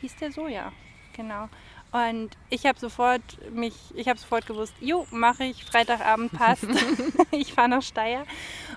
Hieß 0.00 0.16
der 0.16 0.32
so, 0.32 0.48
ja. 0.48 0.72
Genau. 1.14 1.48
Und 1.92 2.30
ich 2.48 2.64
habe 2.64 2.78
sofort 2.78 3.22
mich, 3.52 3.74
ich 3.94 4.08
habe 4.08 4.18
sofort 4.18 4.46
gewusst, 4.46 4.74
jo, 4.80 5.06
mache 5.10 5.44
ich, 5.44 5.64
Freitagabend 5.64 6.32
passt. 6.32 6.66
ich 7.30 7.52
fahre 7.52 7.68
nach 7.68 7.82
Steyr. 7.82 8.24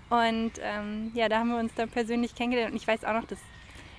Und 0.09 0.51
ähm, 0.61 1.11
ja, 1.13 1.29
da 1.29 1.39
haben 1.39 1.49
wir 1.49 1.57
uns 1.57 1.73
dann 1.75 1.89
persönlich 1.89 2.35
kennengelernt. 2.35 2.73
Und 2.73 2.77
ich 2.77 2.87
weiß 2.87 3.05
auch 3.05 3.13
noch, 3.13 3.25
das 3.25 3.39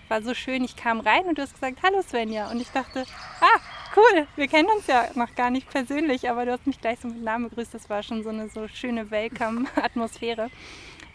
war 0.08 0.22
so 0.22 0.34
schön. 0.34 0.62
Ich 0.64 0.76
kam 0.76 1.00
rein 1.00 1.24
und 1.24 1.38
du 1.38 1.42
hast 1.42 1.54
gesagt, 1.54 1.78
hallo 1.82 2.02
Svenja. 2.02 2.50
Und 2.50 2.60
ich 2.60 2.68
dachte, 2.68 3.04
ah, 3.40 3.60
cool, 3.96 4.26
wir 4.36 4.48
kennen 4.48 4.68
uns 4.68 4.86
ja 4.86 5.08
noch 5.14 5.34
gar 5.34 5.50
nicht 5.50 5.68
persönlich, 5.70 6.28
aber 6.28 6.44
du 6.44 6.52
hast 6.52 6.66
mich 6.66 6.80
gleich 6.80 7.00
so 7.00 7.08
mit 7.08 7.22
Namen 7.22 7.48
begrüßt. 7.48 7.74
Das 7.74 7.88
war 7.88 8.02
schon 8.02 8.22
so 8.22 8.28
eine 8.28 8.48
so 8.48 8.68
schöne 8.68 9.10
Welcome-Atmosphäre. 9.10 10.50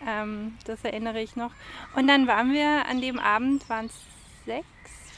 Ähm, 0.07 0.57
das 0.65 0.83
erinnere 0.83 1.21
ich 1.21 1.35
noch. 1.35 1.51
Und 1.95 2.07
dann 2.07 2.27
waren 2.27 2.51
wir 2.51 2.85
an 2.87 3.01
dem 3.01 3.19
Abend, 3.19 3.69
waren 3.69 3.85
es 3.85 3.93
sechs 4.45 4.65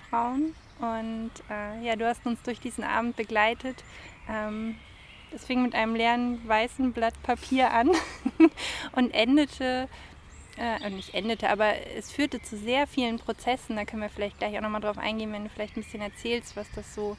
Frauen 0.09 0.55
und 0.79 1.31
äh, 1.49 1.85
ja, 1.85 1.95
du 1.95 2.07
hast 2.07 2.25
uns 2.25 2.41
durch 2.43 2.59
diesen 2.59 2.83
Abend 2.83 3.15
begleitet. 3.15 3.83
Ähm, 4.29 4.75
es 5.31 5.45
fing 5.45 5.63
mit 5.63 5.73
einem 5.73 5.95
leeren 5.95 6.47
weißen 6.47 6.91
Blatt 6.93 7.21
Papier 7.23 7.71
an 7.71 7.91
und 8.91 9.11
endete, 9.13 9.87
äh, 10.57 10.89
nicht 10.89 11.13
endete, 11.13 11.49
aber 11.49 11.73
es 11.97 12.11
führte 12.11 12.41
zu 12.41 12.57
sehr 12.57 12.85
vielen 12.85 13.17
Prozessen. 13.17 13.75
Da 13.75 13.85
können 13.85 14.01
wir 14.01 14.09
vielleicht 14.09 14.37
gleich 14.37 14.57
auch 14.57 14.61
nochmal 14.61 14.81
drauf 14.81 14.97
eingehen, 14.97 15.31
wenn 15.31 15.45
du 15.45 15.49
vielleicht 15.49 15.77
ein 15.77 15.83
bisschen 15.83 16.01
erzählst, 16.01 16.55
was 16.55 16.69
das 16.75 16.93
so 16.93 17.17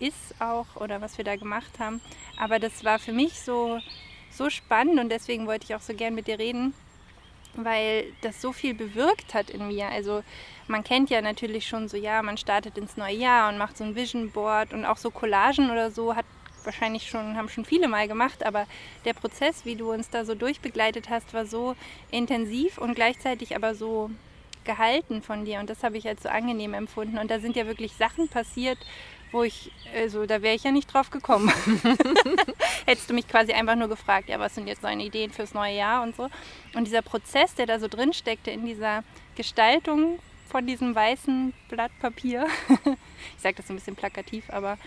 ist 0.00 0.40
auch 0.40 0.76
oder 0.76 1.00
was 1.00 1.16
wir 1.18 1.24
da 1.24 1.36
gemacht 1.36 1.78
haben. 1.78 2.00
Aber 2.38 2.58
das 2.58 2.84
war 2.84 2.98
für 2.98 3.12
mich 3.12 3.40
so, 3.40 3.80
so 4.30 4.50
spannend 4.50 5.00
und 5.00 5.08
deswegen 5.08 5.46
wollte 5.46 5.64
ich 5.64 5.74
auch 5.74 5.80
so 5.80 5.94
gern 5.94 6.14
mit 6.14 6.26
dir 6.26 6.38
reden, 6.38 6.74
weil 7.54 8.12
das 8.22 8.40
so 8.40 8.52
viel 8.52 8.74
bewirkt 8.74 9.34
hat 9.34 9.50
in 9.50 9.68
mir. 9.68 9.88
Also 9.88 10.22
man 10.68 10.84
kennt 10.84 11.10
ja 11.10 11.20
natürlich 11.20 11.66
schon 11.66 11.88
so, 11.88 11.96
ja, 11.96 12.22
man 12.22 12.36
startet 12.36 12.76
ins 12.78 12.96
neue 12.96 13.16
Jahr 13.16 13.48
und 13.48 13.58
macht 13.58 13.76
so 13.76 13.84
ein 13.84 13.94
Vision 13.94 14.30
Board 14.30 14.72
und 14.72 14.84
auch 14.84 14.98
so 14.98 15.10
Collagen 15.10 15.70
oder 15.70 15.90
so 15.90 16.14
hat 16.14 16.26
wahrscheinlich 16.64 17.08
schon, 17.08 17.36
haben 17.36 17.48
schon 17.48 17.64
viele 17.64 17.88
mal 17.88 18.08
gemacht, 18.08 18.44
aber 18.44 18.66
der 19.04 19.14
Prozess, 19.14 19.64
wie 19.64 19.76
du 19.76 19.92
uns 19.92 20.10
da 20.10 20.24
so 20.24 20.34
durchbegleitet 20.34 21.08
hast, 21.08 21.32
war 21.32 21.46
so 21.46 21.76
intensiv 22.10 22.78
und 22.78 22.94
gleichzeitig 22.94 23.54
aber 23.54 23.74
so 23.74 24.10
gehalten 24.64 25.22
von 25.22 25.44
dir 25.44 25.60
und 25.60 25.70
das 25.70 25.84
habe 25.84 25.96
ich 25.96 26.08
als 26.08 26.24
so 26.24 26.28
angenehm 26.28 26.74
empfunden 26.74 27.18
und 27.18 27.30
da 27.30 27.38
sind 27.38 27.54
ja 27.54 27.66
wirklich 27.66 27.92
Sachen 27.92 28.28
passiert, 28.28 28.78
wo 29.32 29.42
ich, 29.42 29.70
also 29.94 30.26
da 30.26 30.42
wäre 30.42 30.54
ich 30.54 30.64
ja 30.64 30.72
nicht 30.72 30.92
drauf 30.92 31.10
gekommen. 31.10 31.52
Hättest 32.86 33.10
du 33.10 33.14
mich 33.14 33.28
quasi 33.28 33.52
einfach 33.52 33.76
nur 33.76 33.88
gefragt, 33.88 34.28
ja, 34.28 34.38
was 34.38 34.54
sind 34.54 34.66
jetzt 34.66 34.84
deine 34.84 35.04
Ideen 35.04 35.32
fürs 35.32 35.54
neue 35.54 35.76
Jahr 35.76 36.02
und 36.02 36.16
so. 36.16 36.28
Und 36.74 36.86
dieser 36.86 37.02
Prozess, 37.02 37.54
der 37.54 37.66
da 37.66 37.78
so 37.78 37.88
drin 37.88 38.12
steckte 38.12 38.50
in 38.50 38.64
dieser 38.64 39.02
Gestaltung 39.34 40.18
von 40.48 40.66
diesem 40.66 40.94
weißen 40.94 41.52
Blatt 41.68 41.92
Papier. 42.00 42.46
ich 43.36 43.42
sage 43.42 43.56
das 43.56 43.68
ein 43.68 43.76
bisschen 43.76 43.96
plakativ, 43.96 44.48
aber 44.50 44.78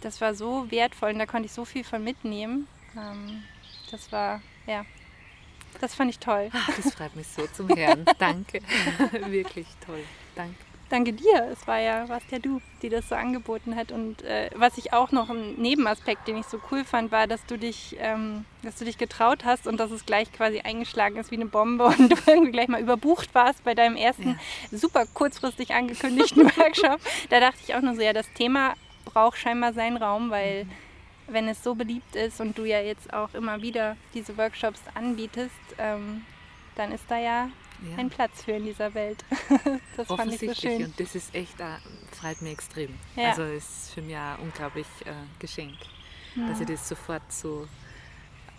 das 0.00 0.20
war 0.20 0.34
so 0.34 0.70
wertvoll 0.70 1.10
und 1.10 1.18
da 1.18 1.26
konnte 1.26 1.46
ich 1.46 1.52
so 1.52 1.64
viel 1.64 1.84
von 1.84 2.02
mitnehmen. 2.02 2.68
Ähm, 2.96 3.42
das 3.90 4.10
war, 4.12 4.40
ja, 4.66 4.84
das 5.80 5.94
fand 5.94 6.10
ich 6.10 6.18
toll. 6.18 6.48
Ach, 6.52 6.70
das 6.76 6.94
freut 6.94 7.14
mich 7.16 7.26
so 7.26 7.46
zum 7.48 7.68
Herrn. 7.68 8.04
Danke. 8.18 8.60
Wirklich 9.26 9.66
toll. 9.84 10.04
Danke 10.34 10.69
danke 10.90 11.12
dir. 11.12 11.48
Es 11.50 11.66
war 11.66 11.78
ja, 11.78 12.08
warst 12.08 12.30
ja 12.30 12.38
du, 12.38 12.60
die 12.82 12.88
das 12.88 13.08
so 13.08 13.14
angeboten 13.14 13.76
hat. 13.76 13.92
Und 13.92 14.22
äh, 14.22 14.50
was 14.54 14.76
ich 14.76 14.92
auch 14.92 15.12
noch 15.12 15.30
ein 15.30 15.54
Nebenaspekt, 15.54 16.28
den 16.28 16.36
ich 16.36 16.46
so 16.46 16.60
cool 16.70 16.84
fand, 16.84 17.10
war, 17.10 17.26
dass 17.26 17.46
du 17.46 17.56
dich, 17.56 17.96
ähm, 17.98 18.44
dass 18.62 18.76
du 18.76 18.84
dich 18.84 18.98
getraut 18.98 19.44
hast 19.44 19.66
und 19.66 19.78
dass 19.78 19.90
es 19.90 20.04
gleich 20.04 20.32
quasi 20.32 20.60
eingeschlagen 20.60 21.16
ist 21.16 21.30
wie 21.30 21.36
eine 21.36 21.46
Bombe 21.46 21.84
und 21.84 22.10
du 22.10 22.16
irgendwie 22.26 22.52
gleich 22.52 22.68
mal 22.68 22.80
überbucht 22.80 23.34
warst 23.34 23.64
bei 23.64 23.74
deinem 23.74 23.96
ersten 23.96 24.38
ja. 24.70 24.78
super 24.78 25.06
kurzfristig 25.06 25.72
angekündigten 25.72 26.44
Workshop. 26.56 27.00
Da 27.30 27.40
dachte 27.40 27.58
ich 27.66 27.74
auch 27.74 27.80
nur 27.80 27.94
so, 27.94 28.02
ja, 28.02 28.12
das 28.12 28.30
Thema 28.34 28.74
braucht 29.04 29.38
scheinbar 29.38 29.72
seinen 29.72 29.96
Raum, 29.96 30.30
weil 30.30 30.64
mhm. 30.64 30.70
wenn 31.28 31.48
es 31.48 31.62
so 31.62 31.74
beliebt 31.74 32.16
ist 32.16 32.40
und 32.40 32.58
du 32.58 32.64
ja 32.64 32.80
jetzt 32.80 33.12
auch 33.14 33.32
immer 33.34 33.62
wieder 33.62 33.96
diese 34.12 34.36
Workshops 34.36 34.80
anbietest, 34.94 35.54
ähm, 35.78 36.24
dann 36.76 36.92
ist 36.92 37.04
da 37.08 37.18
ja 37.18 37.48
ja. 37.88 37.96
einen 37.96 38.10
Platz 38.10 38.44
für 38.44 38.52
in 38.52 38.64
dieser 38.64 38.92
Welt. 38.94 39.24
das 39.96 40.06
fand 40.06 40.32
ich 40.34 40.40
so 40.40 40.54
schön. 40.54 40.84
Und 40.84 41.00
das 41.00 41.14
ist 41.14 41.34
echt, 41.34 41.60
äh, 41.60 41.76
freut 42.12 42.40
mich 42.42 42.52
extrem. 42.52 42.94
Ja. 43.16 43.30
Also 43.30 43.42
es 43.42 43.64
ist 43.64 43.94
für 43.94 44.02
mich 44.02 44.16
ein 44.16 44.38
unglaublich 44.40 44.86
äh, 45.04 45.12
Geschenk, 45.38 45.76
ja. 46.36 46.48
dass 46.48 46.60
ich 46.60 46.66
das 46.66 46.88
sofort 46.88 47.22
so, 47.32 47.68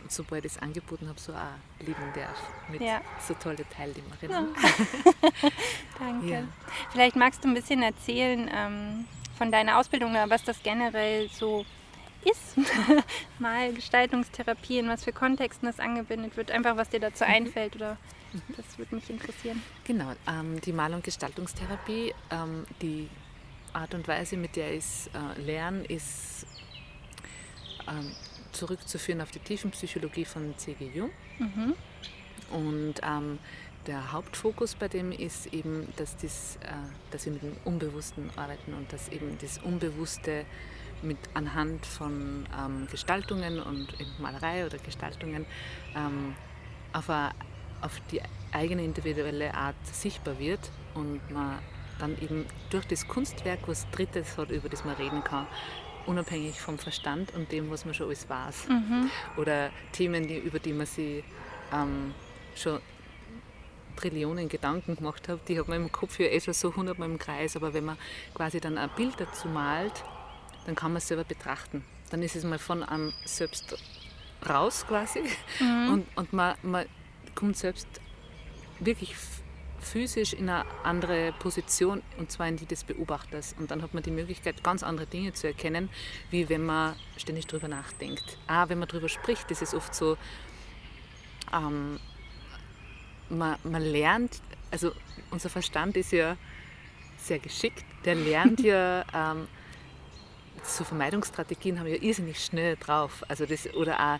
sobald 0.07 0.45
ich 0.45 0.53
es 0.53 0.61
angeboten 0.61 1.07
habe, 1.07 1.19
so 1.19 1.33
auch 1.33 1.85
lieben 1.85 2.11
darf 2.15 2.37
mit 2.69 2.81
so 3.25 3.33
tolle 3.35 3.67
Teilnehmerinnen. 3.69 4.55
Danke. 5.99 6.47
Vielleicht 6.91 7.15
magst 7.15 7.43
du 7.43 7.49
ein 7.49 7.53
bisschen 7.53 7.83
erzählen 7.83 8.49
ähm, 8.53 9.05
von 9.37 9.51
deiner 9.51 9.77
Ausbildung, 9.77 10.15
was 10.27 10.43
das 10.43 10.61
generell 10.63 11.29
so 11.29 11.65
ist, 12.23 12.55
mal 13.39 13.73
Gestaltungstherapie, 13.73 14.79
in 14.79 14.87
was 14.87 15.03
für 15.03 15.11
Kontexten 15.11 15.67
das 15.67 15.79
angewendet 15.79 16.37
wird, 16.37 16.51
einfach 16.51 16.77
was 16.77 16.89
dir 16.89 16.99
dazu 16.99 17.23
mhm. 17.23 17.31
einfällt 17.31 17.75
oder 17.75 17.97
das 18.57 18.77
würde 18.77 18.95
mich 18.95 19.09
interessieren. 19.09 19.61
Genau, 19.83 20.13
ähm, 20.27 20.59
die 20.61 20.73
Mal- 20.73 20.93
und 20.93 21.03
Gestaltungstherapie, 21.03 22.13
ähm, 22.29 22.65
die 22.81 23.09
Art 23.73 23.93
und 23.93 24.07
Weise, 24.07 24.37
mit 24.37 24.55
der 24.55 24.71
ich 24.71 24.79
es 24.79 25.09
äh, 25.13 25.41
lerne, 25.41 25.83
ist 25.85 26.45
ähm, 27.87 28.11
zurückzuführen 28.51 29.21
auf 29.21 29.31
die 29.31 29.39
Tiefenpsychologie 29.39 30.25
von 30.25 30.57
C.G. 30.57 30.91
Jung. 30.93 31.11
Mhm. 31.39 31.73
Und 32.51 32.95
ähm, 33.03 33.39
der 33.87 34.11
Hauptfokus 34.11 34.75
bei 34.75 34.87
dem 34.87 35.11
ist 35.11 35.47
eben, 35.47 35.87
dass, 35.95 36.17
das, 36.17 36.57
äh, 36.57 36.69
dass 37.11 37.25
wir 37.25 37.33
mit 37.33 37.41
dem 37.41 37.55
Unbewussten 37.63 38.29
arbeiten 38.35 38.73
und 38.73 38.91
dass 38.93 39.09
eben 39.09 39.37
das 39.39 39.57
Unbewusste 39.59 40.45
mit 41.01 41.17
anhand 41.33 41.85
von 41.85 42.45
ähm, 42.57 42.87
Gestaltungen 42.91 43.59
und 43.59 43.87
Malerei 44.19 44.65
oder 44.65 44.77
Gestaltungen 44.77 45.45
ähm, 45.95 46.35
auf 46.93 47.09
eine 47.09 47.31
auf 47.81 47.99
die 48.11 48.21
eigene 48.51 48.83
individuelle 48.83 49.53
Art 49.53 49.75
sichtbar 49.83 50.39
wird 50.39 50.59
und 50.93 51.19
man 51.31 51.59
dann 51.99 52.17
eben 52.21 52.45
durch 52.69 52.85
das 52.87 53.07
Kunstwerk 53.07 53.59
was 53.67 53.89
Drittes 53.91 54.37
hat, 54.37 54.49
über 54.49 54.69
das 54.69 54.83
man 54.83 54.95
reden 54.95 55.23
kann, 55.23 55.47
unabhängig 56.05 56.59
vom 56.59 56.77
Verstand 56.77 57.33
und 57.35 57.51
dem, 57.51 57.69
was 57.69 57.85
man 57.85 57.93
schon 57.93 58.07
alles 58.07 58.27
weiß. 58.27 58.67
Mhm. 58.69 59.09
Oder 59.37 59.69
Themen, 59.91 60.27
die, 60.27 60.37
über 60.37 60.59
die 60.59 60.73
man 60.73 60.87
sich 60.87 61.23
ähm, 61.71 62.13
schon 62.55 62.79
Trillionen 63.95 64.49
Gedanken 64.49 64.95
gemacht 64.95 65.27
hat, 65.27 65.47
die 65.47 65.59
hat 65.59 65.67
man 65.67 65.77
im 65.77 65.91
Kopf 65.91 66.19
ja 66.19 66.27
eh 66.27 66.39
schon 66.39 66.53
so 66.53 66.75
hundertmal 66.75 67.09
im 67.09 67.19
Kreis, 67.19 67.55
aber 67.55 67.73
wenn 67.73 67.85
man 67.85 67.97
quasi 68.33 68.59
dann 68.59 68.77
ein 68.77 68.89
Bild 68.95 69.19
dazu 69.19 69.47
malt, 69.47 70.03
dann 70.65 70.75
kann 70.75 70.91
man 70.91 70.97
es 70.97 71.07
selber 71.07 71.23
betrachten. 71.23 71.83
Dann 72.09 72.23
ist 72.23 72.35
es 72.35 72.43
mal 72.43 72.57
von 72.59 72.83
einem 72.83 73.13
selbst 73.25 73.77
raus 74.49 74.85
quasi 74.87 75.21
mhm. 75.59 75.93
und, 75.93 76.17
und 76.17 76.33
man, 76.33 76.55
man 76.63 76.85
kommt 77.41 77.57
selbst 77.57 77.87
wirklich 78.79 79.15
physisch 79.79 80.33
in 80.33 80.47
eine 80.47 80.63
andere 80.83 81.33
Position 81.39 82.03
und 82.19 82.31
zwar 82.31 82.47
in 82.47 82.55
die 82.55 82.67
des 82.67 82.83
Beobachters. 82.83 83.55
Und 83.57 83.71
dann 83.71 83.81
hat 83.81 83.95
man 83.95 84.03
die 84.03 84.11
Möglichkeit, 84.11 84.63
ganz 84.63 84.83
andere 84.83 85.07
Dinge 85.07 85.33
zu 85.33 85.47
erkennen, 85.47 85.89
wie 86.29 86.49
wenn 86.49 86.63
man 86.63 86.95
ständig 87.17 87.47
darüber 87.47 87.67
nachdenkt. 87.67 88.37
Ah, 88.45 88.69
wenn 88.69 88.77
man 88.77 88.87
darüber 88.87 89.09
spricht, 89.09 89.49
ist 89.49 89.63
es 89.63 89.73
oft 89.73 89.95
so, 89.95 90.17
ähm, 91.51 91.99
man, 93.29 93.57
man 93.63 93.81
lernt, 93.81 94.39
also 94.69 94.91
unser 95.31 95.49
Verstand 95.49 95.97
ist 95.97 96.11
ja 96.11 96.37
sehr 97.17 97.39
geschickt, 97.39 97.83
der 98.05 98.13
lernt 98.13 98.59
ja, 98.63 99.03
ähm, 99.15 99.47
so 100.61 100.83
Vermeidungsstrategien 100.83 101.79
haben 101.79 101.87
wir 101.87 101.95
ja 101.95 102.03
irrsinnig 102.03 102.45
schnell 102.45 102.75
drauf. 102.75 103.23
Also 103.27 103.47
das, 103.47 103.73
oder 103.73 103.99
auch 103.99 104.19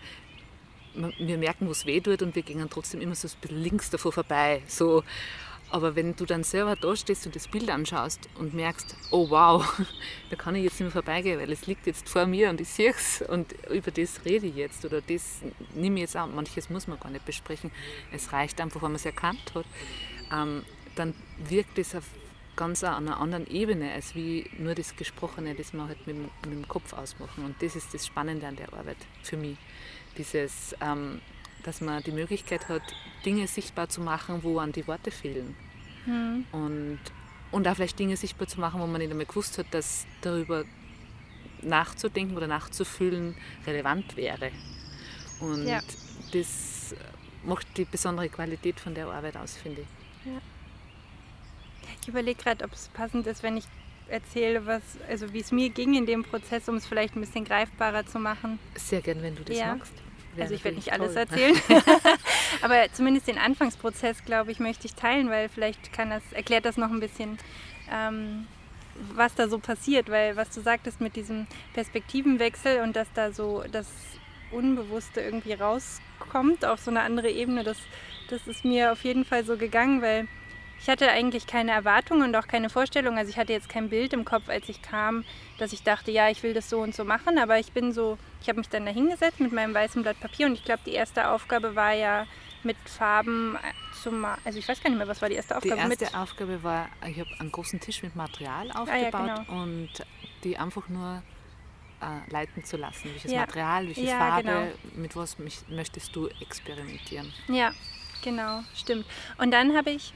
wir 0.94 1.38
merken, 1.38 1.68
wo 1.68 1.72
es 1.72 1.86
weh 1.86 2.00
tut 2.02 2.22
und 2.22 2.36
wir 2.36 2.44
gehen 2.44 2.66
trotzdem 2.70 3.02
immer 3.02 3.16
so 3.16 3.28
ein 3.28 3.34
bisschen 3.42 3.62
links 3.62 3.90
davor 3.90 4.12
vorbei. 4.12 4.62
So, 4.68 5.04
Aber 5.72 5.96
wenn 5.96 6.16
du 6.16 6.26
dann 6.26 6.44
selber 6.44 6.76
da 6.76 6.96
stehst 6.98 7.26
und 7.26 7.36
das 7.36 7.48
Bild 7.48 7.70
anschaust 7.70 8.28
und 8.38 8.54
merkst, 8.54 8.94
oh 9.10 9.30
wow, 9.30 9.66
da 10.30 10.36
kann 10.36 10.54
ich 10.56 10.64
jetzt 10.64 10.74
nicht 10.74 10.82
mehr 10.82 10.92
vorbeigehen, 10.92 11.40
weil 11.40 11.52
es 11.52 11.66
liegt 11.66 11.88
jetzt 11.88 12.10
vor 12.10 12.26
mir 12.26 12.50
und 12.50 12.60
ich 12.60 12.68
sehe 12.68 12.92
es 12.92 13.22
und 13.22 13.54
über 13.70 13.90
das 13.92 14.26
rede 14.26 14.48
ich 14.48 14.56
jetzt 14.56 14.84
oder 14.84 15.02
das 15.02 15.40
nehme 15.74 15.96
ich 15.96 16.02
jetzt 16.02 16.16
an. 16.18 16.36
Manches 16.36 16.70
muss 16.70 16.88
man 16.88 17.00
gar 17.00 17.10
nicht 17.10 17.26
besprechen. 17.26 17.72
Es 18.12 18.34
reicht 18.34 18.60
einfach, 18.60 18.82
wenn 18.82 18.92
man 18.92 18.98
es 18.98 19.06
erkannt 19.06 19.54
hat. 19.56 19.66
Ähm, 20.34 20.64
dann 20.96 21.14
wirkt 21.48 21.78
es 21.78 21.96
auf 21.96 22.04
ganz 22.58 22.84
an 22.84 23.08
einer 23.08 23.20
anderen 23.20 23.48
Ebene, 23.48 23.94
als 23.94 24.14
wie 24.14 24.50
nur 24.58 24.76
das 24.76 24.96
Gesprochene, 24.98 25.56
das 25.56 25.72
man 25.72 25.88
halt 25.88 26.06
mit, 26.06 26.18
mit 26.18 26.32
dem 26.46 26.68
Kopf 26.68 26.92
ausmachen. 26.92 27.46
Und 27.46 27.62
das 27.62 27.78
ist 27.78 27.94
das 27.94 28.06
Spannende 28.06 28.46
an 28.46 28.58
der 28.58 28.74
Arbeit 28.74 28.98
für 29.24 29.38
mich. 29.38 29.58
Dieses, 30.18 30.76
ähm, 30.82 31.22
dass 31.64 31.82
man 31.82 32.04
die 32.04 32.12
Möglichkeit 32.12 32.70
hat, 32.70 32.82
Dinge 33.26 33.48
sichtbar 33.48 33.90
zu 33.90 34.02
machen, 34.02 34.44
wo 34.44 34.60
an 34.60 34.72
die 34.72 34.88
Worte 34.88 35.12
fehlen. 35.12 35.56
Mhm. 36.06 36.46
Und, 36.52 37.00
und 37.52 37.68
auch 37.68 37.76
vielleicht 37.76 38.00
Dinge 38.00 38.18
sichtbar 38.18 38.48
zu 38.48 38.60
machen, 38.60 38.82
wo 38.82 38.88
man 38.88 39.00
nicht 39.00 39.12
einmal 39.12 39.26
gewusst 39.26 39.58
hat, 39.58 39.68
dass 39.72 40.06
darüber 40.22 40.66
nachzudenken 41.62 42.36
oder 42.36 42.48
nachzufühlen 42.48 43.36
relevant 43.66 44.16
wäre. 44.16 44.52
Und 45.40 45.68
ja. 45.68 45.80
das 46.34 46.96
macht 47.44 47.68
die 47.78 47.86
besondere 47.86 48.30
Qualität 48.30 48.80
von 48.80 48.94
der 48.94 49.08
Arbeit 49.08 49.38
aus, 49.38 49.56
finde 49.56 49.82
ich. 49.82 50.32
Ja. 50.32 50.40
Ich 52.02 52.08
überlege 52.08 52.42
gerade, 52.42 52.66
ob 52.66 52.74
es 52.74 52.88
passend 52.90 53.28
ist, 53.28 53.44
wenn 53.44 53.58
ich 53.58 53.66
erzähle, 54.12 54.66
was, 54.66 54.82
also 55.10 55.34
wie 55.34 55.40
es 55.40 55.52
mir 55.52 55.70
ging 55.70 55.96
in 55.96 56.06
dem 56.06 56.24
Prozess, 56.24 56.68
um 56.70 56.76
es 56.76 56.86
vielleicht 56.86 57.16
ein 57.16 57.22
bisschen 57.22 57.46
greifbarer 57.46 58.06
zu 58.06 58.20
machen. 58.20 58.60
Sehr 58.76 59.02
gern, 59.02 59.22
wenn 59.22 59.36
du 59.36 59.44
das 59.44 59.58
ja. 59.58 59.76
magst. 59.76 59.94
Wäre 60.34 60.44
also 60.44 60.56
ich 60.56 60.64
werde 60.64 60.78
nicht 60.78 60.90
toll. 60.90 61.02
alles 61.02 61.16
erzählen, 61.16 61.56
aber 62.62 62.86
zumindest 62.94 63.28
den 63.28 63.38
Anfangsprozess, 63.38 64.24
glaube 64.24 64.52
ich, 64.52 64.60
möchte 64.60 64.88
ich 64.88 64.96
teilen, 64.96 65.30
weil 65.30 65.50
vielleicht 65.50 65.92
kann 65.92 66.10
das, 66.10 66.24
erklärt 66.32 66.66
das 66.66 66.78
noch 66.78 66.90
ein 66.90 67.00
bisschen, 67.00 67.38
ähm, 67.92 68.48
was 69.14 69.36
da 69.36 69.50
so 69.50 69.60
passiert, 69.60 70.10
weil 70.10 70.36
was 70.36 70.50
du 70.52 70.62
sagtest 70.62 71.02
mit 71.02 71.16
diesem 71.16 71.48
Perspektivenwechsel 71.74 72.82
und 72.82 72.96
dass 72.96 73.08
da 73.14 73.32
so 73.32 73.64
das 73.72 73.88
Unbewusste 74.52 75.22
irgendwie 75.22 75.54
rauskommt 75.54 76.66
auf 76.66 76.80
so 76.80 76.92
eine 76.92 77.02
andere 77.02 77.30
Ebene, 77.30 77.64
das, 77.64 77.78
das 78.30 78.48
ist 78.48 78.64
mir 78.64 78.92
auf 78.92 79.04
jeden 79.04 79.26
Fall 79.26 79.44
so 79.44 79.58
gegangen, 79.58 80.02
weil 80.02 80.28
ich 80.82 80.90
hatte 80.90 81.10
eigentlich 81.12 81.46
keine 81.46 81.72
Erwartungen 81.72 82.24
und 82.24 82.36
auch 82.36 82.48
keine 82.48 82.70
Vorstellung. 82.70 83.18
Also 83.18 83.30
ich 83.30 83.38
hatte 83.38 83.54
jetzt 83.54 83.70
kein 83.70 83.90
Bild 83.90 84.14
im 84.14 84.26
Kopf, 84.26 84.50
als 84.50 84.68
ich 84.68 84.82
kam, 84.82 85.24
dass 85.60 85.74
ich 85.74 85.84
dachte, 85.84 86.10
ja, 86.10 86.30
ich 86.30 86.42
will 86.42 86.56
das 86.56 86.70
so 86.70 86.80
und 86.80 86.96
so 86.96 87.04
machen. 87.06 87.38
Aber 87.38 87.60
ich 87.60 87.72
bin 87.72 87.94
so, 87.94 88.18
ich 88.42 88.50
habe 88.50 88.58
mich 88.58 88.70
dann 88.70 88.86
da 88.86 88.92
hingesetzt 88.92 89.40
mit 89.40 89.52
meinem 89.52 89.76
weißen 89.76 90.02
Blatt 90.02 90.20
Papier 90.20 90.48
und 90.48 90.54
ich 90.54 90.66
glaube, 90.66 90.82
die 90.86 90.94
erste 90.94 91.30
Aufgabe 91.30 91.76
war 91.76 91.94
ja 91.94 92.26
mit 92.64 92.78
Farben 92.86 93.58
zu 94.02 94.12
malen. 94.12 94.40
Also 94.44 94.58
ich 94.58 94.68
weiß 94.68 94.82
gar 94.82 94.90
nicht 94.90 94.98
mehr, 94.98 95.08
was 95.08 95.22
war 95.22 95.30
die 95.30 95.36
erste 95.36 95.56
Aufgabe? 95.56 95.76
Die 95.76 95.82
erste 95.82 96.06
mit 96.06 96.16
Aufgabe 96.16 96.64
war, 96.64 96.90
ich 97.08 97.20
habe 97.20 97.30
einen 97.40 97.52
großen 97.52 97.80
Tisch 97.80 98.02
mit 98.02 98.16
Material 98.16 98.72
aufgebaut 98.72 99.14
ah, 99.14 99.28
ja, 99.28 99.44
genau. 99.44 99.62
und 99.62 99.90
die 100.44 100.58
einfach 100.58 100.90
nur 100.90 101.22
äh, 102.02 102.32
leiten 102.32 102.64
zu 102.66 102.78
lassen. 102.78 103.12
Welches 103.12 103.32
ja. 103.32 103.42
Material, 103.42 103.86
welche 103.86 104.02
ja, 104.02 104.18
Farbe, 104.18 104.44
genau. 104.44 104.68
mit 104.96 105.16
was 105.16 105.38
mich, 105.38 105.60
möchtest 105.70 106.16
du 106.16 106.28
experimentieren? 106.42 107.32
Ja, 107.48 107.72
genau, 108.24 108.62
stimmt. 108.74 109.06
Und 109.38 109.52
dann 109.52 109.76
habe 109.76 109.92
ich 109.92 110.14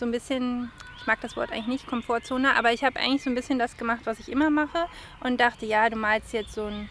so 0.00 0.06
ein 0.06 0.10
bisschen, 0.10 0.72
ich 0.98 1.06
mag 1.06 1.20
das 1.20 1.36
Wort 1.36 1.52
eigentlich 1.52 1.66
nicht, 1.68 1.86
Komfortzone, 1.86 2.56
aber 2.56 2.72
ich 2.72 2.82
habe 2.82 2.98
eigentlich 2.98 3.22
so 3.22 3.30
ein 3.30 3.36
bisschen 3.36 3.58
das 3.58 3.76
gemacht, 3.76 4.00
was 4.04 4.18
ich 4.18 4.28
immer 4.28 4.50
mache 4.50 4.86
und 5.20 5.40
dachte, 5.40 5.66
ja, 5.66 5.88
du 5.88 5.96
malst 5.96 6.32
jetzt 6.32 6.54
so 6.54 6.64
ein 6.64 6.88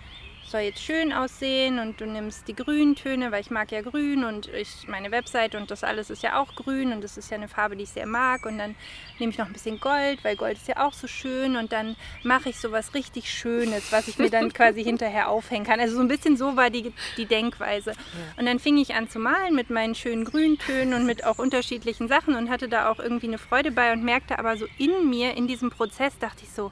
soll 0.50 0.62
jetzt 0.62 0.82
schön 0.82 1.14
aussehen 1.14 1.80
und 1.80 2.02
du 2.02 2.06
nimmst 2.06 2.48
die 2.48 2.56
Grüntöne, 2.56 3.32
weil 3.32 3.42
ich 3.42 3.52
mag 3.52 3.72
ja 3.72 3.82
grün 3.82 4.24
und 4.24 4.48
ich, 4.48 4.88
meine 4.88 5.12
Website 5.12 5.56
und 5.56 5.70
das 5.72 5.84
alles 5.84 6.10
ist 6.10 6.24
ja 6.24 6.42
auch 6.42 6.56
grün 6.56 6.92
und 6.92 7.04
das 7.04 7.18
ist 7.18 7.30
ja 7.30 7.38
eine 7.38 7.48
Farbe, 7.48 7.76
die 7.76 7.84
ich 7.84 7.90
sehr 7.90 8.06
mag 8.06 8.46
und 8.46 8.58
dann 8.58 8.76
nehme 9.20 9.32
ich 9.32 9.38
noch 9.38 9.48
ein 9.48 9.54
bisschen 9.54 9.80
Gold, 9.80 10.24
weil 10.24 10.36
Gold 10.36 10.58
ist 10.58 10.68
ja 10.68 10.86
auch 10.86 10.94
so 10.94 11.08
schön 11.08 11.56
und 11.56 11.72
dann 11.72 11.96
mache 12.24 12.50
ich 12.50 12.60
so 12.60 12.72
was 12.72 12.94
richtig 12.94 13.32
Schönes, 13.32 13.92
was 13.92 14.08
ich 14.08 14.18
mir 14.18 14.30
dann 14.30 14.52
quasi 14.54 14.84
hinterher 14.84 15.30
aufhängen 15.30 15.66
kann. 15.66 15.80
Also 15.80 15.96
so 15.96 16.02
ein 16.02 16.08
bisschen 16.08 16.38
so 16.38 16.56
war 16.56 16.70
die, 16.70 16.94
die 17.18 17.26
Denkweise. 17.26 17.94
Und 18.38 18.46
dann 18.46 18.60
fing 18.60 18.78
ich 18.78 18.96
an 18.96 19.10
zu 19.10 19.20
malen 19.20 19.56
mit 19.56 19.70
meinen 19.70 19.96
schönen 19.96 20.26
Grüntönen 20.26 20.94
und 20.94 21.06
mit 21.06 21.26
auch 21.26 21.38
unterschiedlichen 21.38 22.08
Sachen 22.08 22.36
und 22.36 22.50
hatte 22.50 22.68
da 22.68 22.90
auch 22.90 23.00
irgendwie 23.00 23.28
eine 23.28 23.38
Freude 23.38 23.72
bei 23.72 23.94
und 23.94 24.04
merkte 24.04 24.40
aber 24.40 24.58
so 24.58 24.66
in 24.78 25.10
mir, 25.10 25.36
in 25.36 25.48
diesem 25.48 25.70
Prozess, 25.70 26.18
dachte 26.20 26.44
ich 26.44 26.52
so, 26.52 26.72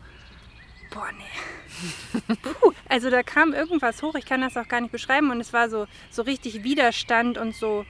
boah, 0.91 1.09
nee. 1.17 1.56
Puh, 2.41 2.73
also 2.89 3.09
da 3.09 3.23
kam 3.23 3.53
irgendwas 3.53 4.01
hoch, 4.01 4.15
ich 4.15 4.25
kann 4.25 4.41
das 4.41 4.57
auch 4.57 4.67
gar 4.67 4.81
nicht 4.81 4.91
beschreiben 4.91 5.31
und 5.31 5.39
es 5.39 5.53
war 5.53 5.69
so, 5.69 5.87
so 6.09 6.21
richtig 6.21 6.63
Widerstand 6.63 7.37
und 7.37 7.55
so, 7.55 7.85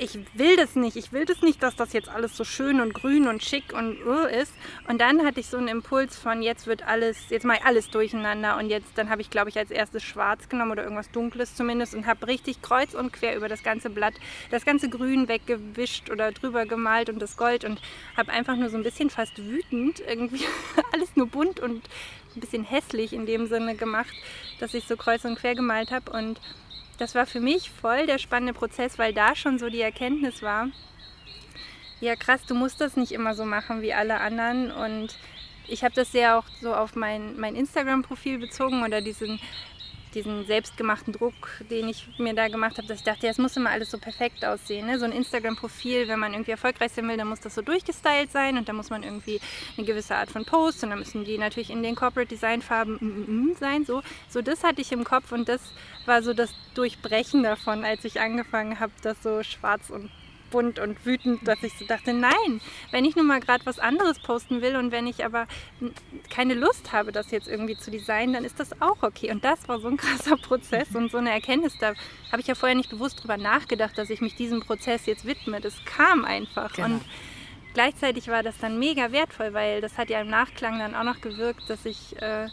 ich 0.00 0.18
will 0.32 0.56
das 0.56 0.76
nicht, 0.76 0.96
ich 0.96 1.12
will 1.12 1.26
das 1.26 1.42
nicht, 1.42 1.62
dass 1.62 1.76
das 1.76 1.92
jetzt 1.92 2.08
alles 2.08 2.34
so 2.34 2.42
schön 2.44 2.80
und 2.80 2.94
grün 2.94 3.28
und 3.28 3.42
schick 3.42 3.74
und 3.74 3.98
uh, 4.06 4.24
ist. 4.24 4.52
Und 4.88 4.98
dann 5.00 5.24
hatte 5.24 5.40
ich 5.40 5.46
so 5.46 5.58
einen 5.58 5.68
Impuls 5.68 6.16
von, 6.16 6.40
jetzt 6.40 6.66
wird 6.66 6.86
alles, 6.86 7.28
jetzt 7.28 7.44
ich 7.44 7.64
alles 7.64 7.90
durcheinander 7.90 8.56
und 8.56 8.70
jetzt, 8.70 8.96
dann 8.96 9.10
habe 9.10 9.20
ich, 9.20 9.28
glaube 9.28 9.50
ich, 9.50 9.58
als 9.58 9.70
erstes 9.70 10.02
schwarz 10.02 10.48
genommen 10.48 10.70
oder 10.72 10.84
irgendwas 10.84 11.10
Dunkles 11.10 11.54
zumindest 11.54 11.94
und 11.94 12.06
habe 12.06 12.26
richtig 12.26 12.62
kreuz 12.62 12.94
und 12.94 13.12
quer 13.12 13.36
über 13.36 13.48
das 13.48 13.62
ganze 13.62 13.90
Blatt 13.90 14.14
das 14.50 14.64
ganze 14.64 14.88
Grün 14.88 15.28
weggewischt 15.28 16.10
oder 16.10 16.32
drüber 16.32 16.64
gemalt 16.64 17.10
und 17.10 17.20
das 17.20 17.36
Gold 17.36 17.64
und 17.64 17.80
habe 18.16 18.32
einfach 18.32 18.56
nur 18.56 18.70
so 18.70 18.78
ein 18.78 18.82
bisschen 18.82 19.10
fast 19.10 19.36
wütend 19.38 20.00
irgendwie 20.00 20.46
alles 20.92 21.14
nur 21.14 21.26
bunt 21.26 21.60
und 21.60 21.82
ein 22.36 22.40
bisschen 22.40 22.64
hässlich 22.64 23.12
in 23.12 23.26
dem 23.26 23.46
Sinne 23.46 23.74
gemacht, 23.74 24.14
dass 24.58 24.74
ich 24.74 24.86
so 24.86 24.96
kreuz 24.96 25.24
und 25.24 25.36
quer 25.36 25.54
gemalt 25.54 25.90
habe. 25.90 26.10
Und 26.12 26.40
das 26.98 27.14
war 27.14 27.26
für 27.26 27.40
mich 27.40 27.70
voll 27.70 28.06
der 28.06 28.18
spannende 28.18 28.52
Prozess, 28.52 28.98
weil 28.98 29.12
da 29.12 29.34
schon 29.34 29.58
so 29.58 29.68
die 29.68 29.80
Erkenntnis 29.80 30.42
war, 30.42 30.68
ja 32.00 32.16
krass, 32.16 32.42
du 32.46 32.54
musst 32.54 32.80
das 32.80 32.96
nicht 32.96 33.12
immer 33.12 33.34
so 33.34 33.44
machen 33.44 33.82
wie 33.82 33.92
alle 33.92 34.20
anderen. 34.20 34.70
Und 34.70 35.16
ich 35.68 35.84
habe 35.84 35.94
das 35.94 36.12
sehr 36.12 36.38
auch 36.38 36.44
so 36.60 36.74
auf 36.74 36.96
mein, 36.96 37.38
mein 37.38 37.54
Instagram-Profil 37.54 38.38
bezogen 38.38 38.82
oder 38.82 39.00
diesen 39.00 39.40
diesen 40.14 40.46
selbstgemachten 40.46 41.12
Druck, 41.12 41.34
den 41.70 41.88
ich 41.88 42.06
mir 42.18 42.34
da 42.34 42.48
gemacht 42.48 42.78
habe, 42.78 42.86
dass 42.86 42.98
ich 42.98 43.04
dachte, 43.04 43.26
ja, 43.26 43.32
es 43.32 43.38
muss 43.38 43.56
immer 43.56 43.70
alles 43.70 43.90
so 43.90 43.98
perfekt 43.98 44.44
aussehen. 44.44 44.86
Ne? 44.86 44.98
So 44.98 45.04
ein 45.04 45.12
Instagram-Profil, 45.12 46.08
wenn 46.08 46.18
man 46.18 46.32
irgendwie 46.32 46.52
erfolgreich 46.52 46.92
sein 46.92 47.08
will, 47.08 47.16
dann 47.16 47.28
muss 47.28 47.40
das 47.40 47.54
so 47.54 47.62
durchgestylt 47.62 48.30
sein 48.32 48.58
und 48.58 48.68
dann 48.68 48.76
muss 48.76 48.90
man 48.90 49.02
irgendwie 49.02 49.40
eine 49.76 49.86
gewisse 49.86 50.16
Art 50.16 50.30
von 50.30 50.44
Post 50.44 50.82
und 50.82 50.90
dann 50.90 50.98
müssen 50.98 51.24
die 51.24 51.38
natürlich 51.38 51.70
in 51.70 51.82
den 51.82 51.94
Corporate 51.94 52.28
Design 52.28 52.62
Farben 52.62 52.98
mm 53.00 53.56
sein. 53.58 53.84
So. 53.84 54.02
so 54.28 54.42
das 54.42 54.64
hatte 54.64 54.80
ich 54.80 54.92
im 54.92 55.04
Kopf 55.04 55.32
und 55.32 55.48
das 55.48 55.60
war 56.06 56.22
so 56.22 56.34
das 56.34 56.52
Durchbrechen 56.74 57.42
davon, 57.42 57.84
als 57.84 58.04
ich 58.04 58.20
angefangen 58.20 58.80
habe, 58.80 58.92
das 59.02 59.22
so 59.22 59.42
schwarz 59.42 59.90
und 59.90 60.10
bunt 60.50 60.78
und 60.78 61.04
wütend, 61.06 61.46
dass 61.46 61.62
ich 61.62 61.76
so 61.78 61.86
dachte, 61.86 62.12
nein, 62.12 62.60
wenn 62.90 63.04
ich 63.04 63.16
nun 63.16 63.26
mal 63.26 63.40
gerade 63.40 63.64
was 63.66 63.78
anderes 63.78 64.18
posten 64.18 64.62
will 64.62 64.76
und 64.76 64.92
wenn 64.92 65.06
ich 65.06 65.24
aber 65.24 65.46
keine 66.28 66.54
Lust 66.54 66.92
habe, 66.92 67.12
das 67.12 67.30
jetzt 67.30 67.48
irgendwie 67.48 67.76
zu 67.76 67.90
designen, 67.90 68.34
dann 68.34 68.44
ist 68.44 68.60
das 68.60 68.80
auch 68.80 69.02
okay. 69.02 69.30
Und 69.30 69.44
das 69.44 69.68
war 69.68 69.80
so 69.80 69.88
ein 69.88 69.96
krasser 69.98 70.36
Prozess 70.36 70.94
und 70.94 71.10
so 71.10 71.18
eine 71.18 71.30
Erkenntnis. 71.30 71.76
Da 71.78 71.94
habe 72.30 72.40
ich 72.40 72.46
ja 72.46 72.54
vorher 72.54 72.76
nicht 72.76 72.90
bewusst 72.90 73.22
drüber 73.22 73.36
nachgedacht, 73.36 73.96
dass 73.96 74.10
ich 74.10 74.20
mich 74.20 74.34
diesem 74.34 74.60
Prozess 74.60 75.06
jetzt 75.06 75.24
widme. 75.24 75.60
Das 75.60 75.74
kam 75.84 76.24
einfach. 76.24 76.72
Genau. 76.72 76.88
Und 76.88 77.04
gleichzeitig 77.74 78.28
war 78.28 78.42
das 78.42 78.58
dann 78.58 78.78
mega 78.78 79.12
wertvoll, 79.12 79.52
weil 79.52 79.80
das 79.80 79.98
hat 79.98 80.10
ja 80.10 80.20
im 80.20 80.28
Nachklang 80.28 80.78
dann 80.78 80.94
auch 80.94 81.04
noch 81.04 81.20
gewirkt, 81.20 81.68
dass 81.68 81.84
ich, 81.86 82.20
äh, 82.20 82.48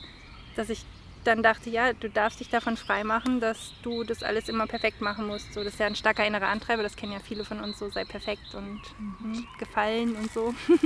dass 0.55 0.69
ich 0.69 0.85
dann 1.27 1.43
dachte, 1.43 1.69
ja, 1.69 1.93
du 1.93 2.09
darfst 2.09 2.39
dich 2.39 2.49
davon 2.49 2.77
freimachen, 2.77 3.39
dass 3.39 3.73
du 3.83 4.03
das 4.03 4.23
alles 4.23 4.47
immer 4.47 4.65
perfekt 4.65 5.01
machen 5.01 5.27
musst. 5.27 5.53
So, 5.53 5.63
das 5.63 5.73
ist 5.73 5.79
ja 5.79 5.87
ein 5.87 5.95
starker 5.95 6.25
innerer 6.25 6.47
Antreiber, 6.47 6.83
das 6.83 6.95
kennen 6.95 7.11
ja 7.11 7.19
viele 7.19 7.43
von 7.43 7.59
uns, 7.59 7.77
so 7.79 7.89
sei 7.89 8.05
perfekt 8.05 8.55
und 8.55 8.81
mhm. 8.97 9.45
gefallen 9.59 10.15
und 10.15 10.31
so. 10.31 10.53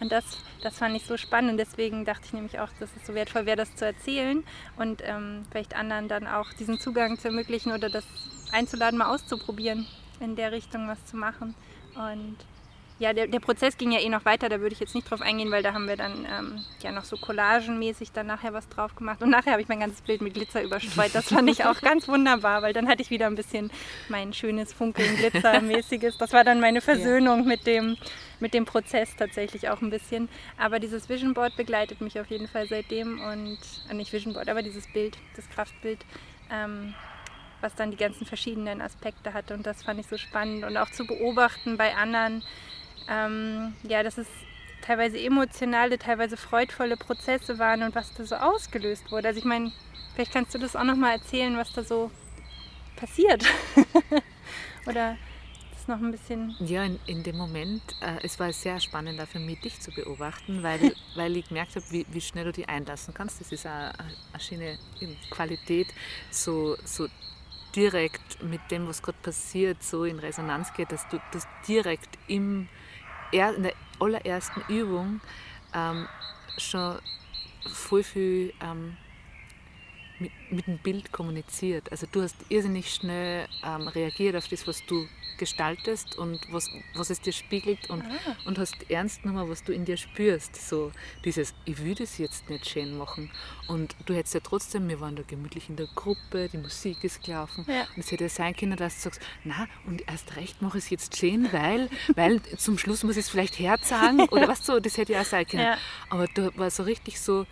Und 0.00 0.12
das, 0.12 0.24
das 0.62 0.78
fand 0.78 0.94
ich 0.94 1.04
so 1.04 1.16
spannend 1.16 1.50
und 1.50 1.56
deswegen 1.56 2.04
dachte 2.04 2.22
ich 2.26 2.32
nämlich 2.32 2.60
auch, 2.60 2.68
dass 2.78 2.88
es 2.96 3.04
so 3.04 3.14
wertvoll 3.14 3.46
wäre, 3.46 3.56
das 3.56 3.74
zu 3.74 3.84
erzählen 3.84 4.44
und 4.76 5.02
ähm, 5.04 5.44
vielleicht 5.50 5.74
anderen 5.74 6.06
dann 6.06 6.28
auch 6.28 6.52
diesen 6.52 6.78
Zugang 6.78 7.18
zu 7.18 7.26
ermöglichen 7.26 7.72
oder 7.72 7.90
das 7.90 8.04
einzuladen, 8.52 8.96
mal 8.96 9.12
auszuprobieren, 9.12 9.88
in 10.20 10.36
der 10.36 10.52
Richtung 10.52 10.86
was 10.86 11.04
zu 11.06 11.16
machen. 11.16 11.56
Und 11.96 12.36
ja, 12.98 13.12
der, 13.12 13.28
der 13.28 13.38
Prozess 13.38 13.76
ging 13.76 13.92
ja 13.92 14.00
eh 14.00 14.08
noch 14.08 14.24
weiter, 14.24 14.48
da 14.48 14.60
würde 14.60 14.72
ich 14.72 14.80
jetzt 14.80 14.94
nicht 14.94 15.08
drauf 15.08 15.20
eingehen, 15.20 15.52
weil 15.52 15.62
da 15.62 15.72
haben 15.72 15.86
wir 15.86 15.96
dann 15.96 16.26
ähm, 16.26 16.64
ja 16.82 16.90
noch 16.90 17.04
so 17.04 17.16
collagenmäßig 17.16 18.10
dann 18.10 18.26
nachher 18.26 18.52
was 18.52 18.68
drauf 18.68 18.96
gemacht. 18.96 19.22
Und 19.22 19.30
nachher 19.30 19.52
habe 19.52 19.62
ich 19.62 19.68
mein 19.68 19.78
ganzes 19.78 20.00
Bild 20.00 20.20
mit 20.20 20.34
Glitzer 20.34 20.62
überstreut. 20.62 21.10
Das 21.12 21.28
fand 21.28 21.48
ich 21.48 21.64
auch 21.64 21.80
ganz 21.80 22.08
wunderbar, 22.08 22.62
weil 22.62 22.72
dann 22.72 22.88
hatte 22.88 23.02
ich 23.02 23.10
wieder 23.10 23.26
ein 23.26 23.36
bisschen 23.36 23.70
mein 24.08 24.32
schönes 24.32 24.72
Funkeln 24.72 25.16
Glitzermäßiges. 25.16 26.18
Das 26.18 26.32
war 26.32 26.42
dann 26.42 26.60
meine 26.60 26.80
Versöhnung 26.80 27.40
ja. 27.40 27.46
mit, 27.46 27.66
dem, 27.66 27.96
mit 28.40 28.52
dem 28.52 28.64
Prozess 28.64 29.14
tatsächlich 29.16 29.68
auch 29.68 29.80
ein 29.80 29.90
bisschen. 29.90 30.28
Aber 30.56 30.80
dieses 30.80 31.08
Vision 31.08 31.34
Board 31.34 31.56
begleitet 31.56 32.00
mich 32.00 32.18
auf 32.18 32.26
jeden 32.26 32.48
Fall 32.48 32.66
seitdem 32.66 33.20
und 33.20 33.58
äh, 33.88 33.94
nicht 33.94 34.12
Vision 34.12 34.34
Board, 34.34 34.48
aber 34.48 34.62
dieses 34.62 34.92
Bild, 34.92 35.16
das 35.36 35.48
Kraftbild. 35.48 36.04
Ähm, 36.50 36.94
was 37.60 37.74
dann 37.74 37.90
die 37.90 37.96
ganzen 37.96 38.24
verschiedenen 38.24 38.80
Aspekte 38.80 39.34
hatte 39.34 39.54
und 39.54 39.66
das 39.66 39.82
fand 39.82 39.98
ich 39.98 40.06
so 40.06 40.16
spannend 40.16 40.64
und 40.64 40.76
auch 40.76 40.90
zu 40.90 41.06
beobachten 41.06 41.76
bei 41.76 41.96
anderen, 41.96 42.44
ähm, 43.08 43.74
ja, 43.82 44.02
dass 44.02 44.18
es 44.18 44.26
teilweise 44.82 45.18
emotionale, 45.18 45.98
teilweise 45.98 46.36
freudvolle 46.36 46.96
Prozesse 46.96 47.58
waren 47.58 47.82
und 47.82 47.94
was 47.94 48.12
da 48.14 48.24
so 48.24 48.36
ausgelöst 48.36 49.10
wurde. 49.10 49.28
Also 49.28 49.38
ich 49.38 49.44
meine, 49.44 49.72
vielleicht 50.14 50.32
kannst 50.32 50.54
du 50.54 50.58
das 50.58 50.76
auch 50.76 50.84
nochmal 50.84 51.16
erzählen, 51.16 51.56
was 51.56 51.72
da 51.72 51.82
so 51.82 52.10
passiert. 52.96 53.44
Oder 54.86 55.16
noch 55.88 56.00
ein 56.00 56.12
bisschen. 56.12 56.54
Ja, 56.60 56.84
in, 56.84 57.00
in 57.06 57.22
dem 57.22 57.36
Moment, 57.36 57.82
äh, 58.00 58.18
es 58.22 58.38
war 58.38 58.52
sehr 58.52 58.78
spannend 58.78 59.20
für 59.28 59.38
mich, 59.38 59.60
dich 59.60 59.80
zu 59.80 59.90
beobachten, 59.90 60.62
weil, 60.62 60.94
weil 61.16 61.36
ich 61.36 61.48
gemerkt 61.48 61.74
habe, 61.74 61.84
wie, 61.90 62.06
wie 62.10 62.20
schnell 62.20 62.44
du 62.44 62.52
dich 62.52 62.68
einlassen 62.68 63.14
kannst. 63.14 63.40
Das 63.40 63.50
ist 63.50 63.66
eine, 63.66 63.92
eine 63.98 64.40
schöne 64.40 64.78
Qualität, 65.30 65.88
so, 66.30 66.76
so 66.84 67.08
direkt 67.74 68.42
mit 68.42 68.60
dem, 68.70 68.86
was 68.86 69.02
gerade 69.02 69.18
passiert, 69.22 69.82
so 69.82 70.04
in 70.04 70.18
Resonanz 70.18 70.72
geht, 70.74 70.92
dass 70.92 71.08
du 71.08 71.20
das 71.32 71.46
direkt 71.66 72.18
im, 72.28 72.68
in 73.32 73.62
der 73.62 73.74
allerersten 74.00 74.62
Übung 74.68 75.20
ähm, 75.74 76.08
schon 76.56 76.98
voll 77.66 78.02
viel 78.02 78.52
ähm, 78.60 78.96
mit, 80.20 80.32
mit 80.50 80.66
dem 80.66 80.78
Bild 80.78 81.12
kommuniziert. 81.12 81.90
Also 81.90 82.06
du 82.10 82.22
hast 82.22 82.36
irrsinnig 82.48 82.92
schnell 82.92 83.46
ähm, 83.64 83.88
reagiert 83.88 84.36
auf 84.36 84.48
das, 84.48 84.66
was 84.66 84.84
du 84.86 85.06
gestaltest 85.38 86.18
und 86.18 86.40
was, 86.52 86.68
was 86.94 87.10
es 87.10 87.20
dir 87.20 87.32
spiegelt 87.32 87.88
und, 87.88 88.02
ah. 88.02 88.36
und 88.44 88.58
hast 88.58 88.90
ernst 88.90 89.22
genommen, 89.22 89.48
was 89.48 89.62
du 89.62 89.72
in 89.72 89.84
dir 89.84 89.96
spürst. 89.96 90.56
So 90.56 90.92
dieses, 91.24 91.54
ich 91.64 91.82
will 91.82 91.94
das 91.94 92.18
jetzt 92.18 92.50
nicht 92.50 92.68
schön 92.68 92.98
machen. 92.98 93.30
Und 93.68 93.94
du 94.06 94.14
hättest 94.14 94.34
ja 94.34 94.40
trotzdem, 94.40 94.88
wir 94.88 95.00
waren 95.00 95.16
da 95.16 95.22
gemütlich 95.22 95.68
in 95.68 95.76
der 95.76 95.86
Gruppe, 95.94 96.48
die 96.52 96.58
Musik 96.58 97.04
ist 97.04 97.22
gelaufen. 97.22 97.64
Ja. 97.68 97.82
Und 97.94 97.98
es 97.98 98.10
hätte 98.10 98.24
ja 98.24 98.30
sein 98.30 98.54
können, 98.54 98.76
dass 98.76 98.96
du 98.96 99.02
sagst, 99.02 99.20
na, 99.44 99.68
und 99.86 100.06
erst 100.08 100.36
recht 100.36 100.60
mache 100.60 100.78
ich 100.78 100.84
es 100.84 100.90
jetzt 100.90 101.16
schön, 101.16 101.50
weil, 101.52 101.88
weil 102.16 102.42
zum 102.56 102.76
Schluss 102.76 103.04
muss 103.04 103.16
ich 103.16 103.24
es 103.24 103.30
vielleicht 103.30 103.58
herzagen 103.58 104.20
oder 104.28 104.48
was 104.48 104.66
so, 104.66 104.80
das 104.80 104.96
hätte 104.96 105.12
ja 105.12 105.22
auch 105.22 105.26
sein 105.26 105.46
können. 105.46 105.62
Ja. 105.62 105.78
Aber 106.10 106.26
da 106.34 106.50
war 106.56 106.70
so 106.70 106.82
richtig 106.82 107.20
so, 107.20 107.46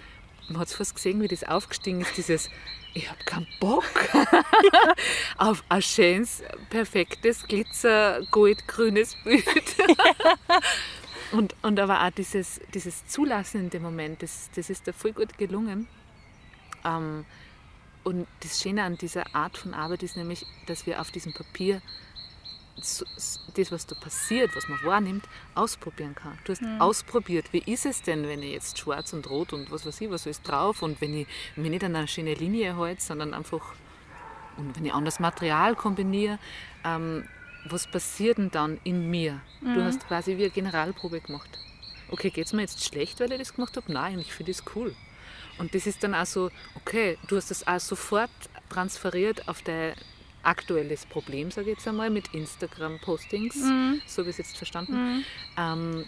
man 0.48 0.58
hat 0.60 0.68
es 0.68 0.74
fast 0.74 0.94
gesehen, 0.94 1.20
wie 1.20 1.28
das 1.28 1.44
aufgestiegen 1.44 2.00
ist, 2.00 2.16
dieses, 2.16 2.50
ich 2.94 3.10
habe 3.10 3.22
keinen 3.24 3.46
Bock 3.60 3.84
auf 5.38 5.62
ein 5.68 5.82
schönes, 5.82 6.42
perfektes, 6.70 7.46
glitzer, 7.46 8.22
goldgrünes 8.30 9.16
Bild. 9.24 9.44
und, 11.32 11.54
und 11.62 11.80
aber 11.80 12.04
auch 12.04 12.10
dieses, 12.10 12.60
dieses 12.74 13.06
Zulassen 13.06 13.62
in 13.62 13.70
dem 13.70 13.82
Moment, 13.82 14.22
das, 14.22 14.50
das 14.54 14.70
ist 14.70 14.86
da 14.88 14.92
voll 14.92 15.12
gut 15.12 15.36
gelungen. 15.36 15.88
Ähm, 16.84 17.24
und 18.04 18.26
das 18.40 18.62
Schöne 18.62 18.84
an 18.84 18.96
dieser 18.96 19.34
Art 19.34 19.58
von 19.58 19.74
Arbeit 19.74 20.04
ist 20.04 20.16
nämlich, 20.16 20.46
dass 20.66 20.86
wir 20.86 21.00
auf 21.00 21.10
diesem 21.10 21.34
Papier 21.34 21.82
das, 22.76 23.72
was 23.72 23.86
da 23.86 23.94
passiert, 23.94 24.54
was 24.54 24.68
man 24.68 24.82
wahrnimmt, 24.84 25.24
ausprobieren 25.54 26.14
kann. 26.14 26.38
Du 26.44 26.52
hast 26.52 26.62
mhm. 26.62 26.80
ausprobiert, 26.80 27.52
wie 27.52 27.62
ist 27.66 27.86
es 27.86 28.02
denn, 28.02 28.28
wenn 28.28 28.42
ich 28.42 28.52
jetzt 28.52 28.78
schwarz 28.78 29.12
und 29.12 29.28
rot 29.28 29.52
und 29.52 29.70
was 29.70 29.86
weiß 29.86 30.00
ich, 30.02 30.10
was 30.10 30.26
ist 30.26 30.42
drauf 30.46 30.82
und 30.82 31.00
wenn 31.00 31.14
ich, 31.14 31.26
wenn 31.54 31.64
ich 31.64 31.70
nicht 31.70 31.84
eine 31.84 32.06
schöne 32.06 32.34
Linie 32.34 32.76
halte, 32.76 33.02
sondern 33.02 33.34
einfach, 33.34 33.74
und 34.56 34.76
wenn 34.76 34.86
ich 34.86 34.92
anderes 34.92 35.20
Material 35.20 35.74
kombiniere, 35.74 36.38
ähm, 36.84 37.26
was 37.68 37.86
passiert 37.86 38.38
denn 38.38 38.50
dann 38.50 38.78
in 38.84 39.10
mir? 39.10 39.40
Mhm. 39.60 39.74
Du 39.74 39.84
hast 39.84 40.06
quasi 40.06 40.36
wie 40.36 40.44
eine 40.44 40.50
Generalprobe 40.50 41.20
gemacht. 41.20 41.58
Okay, 42.10 42.30
geht 42.30 42.46
es 42.46 42.52
mir 42.52 42.62
jetzt 42.62 42.84
schlecht, 42.84 43.18
weil 43.18 43.32
ich 43.32 43.38
das 43.38 43.54
gemacht 43.54 43.76
habe? 43.76 43.92
Nein, 43.92 44.18
ich 44.20 44.32
finde 44.32 44.52
das 44.52 44.62
cool. 44.76 44.94
Und 45.58 45.74
das 45.74 45.86
ist 45.86 46.04
dann 46.04 46.14
auch 46.14 46.26
so, 46.26 46.50
okay, 46.74 47.18
du 47.26 47.36
hast 47.36 47.50
das 47.50 47.66
auch 47.66 47.80
sofort 47.80 48.30
transferiert 48.68 49.48
auf 49.48 49.62
deine 49.62 49.94
aktuelles 50.46 51.06
Problem, 51.06 51.50
sage 51.50 51.70
ich 51.70 51.76
jetzt 51.76 51.88
einmal, 51.88 52.10
mit 52.10 52.32
Instagram-Postings, 52.34 53.56
mhm. 53.56 54.00
so 54.06 54.22
ich 54.22 54.28
es 54.28 54.38
jetzt 54.38 54.56
verstanden. 54.56 54.92
Mhm. 54.92 55.24
Ähm, 55.56 56.04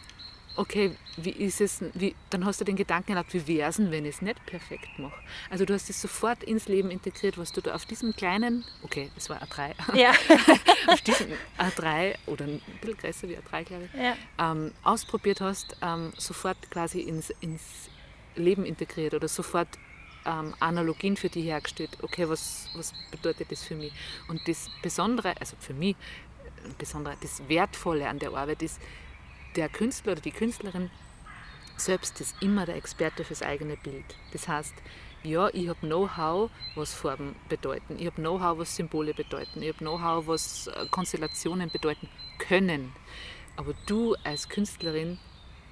okay, 0.58 0.92
wie 1.16 1.30
ist 1.30 1.60
es, 1.60 1.82
wie, 1.94 2.14
dann 2.30 2.44
hast 2.44 2.60
du 2.60 2.64
den 2.64 2.76
Gedanken 2.76 3.12
gehabt, 3.12 3.32
wie 3.32 3.46
wäre 3.46 3.70
es 3.70 3.76
denn, 3.76 3.90
wenn 3.90 4.04
ich 4.04 4.16
es 4.16 4.22
nicht 4.22 4.44
perfekt 4.44 4.98
mache? 4.98 5.18
Also 5.50 5.64
du 5.64 5.72
hast 5.72 5.88
es 5.88 6.00
sofort 6.00 6.42
ins 6.42 6.68
Leben 6.68 6.90
integriert, 6.90 7.38
was 7.38 7.52
du 7.52 7.60
da 7.60 7.74
auf 7.74 7.86
diesem 7.86 8.14
kleinen, 8.14 8.64
okay, 8.82 9.10
es 9.16 9.30
war 9.30 9.40
A3, 9.42 9.74
ja. 9.96 10.10
auf 10.88 11.00
diesem 11.00 11.28
A3 11.58 12.14
oder 12.26 12.44
ein 12.44 12.60
bisschen 12.80 12.98
größer 12.98 13.28
wie 13.28 13.36
A3, 13.36 13.64
glaube 13.64 13.88
ich, 13.92 14.00
ja. 14.00 14.16
ähm, 14.38 14.72
ausprobiert 14.82 15.40
hast, 15.40 15.76
ähm, 15.80 16.12
sofort 16.16 16.70
quasi 16.70 17.00
ins, 17.00 17.30
ins 17.40 17.88
Leben 18.34 18.64
integriert 18.64 19.14
oder 19.14 19.28
sofort 19.28 19.68
ähm, 20.28 20.54
Analogien 20.60 21.16
für 21.16 21.28
die 21.28 21.42
hergestellt. 21.42 21.90
Okay, 22.02 22.28
was, 22.28 22.68
was 22.74 22.92
bedeutet 23.10 23.50
das 23.50 23.62
für 23.62 23.74
mich? 23.74 23.92
Und 24.28 24.46
das 24.46 24.70
Besondere, 24.82 25.34
also 25.40 25.56
für 25.58 25.74
mich, 25.74 25.96
äh, 25.96 26.68
Besondere, 26.76 27.16
das 27.20 27.48
Wertvolle 27.48 28.08
an 28.08 28.18
der 28.18 28.34
Arbeit 28.34 28.62
ist, 28.62 28.80
der 29.56 29.68
Künstler 29.68 30.12
oder 30.12 30.20
die 30.20 30.30
Künstlerin 30.30 30.90
selbst 31.76 32.20
ist 32.20 32.34
immer 32.42 32.66
der 32.66 32.76
Experte 32.76 33.24
fürs 33.24 33.42
eigene 33.42 33.76
Bild. 33.76 34.04
Das 34.32 34.46
heißt, 34.48 34.74
ja, 35.22 35.48
ich 35.52 35.68
habe 35.68 35.80
Know-how, 35.80 36.50
was 36.74 36.92
Farben 36.92 37.34
bedeuten. 37.48 37.96
Ich 37.98 38.06
habe 38.06 38.20
Know-how, 38.20 38.58
was 38.58 38.76
Symbole 38.76 39.14
bedeuten. 39.14 39.62
Ich 39.62 39.68
habe 39.68 39.78
Know-how, 39.78 40.26
was 40.26 40.66
äh, 40.68 40.86
Konstellationen 40.90 41.70
bedeuten 41.70 42.08
können. 42.38 42.92
Aber 43.56 43.74
du 43.86 44.14
als 44.22 44.48
Künstlerin 44.48 45.18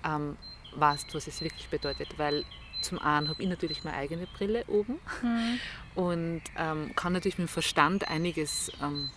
ähm, 0.04 0.36
weißt, 0.74 1.14
was 1.14 1.26
es 1.26 1.40
wirklich 1.40 1.68
bedeutet, 1.68 2.18
weil 2.18 2.44
zum 2.87 2.99
einen 2.99 3.28
habe 3.28 3.43
ich 3.43 3.49
natürlich 3.49 3.84
meine 3.84 3.97
eigene 3.97 4.26
Brille 4.26 4.64
oben 4.68 4.99
mhm. 5.22 5.61
und 5.95 6.43
ähm, 6.57 6.95
kann 6.95 7.12
natürlich 7.12 7.39
mit 7.39 7.49
dem 7.49 7.53
Verstand 7.53 8.09
einiges, 8.09 8.70
ähm, 8.82 9.11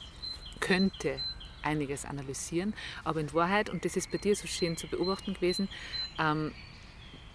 könnte 0.59 1.20
einiges 1.61 2.05
analysieren, 2.05 2.74
aber 3.03 3.20
in 3.20 3.34
Wahrheit, 3.34 3.70
und 3.70 3.86
das 3.86 3.95
ist 3.95 4.11
bei 4.11 4.17
dir 4.17 4.36
so 4.36 4.47
schön 4.47 4.78
zu 4.78 4.88
beobachten 4.88 5.34
gewesen, 5.34 5.70
ähm, 6.17 6.51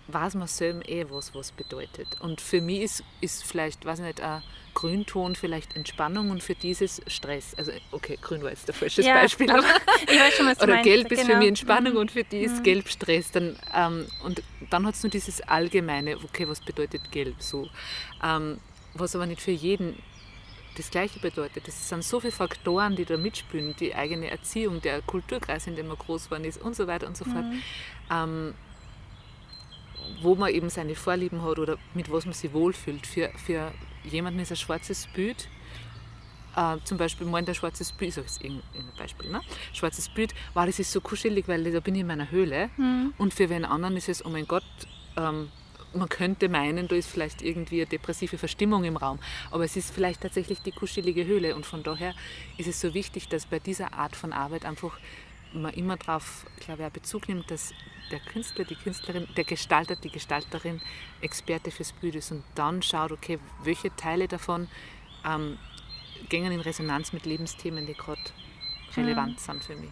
weiß 0.09 0.35
man 0.35 0.49
selber 0.49 0.87
eh, 0.89 1.07
was 1.09 1.35
was 1.35 1.53
bedeutet. 1.53 2.20
Und 2.20 2.41
für 2.41 2.61
mich 2.61 2.80
ist, 2.80 3.05
ist 3.20 3.45
vielleicht, 3.45 3.85
weiß 3.85 4.01
ich 4.01 4.07
nicht, 4.07 4.20
ein 4.20 4.43
Grünton 4.75 5.37
vielleicht 5.37 5.77
Entspannung 5.77 6.31
und 6.31 6.43
für 6.43 6.55
dieses 6.55 7.01
Stress. 7.07 7.55
Also 7.57 7.72
okay, 7.93 8.18
grün 8.20 8.43
war 8.43 8.51
jetzt 8.51 8.68
der 8.68 8.75
falsches 8.75 9.07
ja, 9.07 9.14
Beispiel. 9.22 9.51
Aber 9.51 9.62
ich 10.03 10.18
weiß 10.20 10.35
schon, 10.35 10.47
was 10.47 10.59
du 10.59 10.64
Oder 10.64 10.75
meinst. 10.75 10.91
gelb 10.91 11.12
ist 11.12 11.20
genau. 11.20 11.33
für 11.33 11.39
mich 11.39 11.49
Entspannung 11.49 11.93
mhm. 11.95 11.99
und 11.99 12.11
für 12.11 12.25
die 12.25 12.39
ist 12.41 12.59
mhm. 12.59 12.62
gelb 12.62 12.89
Stress. 12.89 13.31
Dann, 13.31 13.57
ähm, 13.75 14.07
und 14.25 14.43
dann 14.70 14.87
hat 14.87 14.95
es 14.95 15.03
nur 15.03 15.11
dieses 15.11 15.41
allgemeine, 15.43 16.16
okay, 16.16 16.49
was 16.49 16.61
bedeutet 16.61 17.11
gelb 17.11 17.37
so. 17.39 17.68
Ähm, 18.22 18.59
was 18.95 19.14
aber 19.16 19.27
nicht 19.27 19.41
für 19.41 19.51
jeden 19.51 19.97
das 20.77 20.91
Gleiche 20.91 21.20
bedeutet. 21.20 21.68
Es 21.68 21.89
sind 21.89 22.03
so 22.03 22.20
viele 22.20 22.33
Faktoren, 22.33 22.97
die 22.97 23.05
da 23.05 23.16
mitspielen, 23.16 23.77
die 23.79 23.95
eigene 23.95 24.31
Erziehung, 24.31 24.83
der 24.83 25.03
Kulturkreis, 25.03 25.66
in 25.68 25.77
dem 25.77 25.87
man 25.87 25.97
groß 25.97 26.25
geworden 26.25 26.45
ist 26.45 26.61
und 26.61 26.75
so 26.75 26.87
weiter 26.87 27.07
und 27.07 27.16
so 27.16 27.25
fort. 27.25 27.45
Mhm. 27.45 27.62
Ähm, 28.11 28.55
wo 30.22 30.35
man 30.35 30.51
eben 30.51 30.68
seine 30.68 30.95
Vorlieben 30.95 31.43
hat 31.43 31.59
oder 31.59 31.79
mit 31.95 32.11
was 32.11 32.25
man 32.25 32.35
sich 32.35 32.53
wohlfühlt. 32.53 33.07
Für, 33.07 33.31
für 33.37 33.72
jemanden 34.05 34.40
ist 34.40 34.50
ein 34.50 34.57
schwarzes 34.57 35.07
Bild, 35.09 35.48
äh, 36.57 36.76
zum 36.84 36.98
Beispiel 36.98 37.26
meint 37.26 37.48
ein 37.48 37.55
schwarzes 37.55 37.92
Bild, 37.92 38.11
ich 38.11 38.14
sage 38.14 38.26
jetzt 38.26 38.42
irgendein 38.42 38.96
Beispiel, 38.96 39.30
ne? 39.30 39.40
schwarzes 39.72 40.09
Bild, 40.09 40.34
war 40.55 40.66
das 40.66 40.78
ist 40.78 40.92
so 40.92 41.00
kuschelig, 41.00 41.48
weil 41.48 41.70
da 41.70 41.80
bin 41.80 41.94
ich 41.94 42.02
in 42.02 42.07
meiner 42.07 42.30
Höhle. 42.30 42.70
Mhm. 42.76 43.14
Und 43.18 43.34
für 43.34 43.48
wen 43.50 43.64
anderen 43.64 43.96
ist 43.96 44.09
es, 44.09 44.24
oh 44.24 44.28
mein 44.28 44.46
Gott, 44.46 44.64
ähm, 45.16 45.50
man 45.94 46.09
könnte 46.09 46.48
meinen, 46.48 46.88
da 46.88 46.96
ist 46.96 47.09
vielleicht 47.09 47.42
irgendwie 47.42 47.80
eine 47.80 47.86
depressive 47.86 48.38
Verstimmung 48.38 48.84
im 48.84 48.96
Raum, 48.96 49.18
aber 49.50 49.64
es 49.64 49.76
ist 49.76 49.92
vielleicht 49.92 50.22
tatsächlich 50.22 50.61
die 50.61 50.72
kuschelige 50.72 51.24
Höhle 51.24 51.55
und 51.55 51.66
von 51.66 51.82
daher 51.82 52.14
ist 52.59 52.66
es 52.66 52.80
so 52.80 52.94
wichtig, 52.94 53.28
dass 53.28 53.46
bei 53.46 53.59
dieser 53.59 53.92
Art 53.94 54.16
von 54.16 54.32
Arbeit 54.32 54.64
einfach 54.64 54.98
man 55.62 55.72
immer 55.74 55.96
darauf, 55.96 56.46
glaube 56.61 56.84
ich, 56.84 56.92
Bezug 56.92 57.28
nimmt, 57.28 57.50
dass 57.50 57.72
der 58.11 58.20
Künstler, 58.20 58.64
die 58.64 58.74
Künstlerin, 58.74 59.26
der 59.36 59.44
Gestalter, 59.44 59.96
die 59.96 60.11
Gestalterin 60.11 60.80
Experte 61.20 61.70
fürs 61.70 61.92
Bild 61.92 62.14
ist 62.14 62.30
und 62.30 62.44
dann 62.55 62.82
schaut, 62.82 63.12
okay, 63.12 63.38
welche 63.62 63.94
Teile 63.96 64.28
davon 64.28 64.68
ähm, 65.24 65.59
gehen 66.28 66.50
in 66.52 66.61
Resonanz 66.61 67.12
mit 67.12 67.26
Lebensthemen, 67.26 67.86
die 67.86 67.94
gerade 67.94 68.20
relevant 68.96 69.32
mhm. 69.32 69.38
sind 69.38 69.64
für 69.64 69.76
mich. 69.76 69.90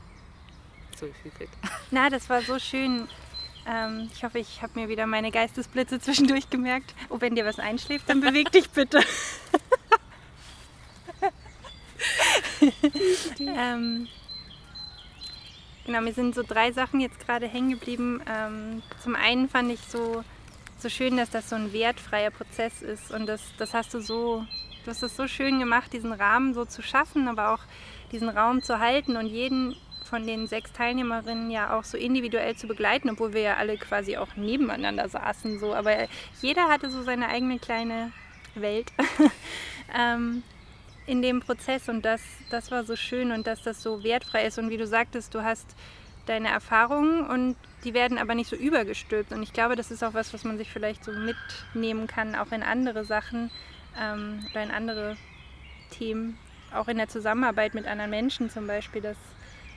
So 0.96 1.06
wie 1.06 1.24
Wilfried. 1.24 1.48
Na, 1.90 2.10
das 2.10 2.28
war 2.28 2.42
so 2.42 2.58
schön. 2.58 3.08
Ähm, 3.66 4.10
ich 4.12 4.24
hoffe, 4.24 4.38
ich 4.38 4.60
habe 4.62 4.78
mir 4.78 4.88
wieder 4.88 5.06
meine 5.06 5.30
Geistesblitze 5.30 6.00
zwischendurch 6.00 6.50
gemerkt. 6.50 6.94
Oh, 7.08 7.20
wenn 7.20 7.34
dir 7.34 7.44
was 7.44 7.58
einschläft, 7.58 8.08
dann 8.08 8.20
beweg 8.20 8.52
dich 8.52 8.68
bitte. 8.70 9.00
ähm, 13.40 14.08
Genau, 15.84 16.00
mir 16.00 16.12
sind 16.12 16.34
so 16.34 16.42
drei 16.42 16.70
Sachen 16.70 17.00
jetzt 17.00 17.18
gerade 17.26 17.48
hängen 17.48 17.70
geblieben. 17.70 18.22
Ähm, 18.28 18.82
zum 19.02 19.16
einen 19.16 19.48
fand 19.48 19.72
ich 19.72 19.80
so, 19.80 20.22
so 20.78 20.88
schön, 20.88 21.16
dass 21.16 21.30
das 21.30 21.48
so 21.48 21.56
ein 21.56 21.72
wertfreier 21.72 22.30
Prozess 22.30 22.82
ist 22.82 23.10
und 23.10 23.26
das, 23.26 23.40
das 23.58 23.74
hast 23.74 23.92
du 23.92 24.00
so, 24.00 24.46
du 24.84 24.90
hast 24.90 25.02
es 25.02 25.16
so 25.16 25.26
schön 25.26 25.58
gemacht, 25.58 25.92
diesen 25.92 26.12
Rahmen 26.12 26.54
so 26.54 26.64
zu 26.64 26.82
schaffen, 26.82 27.26
aber 27.26 27.52
auch 27.52 27.60
diesen 28.12 28.28
Raum 28.28 28.62
zu 28.62 28.78
halten 28.78 29.16
und 29.16 29.26
jeden 29.26 29.74
von 30.04 30.26
den 30.26 30.46
sechs 30.46 30.72
Teilnehmerinnen 30.72 31.50
ja 31.50 31.76
auch 31.76 31.84
so 31.84 31.96
individuell 31.96 32.54
zu 32.54 32.68
begleiten, 32.68 33.08
obwohl 33.08 33.32
wir 33.32 33.40
ja 33.40 33.56
alle 33.56 33.78
quasi 33.78 34.18
auch 34.18 34.36
nebeneinander 34.36 35.08
saßen. 35.08 35.58
So. 35.58 35.74
Aber 35.74 36.06
jeder 36.42 36.68
hatte 36.68 36.90
so 36.90 37.02
seine 37.02 37.28
eigene 37.28 37.58
kleine 37.58 38.12
Welt. 38.54 38.92
ähm, 39.98 40.42
in 41.06 41.22
dem 41.22 41.40
Prozess 41.40 41.88
und 41.88 42.04
das, 42.04 42.20
das 42.50 42.70
war 42.70 42.84
so 42.84 42.96
schön 42.96 43.32
und 43.32 43.46
dass 43.46 43.62
das 43.62 43.82
so 43.82 44.04
wertfrei 44.04 44.46
ist. 44.46 44.58
Und 44.58 44.70
wie 44.70 44.76
du 44.76 44.86
sagtest, 44.86 45.34
du 45.34 45.42
hast 45.42 45.74
deine 46.26 46.48
Erfahrungen 46.48 47.26
und 47.26 47.56
die 47.84 47.94
werden 47.94 48.18
aber 48.18 48.34
nicht 48.34 48.48
so 48.48 48.56
übergestülpt. 48.56 49.32
Und 49.32 49.42
ich 49.42 49.52
glaube, 49.52 49.74
das 49.74 49.90
ist 49.90 50.04
auch 50.04 50.14
was, 50.14 50.32
was 50.32 50.44
man 50.44 50.58
sich 50.58 50.70
vielleicht 50.70 51.04
so 51.04 51.12
mitnehmen 51.12 52.06
kann, 52.06 52.34
auch 52.34 52.52
in 52.52 52.62
andere 52.62 53.04
Sachen 53.04 53.50
ähm, 54.00 54.46
oder 54.50 54.62
in 54.62 54.70
andere 54.70 55.16
Themen, 55.90 56.38
auch 56.72 56.88
in 56.88 56.96
der 56.96 57.08
Zusammenarbeit 57.08 57.74
mit 57.74 57.86
anderen 57.86 58.10
Menschen 58.10 58.50
zum 58.50 58.66
Beispiel, 58.66 59.02
dass, 59.02 59.16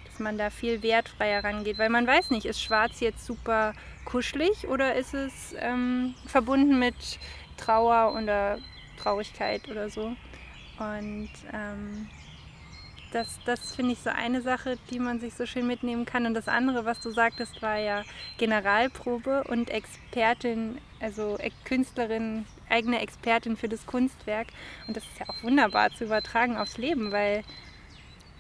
dass 0.10 0.20
man 0.20 0.38
da 0.38 0.52
viel 0.52 0.84
wertfreier 0.84 1.44
rangeht, 1.44 1.80
weil 1.80 1.90
man 1.90 2.06
weiß 2.06 2.30
nicht, 2.30 2.46
ist 2.46 2.62
Schwarz 2.62 3.00
jetzt 3.00 3.26
super 3.26 3.74
kuschelig 4.06 4.68
oder 4.68 4.96
ist 4.96 5.16
es 5.16 5.56
ähm, 5.58 6.14
verbunden 6.28 6.78
mit 6.78 6.96
Trauer 7.58 8.14
oder 8.16 8.60
Traurigkeit 8.98 9.68
oder 9.68 9.90
so. 9.90 10.16
Und 10.80 11.30
ähm, 11.54 12.08
das, 13.12 13.40
das 13.46 13.76
finde 13.76 13.94
ich 13.94 14.00
so 14.00 14.10
eine 14.10 14.42
Sache, 14.42 14.78
die 14.92 15.00
man 15.00 15.20
sich 15.20 15.34
so 15.36 15.46
schön 15.46 15.68
mitnehmen 15.68 16.06
kann. 16.06 16.26
Und 16.26 16.34
das 16.34 16.48
andere, 16.48 16.84
was 16.84 17.00
du 17.00 17.12
sagtest, 17.12 17.62
war 17.62 17.78
ja 17.78 18.04
Generalprobe 18.38 19.46
und 19.46 19.70
Expertin, 19.70 20.80
also 21.00 21.38
Künstlerin, 21.64 22.46
eigene 22.70 23.00
Expertin 23.00 23.56
für 23.56 23.70
das 23.70 23.86
Kunstwerk. 23.86 24.48
Und 24.88 24.98
das 24.98 25.04
ist 25.06 25.20
ja 25.20 25.30
auch 25.30 25.44
wunderbar 25.44 25.92
zu 25.92 26.04
übertragen 26.04 26.58
aufs 26.58 26.78
Leben, 26.78 27.12
weil 27.12 27.44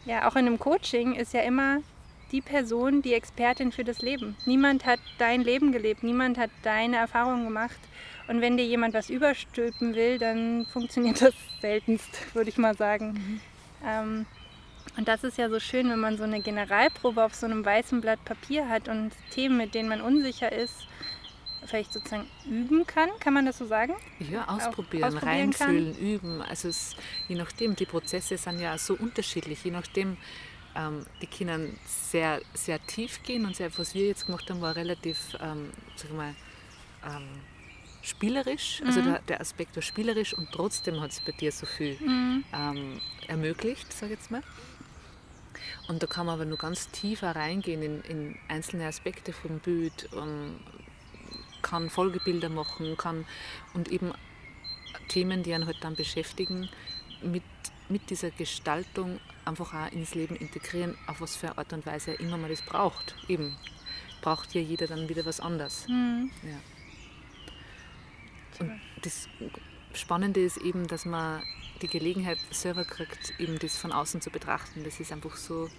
ja 0.05 0.27
auch 0.27 0.35
in 0.35 0.45
einem 0.45 0.59
Coaching 0.59 1.15
ist 1.15 1.33
ja 1.33 1.41
immer 1.41 1.79
die 2.31 2.41
Person 2.41 3.01
die 3.01 3.13
Expertin 3.13 3.71
für 3.71 3.85
das 3.85 4.01
Leben. 4.01 4.35
Niemand 4.45 4.85
hat 4.85 4.99
dein 5.19 5.41
Leben 5.41 5.71
gelebt, 5.71 6.03
niemand 6.03 6.37
hat 6.37 6.49
deine 6.63 6.97
Erfahrungen 6.97 7.45
gemacht. 7.45 7.79
Und 8.27 8.41
wenn 8.41 8.57
dir 8.57 8.65
jemand 8.65 8.93
was 8.93 9.09
überstülpen 9.09 9.95
will, 9.95 10.17
dann 10.17 10.65
funktioniert 10.65 11.21
das 11.21 11.33
seltenst, 11.61 12.35
würde 12.35 12.49
ich 12.49 12.57
mal 12.57 12.75
sagen. 12.75 13.13
Mhm. 13.13 13.41
Ähm, 13.85 14.25
und 14.97 15.07
das 15.07 15.23
ist 15.23 15.37
ja 15.37 15.49
so 15.49 15.59
schön, 15.59 15.89
wenn 15.89 15.99
man 15.99 16.17
so 16.17 16.23
eine 16.23 16.41
Generalprobe 16.41 17.23
auf 17.23 17.35
so 17.35 17.45
einem 17.45 17.65
weißen 17.65 18.01
Blatt 18.01 18.23
Papier 18.23 18.69
hat 18.69 18.87
und 18.87 19.11
Themen, 19.31 19.57
mit 19.57 19.75
denen 19.75 19.89
man 19.89 20.01
unsicher 20.01 20.51
ist, 20.51 20.87
vielleicht 21.65 21.93
sozusagen 21.93 22.27
üben 22.49 22.85
kann. 22.87 23.09
Kann 23.19 23.33
man 23.33 23.45
das 23.45 23.57
so 23.57 23.65
sagen? 23.65 23.93
Ja, 24.19 24.47
ausprobieren, 24.47 25.05
ausprobieren 25.05 25.17
reinfühlen, 25.17 25.93
kann. 25.93 26.05
üben. 26.05 26.41
Also 26.41 26.69
es, 26.69 26.95
je 27.27 27.35
nachdem, 27.35 27.75
die 27.75 27.85
Prozesse 27.85 28.37
sind 28.37 28.59
ja 28.59 28.77
so 28.77 28.93
unterschiedlich, 28.93 29.63
je 29.63 29.71
nachdem, 29.71 30.17
ähm, 30.75 31.05
die 31.21 31.27
können 31.27 31.77
sehr, 31.85 32.41
sehr 32.53 32.85
tief 32.85 33.23
gehen 33.23 33.45
und 33.45 33.55
sehr, 33.55 33.75
was 33.77 33.95
wir 33.95 34.07
jetzt 34.07 34.27
gemacht 34.27 34.49
haben, 34.49 34.61
war 34.61 34.75
relativ, 34.75 35.17
ähm, 35.41 35.71
sag 35.95 36.13
mal, 36.13 36.35
ähm, 37.05 37.27
spielerisch, 38.05 38.81
also 38.85 39.01
mhm. 39.01 39.05
der, 39.05 39.19
der, 39.27 39.41
Aspekt 39.41 39.75
war 39.75 39.83
spielerisch 39.83 40.33
und 40.33 40.51
trotzdem 40.51 41.01
hat 41.01 41.11
es 41.11 41.19
bei 41.19 41.31
dir 41.31 41.51
so 41.51 41.65
viel 41.65 41.97
mhm. 41.99 42.43
ähm, 42.53 43.01
ermöglicht, 43.27 43.91
sage 43.91 44.13
ich 44.13 44.19
jetzt 44.19 44.31
mal. 44.31 44.43
Und 45.87 46.01
da 46.01 46.07
kann 46.07 46.25
man 46.25 46.35
aber 46.35 46.45
nur 46.45 46.57
ganz 46.57 46.89
tiefer 46.89 47.35
reingehen 47.35 47.81
in, 47.81 48.01
in 48.01 48.35
einzelne 48.47 48.87
Aspekte 48.87 49.33
vom 49.33 49.59
Bild, 49.59 50.09
ähm, 50.15 50.59
kann 51.61 51.89
Folgebilder 51.89 52.49
machen, 52.49 52.95
kann 52.97 53.25
und 53.73 53.91
eben 53.91 54.13
Themen, 55.07 55.43
die 55.43 55.53
einen 55.53 55.65
halt 55.65 55.77
dann 55.81 55.95
beschäftigen, 55.95 56.69
mit, 57.21 57.43
mit 57.89 58.09
dieser 58.09 58.31
Gestaltung 58.31 59.19
einfach 59.45 59.73
auch 59.73 59.91
ins 59.91 60.15
Leben 60.15 60.35
integrieren, 60.35 60.97
auf 61.07 61.21
was 61.21 61.35
für 61.35 61.47
eine 61.47 61.57
Art 61.59 61.73
und 61.73 61.85
Weise 61.85 62.13
immer 62.13 62.37
man 62.37 62.49
das 62.49 62.61
braucht. 62.61 63.15
Eben 63.27 63.55
braucht 64.21 64.53
ja 64.55 64.61
jeder 64.61 64.87
dann 64.87 65.07
wieder 65.09 65.25
was 65.25 65.39
anderes. 65.39 65.87
Mhm. 65.87 66.31
Ja. 66.43 66.74
Und 68.59 68.79
das 69.01 69.27
Spannende 69.93 70.41
ist 70.41 70.57
eben, 70.57 70.87
dass 70.87 71.05
man 71.05 71.41
die 71.81 71.87
Gelegenheit 71.87 72.39
selber 72.51 72.85
kriegt, 72.85 73.33
eben 73.39 73.59
das 73.59 73.77
von 73.77 73.91
außen 73.91 74.21
zu 74.21 74.29
betrachten. 74.29 74.83
Das 74.83 74.99
ist 74.99 75.11
einfach 75.11 75.35
so, 75.35 75.69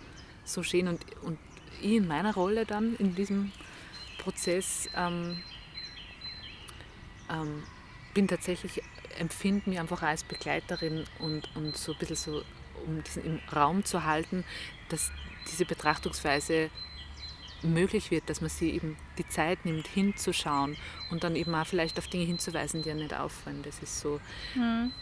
so 0.44 0.62
schön. 0.62 0.88
Und, 0.88 1.04
und 1.22 1.38
ich 1.80 1.92
in 1.92 2.06
meiner 2.06 2.34
Rolle 2.34 2.66
dann 2.66 2.96
in 2.96 3.14
diesem 3.14 3.52
Prozess 4.18 4.88
ähm, 4.96 5.42
ähm, 7.30 7.62
bin 8.14 8.28
tatsächlich, 8.28 8.82
empfinde 9.18 9.70
mich 9.70 9.78
einfach 9.78 10.02
als 10.02 10.24
Begleiterin 10.24 11.04
und, 11.18 11.54
und 11.54 11.76
so 11.76 11.92
ein 11.92 11.98
bisschen 11.98 12.16
so, 12.16 12.42
um 12.86 13.02
diesen 13.02 13.24
im 13.24 13.40
Raum 13.54 13.84
zu 13.84 14.04
halten, 14.04 14.44
dass 14.88 15.10
diese 15.50 15.64
Betrachtungsweise 15.64 16.70
möglich 17.62 18.10
wird, 18.10 18.28
dass 18.28 18.40
man 18.40 18.50
sie 18.50 18.70
eben 18.70 18.96
die 19.18 19.28
Zeit 19.28 19.64
nimmt, 19.64 19.86
hinzuschauen 19.86 20.76
und 21.10 21.24
dann 21.24 21.36
eben 21.36 21.54
auch 21.54 21.66
vielleicht 21.66 21.98
auf 21.98 22.06
Dinge 22.08 22.24
hinzuweisen, 22.24 22.82
die 22.82 22.88
ja 22.88 22.94
nicht 22.94 23.14
auffallen. 23.14 23.62
Das 23.62 23.80
ist 23.80 24.00
so. 24.00 24.20
Mhm. 24.54 24.92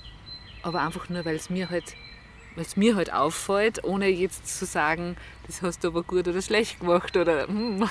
Aber 0.63 0.83
einfach 0.83 1.09
nur, 1.09 1.25
weil 1.25 1.37
es 1.37 1.51
mir 1.51 1.71
halt 1.71 1.95
weil 2.55 2.65
es 2.65 2.77
mir 2.77 2.95
halt 2.95 3.13
auffällt, 3.13 3.83
ohne 3.85 4.09
jetzt 4.09 4.47
zu 4.47 4.65
sagen, 4.65 5.17
das 5.47 5.63
hast 5.63 5.83
du 5.83 5.89
aber 5.89 6.03
gut 6.03 6.29
oder 6.29 6.41
schlecht 6.41 6.81
gemacht 6.81 7.17
oder 7.17 7.49
hm, 7.49 7.89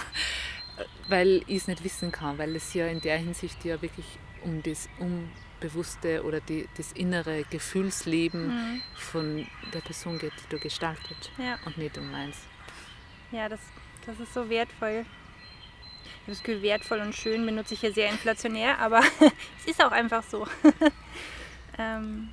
weil 1.09 1.43
ich 1.47 1.57
es 1.57 1.67
nicht 1.67 1.83
wissen 1.83 2.11
kann, 2.11 2.37
weil 2.37 2.55
es 2.55 2.73
ja 2.73 2.87
in 2.87 3.01
der 3.01 3.17
Hinsicht 3.17 3.63
ja 3.65 3.81
wirklich 3.81 4.05
um 4.43 4.63
das 4.63 4.87
Unbewusste 4.99 6.23
oder 6.23 6.39
die, 6.39 6.67
das 6.77 6.91
innere 6.93 7.43
Gefühlsleben 7.49 8.47
mhm. 8.47 8.81
von 8.95 9.47
der 9.73 9.79
Person 9.81 10.17
geht, 10.17 10.33
die 10.33 10.49
du 10.49 10.59
gestaltet 10.59 11.31
ja. 11.37 11.59
und 11.65 11.77
nicht 11.77 11.97
um 11.97 12.09
meins. 12.11 12.37
Ja, 13.31 13.49
das 13.49 13.59
das 14.05 14.19
ist 14.19 14.33
so 14.33 14.49
wertvoll. 14.49 15.05
Das 16.25 16.41
Gefühl, 16.41 16.61
wertvoll 16.61 16.99
und 16.99 17.15
schön 17.15 17.45
benutze 17.45 17.73
ich 17.73 17.81
hier 17.81 17.93
sehr 17.93 18.09
inflationär, 18.09 18.79
aber 18.79 19.01
es 19.59 19.65
ist 19.65 19.83
auch 19.83 19.91
einfach 19.91 20.23
so. 20.23 20.47
ähm, 21.77 22.29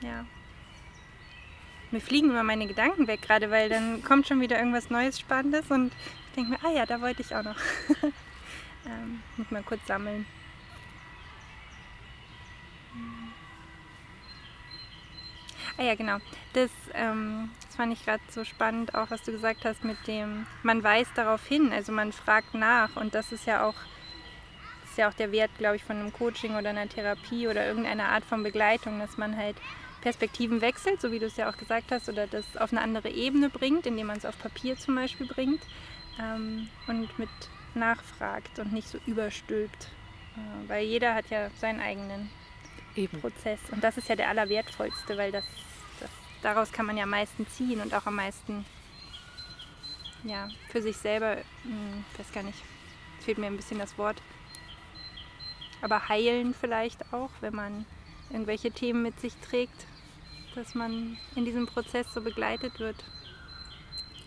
ja. 0.00 0.24
Mir 1.90 2.00
fliegen 2.00 2.30
immer 2.30 2.42
meine 2.42 2.66
Gedanken 2.66 3.06
weg, 3.06 3.22
gerade 3.22 3.50
weil 3.50 3.68
dann 3.68 4.02
kommt 4.02 4.26
schon 4.26 4.40
wieder 4.40 4.58
irgendwas 4.58 4.90
Neues, 4.90 5.18
Spannendes 5.18 5.70
und 5.70 5.92
ich 6.28 6.34
denke 6.36 6.50
mir, 6.52 6.58
ah 6.64 6.72
ja, 6.72 6.86
da 6.86 7.00
wollte 7.00 7.22
ich 7.22 7.34
auch 7.34 7.42
noch. 7.42 7.56
ähm, 8.86 9.22
muss 9.36 9.50
mal 9.50 9.62
kurz 9.62 9.86
sammeln. 9.86 10.26
Ah 15.80 15.84
ja, 15.84 15.94
genau. 15.94 16.18
Das, 16.52 16.70
ähm, 16.92 17.50
das 17.64 17.76
fand 17.76 17.94
ich 17.94 18.04
gerade 18.04 18.22
so 18.28 18.44
spannend, 18.44 18.94
auch 18.94 19.10
was 19.10 19.22
du 19.22 19.32
gesagt 19.32 19.64
hast 19.64 19.82
mit 19.82 19.96
dem, 20.06 20.46
man 20.62 20.84
weist 20.84 21.12
darauf 21.14 21.46
hin, 21.46 21.72
also 21.72 21.90
man 21.90 22.12
fragt 22.12 22.52
nach 22.52 22.96
und 22.96 23.14
das 23.14 23.32
ist 23.32 23.46
ja 23.46 23.64
auch, 23.66 23.74
ist 24.84 24.98
ja 24.98 25.08
auch 25.08 25.14
der 25.14 25.32
Wert, 25.32 25.50
glaube 25.56 25.76
ich, 25.76 25.84
von 25.84 25.96
einem 25.96 26.12
Coaching 26.12 26.54
oder 26.54 26.68
einer 26.68 26.86
Therapie 26.86 27.48
oder 27.48 27.66
irgendeiner 27.66 28.10
Art 28.10 28.26
von 28.26 28.42
Begleitung, 28.42 28.98
dass 28.98 29.16
man 29.16 29.34
halt 29.34 29.56
Perspektiven 30.02 30.60
wechselt, 30.60 31.00
so 31.00 31.12
wie 31.12 31.18
du 31.18 31.24
es 31.24 31.38
ja 31.38 31.48
auch 31.48 31.56
gesagt 31.56 31.92
hast, 31.92 32.10
oder 32.10 32.26
das 32.26 32.58
auf 32.58 32.72
eine 32.72 32.82
andere 32.82 33.08
Ebene 33.08 33.48
bringt, 33.48 33.86
indem 33.86 34.08
man 34.08 34.18
es 34.18 34.26
auf 34.26 34.38
Papier 34.38 34.76
zum 34.76 34.96
Beispiel 34.96 35.28
bringt 35.28 35.62
ähm, 36.20 36.68
und 36.88 37.18
mit 37.18 37.30
nachfragt 37.74 38.58
und 38.58 38.74
nicht 38.74 38.88
so 38.88 38.98
überstülpt. 39.06 39.88
Äh, 40.36 40.68
weil 40.68 40.84
jeder 40.84 41.14
hat 41.14 41.30
ja 41.30 41.48
seinen 41.58 41.80
eigenen 41.80 42.28
Eben. 42.96 43.20
Prozess. 43.20 43.60
Und 43.70 43.84
das 43.84 43.96
ist 43.96 44.08
ja 44.08 44.16
der 44.16 44.28
allerwertvollste, 44.28 45.16
weil 45.16 45.32
das, 45.32 45.44
daraus 46.42 46.72
kann 46.72 46.86
man 46.86 46.96
ja 46.96 47.04
am 47.04 47.10
meisten 47.10 47.46
ziehen 47.46 47.80
und 47.80 47.94
auch 47.94 48.06
am 48.06 48.16
meisten 48.16 48.64
ja, 50.24 50.48
für 50.68 50.82
sich 50.82 50.96
selber, 50.96 51.36
hm, 51.62 52.04
weiß 52.18 52.32
gar 52.32 52.42
nicht, 52.42 52.58
fehlt 53.20 53.38
mir 53.38 53.46
ein 53.46 53.56
bisschen 53.56 53.78
das 53.78 53.96
Wort, 53.96 54.20
aber 55.80 56.08
heilen 56.08 56.54
vielleicht 56.54 57.12
auch, 57.12 57.30
wenn 57.40 57.54
man 57.54 57.86
irgendwelche 58.30 58.70
Themen 58.70 59.02
mit 59.02 59.18
sich 59.20 59.34
trägt, 59.36 59.86
dass 60.54 60.74
man 60.74 61.16
in 61.36 61.44
diesem 61.44 61.66
Prozess 61.66 62.06
so 62.12 62.20
begleitet 62.20 62.78
wird. 62.78 62.96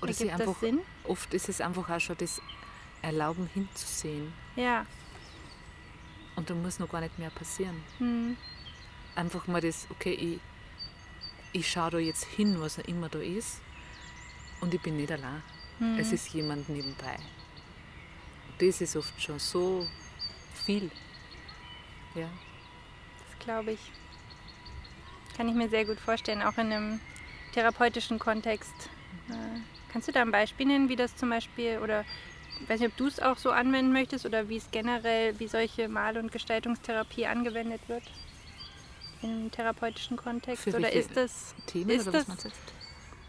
Oder 0.01 0.11
Ergibt 0.11 0.31
einfach, 0.31 0.45
das 0.45 0.59
Sinn? 0.59 0.79
Oft 1.03 1.33
ist 1.33 1.47
es 1.47 1.61
einfach 1.61 1.89
auch 1.89 1.99
schon 1.99 2.17
das 2.17 2.41
Erlauben 3.01 3.47
hinzusehen. 3.53 4.33
Ja. 4.55 4.85
Und 6.35 6.49
da 6.49 6.55
muss 6.55 6.79
noch 6.79 6.89
gar 6.89 7.01
nicht 7.01 7.19
mehr 7.19 7.29
passieren. 7.29 7.83
Hm 7.99 8.35
einfach 9.15 9.47
mal 9.47 9.61
das, 9.61 9.87
okay, 9.91 10.13
ich, 10.13 10.39
ich 11.53 11.71
schaue 11.71 11.91
da 11.91 11.97
jetzt 11.99 12.25
hin, 12.25 12.59
was 12.59 12.79
auch 12.79 12.85
immer 12.85 13.09
da 13.09 13.19
ist, 13.19 13.61
und 14.61 14.73
ich 14.73 14.81
bin 14.81 14.97
nicht 14.97 15.11
allein. 15.11 15.41
Mhm. 15.79 15.99
Es 15.99 16.11
ist 16.11 16.33
jemand 16.33 16.67
nebenbei. 16.69 17.15
Das 18.59 18.81
ist 18.81 18.95
oft 18.95 19.21
schon 19.21 19.39
so 19.39 19.87
viel. 20.65 20.89
Ja. 22.15 22.29
Das 23.27 23.39
glaube 23.45 23.71
ich. 23.71 23.79
Kann 25.35 25.47
ich 25.47 25.55
mir 25.55 25.69
sehr 25.69 25.85
gut 25.85 25.99
vorstellen, 25.99 26.41
auch 26.41 26.57
in 26.57 26.71
einem 26.71 26.99
therapeutischen 27.53 28.19
Kontext. 28.19 28.89
Äh, 29.29 29.59
kannst 29.91 30.07
du 30.07 30.11
da 30.11 30.21
ein 30.21 30.31
Beispiel 30.31 30.67
nennen, 30.67 30.89
wie 30.89 30.95
das 30.95 31.15
zum 31.15 31.29
Beispiel, 31.29 31.79
oder 31.79 32.05
ich 32.61 32.69
weiß 32.69 32.79
nicht, 32.79 32.91
ob 32.91 32.97
du 32.97 33.07
es 33.07 33.19
auch 33.19 33.37
so 33.37 33.51
anwenden 33.51 33.91
möchtest 33.91 34.25
oder 34.25 34.47
wie 34.47 34.57
es 34.57 34.69
generell, 34.71 35.39
wie 35.39 35.47
solche 35.47 35.89
Mal- 35.89 36.17
und 36.17 36.31
Gestaltungstherapie 36.31 37.25
angewendet 37.25 37.81
wird? 37.87 38.03
Im 39.23 39.51
therapeutischen 39.51 40.17
Kontext? 40.17 40.63
Für 40.63 40.75
oder 40.75 40.91
ist 40.91 41.15
das. 41.15 41.55
Themen 41.67 41.89
ist 41.89 42.07
oder 42.07 42.23
das, 42.23 42.51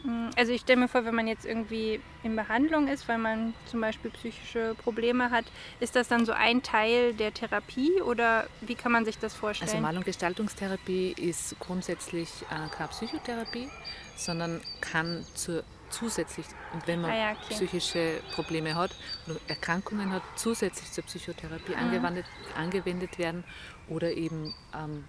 mm, 0.02 0.30
also 0.36 0.52
ich 0.52 0.62
stelle 0.62 0.80
mir 0.80 0.88
vor, 0.88 1.04
wenn 1.04 1.14
man 1.14 1.26
jetzt 1.26 1.44
irgendwie 1.44 2.00
in 2.22 2.36
Behandlung 2.36 2.88
ist, 2.88 3.08
weil 3.08 3.18
man 3.18 3.54
zum 3.66 3.80
Beispiel 3.80 4.10
psychische 4.10 4.74
Probleme 4.82 5.30
hat, 5.30 5.44
ist 5.80 5.96
das 5.96 6.08
dann 6.08 6.26
so 6.26 6.32
ein 6.32 6.62
Teil 6.62 7.14
der 7.14 7.32
Therapie 7.32 8.02
oder 8.02 8.46
wie 8.60 8.74
kann 8.74 8.92
man 8.92 9.04
sich 9.04 9.18
das 9.18 9.34
vorstellen? 9.34 9.70
Also 9.70 9.80
Mal- 9.80 9.96
und 9.96 10.04
Gestaltungstherapie 10.04 11.12
ist 11.12 11.56
grundsätzlich 11.60 12.28
äh, 12.50 12.68
keine 12.74 12.88
Psychotherapie, 12.88 13.68
sondern 14.16 14.60
kann 14.80 15.24
zur 15.34 15.64
zusätzlich, 15.94 16.46
wenn 16.86 17.00
man 17.00 17.10
ah 17.10 17.16
ja, 17.16 17.30
okay. 17.32 17.54
psychische 17.54 18.20
Probleme 18.34 18.74
hat 18.74 18.90
oder 19.26 19.38
Erkrankungen 19.48 20.12
hat, 20.12 20.22
zusätzlich 20.36 20.90
zur 20.90 21.04
Psychotherapie 21.04 21.72
mhm. 21.72 21.78
angewendet, 21.78 22.26
angewendet 22.56 23.18
werden 23.18 23.44
oder 23.88 24.12
eben 24.12 24.54
ähm, 24.74 25.04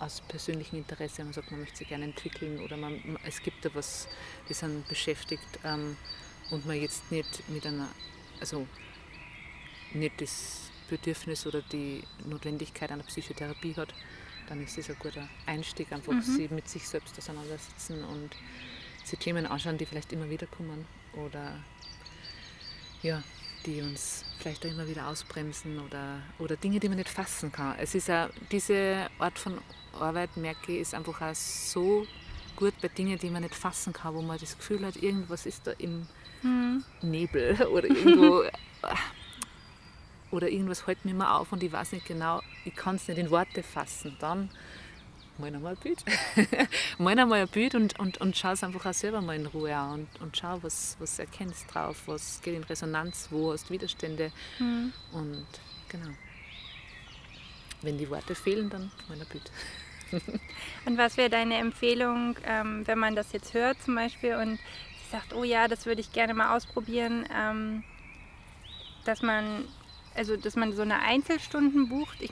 aus 0.00 0.20
persönlichem 0.22 0.78
Interesse, 0.78 1.24
man 1.24 1.32
sagt, 1.32 1.50
man 1.50 1.60
möchte 1.60 1.78
sich 1.78 1.88
gerne 1.88 2.04
entwickeln 2.04 2.60
oder 2.60 2.76
man, 2.76 3.18
es 3.24 3.42
gibt 3.42 3.64
da 3.64 3.70
was, 3.74 4.08
das 4.48 4.62
einen 4.62 4.84
beschäftigt 4.88 5.58
ähm, 5.64 5.96
und 6.50 6.66
man 6.66 6.80
jetzt 6.80 7.10
nicht 7.10 7.48
mit 7.48 7.66
einer, 7.66 7.88
also 8.40 8.66
nicht 9.92 10.20
das 10.20 10.70
Bedürfnis 10.88 11.46
oder 11.46 11.62
die 11.62 12.02
Notwendigkeit 12.26 12.90
einer 12.90 13.04
Psychotherapie 13.04 13.74
hat, 13.76 13.94
dann 14.48 14.62
ist 14.62 14.76
das 14.76 14.90
ein 14.90 14.96
guter 14.98 15.28
Einstieg, 15.46 15.92
einfach 15.92 16.12
mhm. 16.12 16.22
sie 16.22 16.48
mit 16.48 16.68
sich 16.68 16.86
selbst 16.86 17.16
auseinandersetzen 17.18 18.04
und 18.04 18.30
sich 19.04 19.18
Themen 19.18 19.46
anschauen, 19.46 19.78
die 19.78 19.86
vielleicht 19.86 20.12
immer 20.12 20.28
wieder 20.28 20.46
kommen 20.46 20.86
oder 21.14 21.58
ja, 23.02 23.22
die 23.66 23.80
uns 23.80 24.24
vielleicht 24.38 24.64
auch 24.66 24.70
immer 24.70 24.88
wieder 24.88 25.08
ausbremsen 25.08 25.78
oder, 25.80 26.20
oder 26.38 26.56
Dinge, 26.56 26.80
die 26.80 26.88
man 26.88 26.98
nicht 26.98 27.10
fassen 27.10 27.52
kann. 27.52 27.76
Es 27.78 27.94
ist 27.94 28.10
auch, 28.10 28.28
diese 28.50 29.08
Art 29.18 29.38
von 29.38 29.58
Arbeit, 30.00 30.36
merke 30.36 30.72
ich, 30.72 30.80
ist 30.80 30.94
einfach 30.94 31.20
auch 31.20 31.34
so 31.34 32.06
gut 32.56 32.74
bei 32.80 32.88
Dingen, 32.88 33.18
die 33.18 33.30
man 33.30 33.42
nicht 33.42 33.54
fassen 33.54 33.92
kann, 33.92 34.14
wo 34.14 34.22
man 34.22 34.38
das 34.38 34.56
Gefühl 34.56 34.84
hat, 34.86 34.96
irgendwas 34.96 35.46
ist 35.46 35.66
da 35.66 35.72
im 35.72 36.06
mhm. 36.42 36.84
Nebel 37.02 37.60
oder 37.72 37.88
irgendwo 37.88 38.44
oder 40.30 40.48
irgendwas 40.48 40.86
hält 40.86 41.04
mich 41.04 41.14
immer 41.14 41.38
auf 41.38 41.52
und 41.52 41.62
ich 41.62 41.72
weiß 41.72 41.92
nicht 41.92 42.06
genau, 42.06 42.40
ich 42.64 42.74
kann 42.74 42.96
es 42.96 43.06
nicht 43.08 43.18
in 43.18 43.30
Worte 43.30 43.62
fassen. 43.62 44.16
Dann 44.18 44.50
mal 45.38 45.54
einmal 45.54 45.74
ein 45.74 45.80
Bild. 45.80 46.04
mal 46.98 47.18
einmal 47.18 47.42
ein 47.42 47.48
Bild 47.48 47.74
und, 47.74 47.98
und, 47.98 48.18
und 48.18 48.36
schau 48.36 48.50
es 48.50 48.64
einfach 48.64 48.84
auch 48.86 48.94
selber 48.94 49.20
mal 49.20 49.36
in 49.36 49.46
Ruhe 49.46 49.74
an 49.74 49.92
und, 49.92 50.20
und 50.20 50.36
schau, 50.36 50.62
was, 50.62 50.96
was 50.98 51.18
erkennst 51.18 51.72
drauf, 51.72 52.02
was 52.06 52.40
geht 52.42 52.54
in 52.54 52.64
Resonanz, 52.64 53.28
wo 53.30 53.52
hast 53.52 53.70
Widerstände. 53.70 54.32
Mhm. 54.58 54.92
Und 55.12 55.46
genau. 55.88 56.10
Wenn 57.82 57.98
die 57.98 58.08
Worte 58.08 58.34
fehlen, 58.34 58.70
dann 58.70 58.90
mal 59.08 59.20
ein 59.20 59.26
Bild. 59.26 59.50
und 60.86 60.98
was 60.98 61.16
wäre 61.16 61.30
deine 61.30 61.56
Empfehlung, 61.56 62.36
ähm, 62.44 62.86
wenn 62.86 62.98
man 62.98 63.14
das 63.14 63.32
jetzt 63.32 63.54
hört 63.54 63.82
zum 63.82 63.94
Beispiel 63.94 64.36
und 64.36 64.58
sagt, 65.10 65.34
oh 65.34 65.44
ja, 65.44 65.68
das 65.68 65.86
würde 65.86 66.00
ich 66.00 66.12
gerne 66.12 66.34
mal 66.34 66.56
ausprobieren, 66.56 67.26
ähm, 67.34 67.84
dass 69.04 69.22
man 69.22 69.64
also 70.16 70.36
dass 70.36 70.56
man 70.56 70.72
so 70.72 70.82
eine 70.82 71.00
Einzelstunden 71.00 71.88
bucht, 71.88 72.20
ich, 72.20 72.30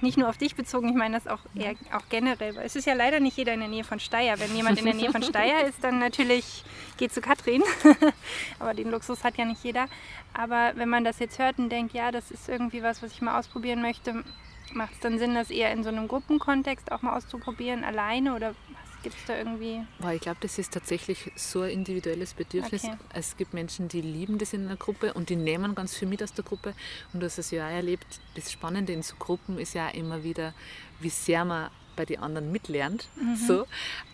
nicht 0.00 0.18
nur 0.18 0.28
auf 0.28 0.36
dich 0.36 0.56
bezogen, 0.56 0.88
ich 0.88 0.94
meine 0.94 1.16
das 1.16 1.26
auch 1.26 1.40
eher 1.54 1.74
auch 1.92 2.08
generell, 2.08 2.56
weil 2.56 2.66
es 2.66 2.76
ist 2.76 2.86
ja 2.86 2.94
leider 2.94 3.20
nicht 3.20 3.36
jeder 3.36 3.54
in 3.54 3.60
der 3.60 3.68
Nähe 3.68 3.84
von 3.84 4.00
Steyr. 4.00 4.38
Wenn 4.38 4.54
jemand 4.54 4.78
in 4.78 4.84
der 4.84 4.94
Nähe 4.94 5.12
von 5.12 5.22
Steyr 5.22 5.64
ist, 5.68 5.82
dann 5.82 5.98
natürlich 5.98 6.64
geht 6.96 7.12
zu 7.12 7.20
Katrin, 7.20 7.62
aber 8.58 8.74
den 8.74 8.90
Luxus 8.90 9.24
hat 9.24 9.36
ja 9.36 9.44
nicht 9.44 9.62
jeder. 9.62 9.86
Aber 10.34 10.72
wenn 10.74 10.88
man 10.88 11.04
das 11.04 11.18
jetzt 11.18 11.38
hört 11.38 11.58
und 11.58 11.70
denkt, 11.70 11.94
ja, 11.94 12.10
das 12.10 12.30
ist 12.30 12.48
irgendwie 12.48 12.82
was, 12.82 13.02
was 13.02 13.12
ich 13.12 13.22
mal 13.22 13.38
ausprobieren 13.38 13.82
möchte, 13.82 14.24
macht 14.72 14.94
es 14.94 15.00
dann 15.00 15.18
Sinn, 15.18 15.34
das 15.34 15.50
eher 15.50 15.72
in 15.72 15.82
so 15.82 15.88
einem 15.88 16.08
Gruppenkontext 16.08 16.92
auch 16.92 17.02
mal 17.02 17.16
auszuprobieren, 17.16 17.84
alleine 17.84 18.34
oder 18.34 18.54
Gibt 19.02 19.16
es 19.16 19.24
da 19.24 19.36
irgendwie? 19.36 19.82
Boah, 19.98 20.12
ich 20.12 20.20
glaube, 20.20 20.38
das 20.42 20.58
ist 20.58 20.74
tatsächlich 20.74 21.32
so 21.34 21.62
ein 21.62 21.70
individuelles 21.70 22.34
Bedürfnis. 22.34 22.84
Okay. 22.84 22.96
Es 23.14 23.36
gibt 23.36 23.54
Menschen, 23.54 23.88
die 23.88 24.02
lieben 24.02 24.36
das 24.36 24.52
in 24.52 24.66
einer 24.66 24.76
Gruppe 24.76 25.14
und 25.14 25.30
die 25.30 25.36
nehmen 25.36 25.74
ganz 25.74 25.96
viel 25.96 26.06
mit 26.06 26.22
aus 26.22 26.34
der 26.34 26.44
Gruppe. 26.44 26.74
Und 27.12 27.24
hast 27.24 27.38
es 27.38 27.50
ja 27.50 27.66
auch 27.66 27.72
erlebt, 27.72 28.20
das 28.34 28.52
Spannende 28.52 28.92
in 28.92 29.02
so 29.02 29.16
Gruppen 29.16 29.58
ist 29.58 29.74
ja 29.74 29.88
immer 29.88 30.22
wieder, 30.22 30.52
wie 31.00 31.08
sehr 31.08 31.46
man 31.46 31.70
bei 31.96 32.04
den 32.04 32.20
anderen 32.20 32.52
mitlernt. 32.52 33.08
Mhm. 33.16 33.36
So. 33.36 33.62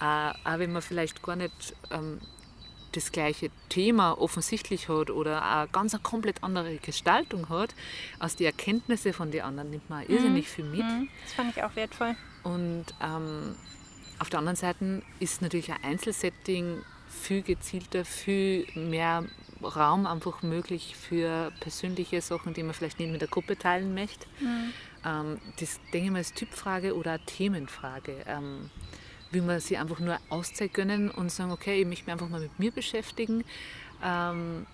Äh, 0.00 0.32
auch 0.44 0.58
wenn 0.58 0.72
man 0.72 0.82
vielleicht 0.82 1.20
gar 1.20 1.36
nicht 1.36 1.74
ähm, 1.90 2.20
das 2.96 3.12
gleiche 3.12 3.50
Thema 3.68 4.18
offensichtlich 4.18 4.88
hat 4.88 5.10
oder 5.10 5.42
eine 5.42 5.68
ganz 5.68 5.94
eine 5.94 6.02
komplett 6.02 6.42
andere 6.42 6.76
Gestaltung 6.76 7.48
hat, 7.48 7.74
aus 8.18 8.36
den 8.36 8.46
Erkenntnissen 8.46 9.12
von 9.12 9.30
den 9.30 9.42
anderen 9.42 9.70
nimmt 9.70 9.88
man 9.90 10.06
irrsinnig 10.06 10.46
mhm. 10.46 10.50
viel 10.50 10.64
mit. 10.64 10.84
Mhm. 10.84 11.08
Das 11.24 11.32
fand 11.34 11.56
ich 11.56 11.62
auch 11.62 11.76
wertvoll. 11.76 12.16
Und 12.42 12.86
ähm, 13.02 13.54
auf 14.18 14.30
der 14.30 14.38
anderen 14.38 14.56
Seite 14.56 15.02
ist 15.20 15.42
natürlich 15.42 15.70
ein 15.70 15.82
Einzelsetting 15.82 16.82
viel 17.08 17.42
gezielter, 17.42 18.04
viel 18.04 18.66
mehr 18.74 19.24
Raum 19.62 20.06
einfach 20.06 20.42
möglich 20.42 20.96
für 20.96 21.50
persönliche 21.60 22.20
Sachen, 22.20 22.54
die 22.54 22.62
man 22.62 22.74
vielleicht 22.74 22.98
nicht 22.98 23.10
mit 23.10 23.20
der 23.20 23.28
Gruppe 23.28 23.56
teilen 23.58 23.94
möchte. 23.94 24.26
Mhm. 24.40 24.72
Ähm, 25.04 25.40
das 25.58 25.80
denke 25.92 26.06
ich 26.06 26.12
mal 26.12 26.18
als 26.18 26.34
Typfrage 26.34 26.94
oder 26.96 27.24
Themenfrage. 27.24 28.24
Ähm, 28.26 28.70
will 29.36 29.42
man 29.42 29.60
sich 29.60 29.78
einfach 29.78 30.00
nur 30.00 30.18
Auszeit 30.30 30.72
gönnen 30.72 31.10
und 31.10 31.30
sagen, 31.30 31.52
okay, 31.52 31.80
ich 31.80 31.86
möchte 31.86 32.06
mich 32.06 32.12
einfach 32.12 32.28
mal 32.28 32.40
mit 32.40 32.58
mir 32.58 32.72
beschäftigen. 32.72 33.44
Ähm, 34.02 34.66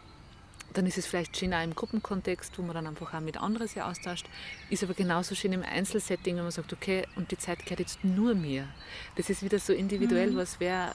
dann 0.73 0.87
ist 0.87 0.97
es 0.97 1.07
vielleicht 1.07 1.37
schön 1.37 1.53
auch 1.53 1.63
im 1.63 1.75
Gruppenkontext, 1.75 2.57
wo 2.59 2.63
man 2.63 2.75
dann 2.75 2.87
einfach 2.87 3.13
auch 3.13 3.21
mit 3.21 3.37
anderen 3.37 3.67
sich 3.67 3.83
austauscht. 3.83 4.27
Ist 4.71 4.85
aber 4.85 4.95
genauso 4.95 5.35
schön 5.35 5.53
im 5.53 5.63
Einzelsetting, 5.63 6.37
wenn 6.37 6.45
man 6.45 6.53
sagt, 6.53 6.73
okay, 6.73 7.07
und 7.17 7.31
die 7.31 7.37
Zeit 7.37 7.65
gehört 7.65 7.81
jetzt 7.81 8.05
nur 8.05 8.35
mir. 8.35 8.69
Das 9.17 9.29
ist 9.29 9.43
wieder 9.43 9.59
so 9.59 9.73
individuell, 9.73 10.31
mhm. 10.31 10.37
was 10.37 10.61
wer 10.61 10.95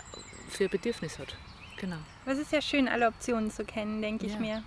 für 0.49 0.63
ein 0.63 0.69
Bedürfnis 0.69 1.19
hat. 1.19 1.35
Genau. 1.77 1.97
Es 2.25 2.39
ist 2.39 2.51
ja 2.53 2.61
schön, 2.61 2.87
alle 2.87 3.07
Optionen 3.07 3.51
zu 3.51 3.65
kennen, 3.65 4.01
denke 4.01 4.25
ja. 4.25 4.33
ich 4.33 4.39
mir. 4.39 4.63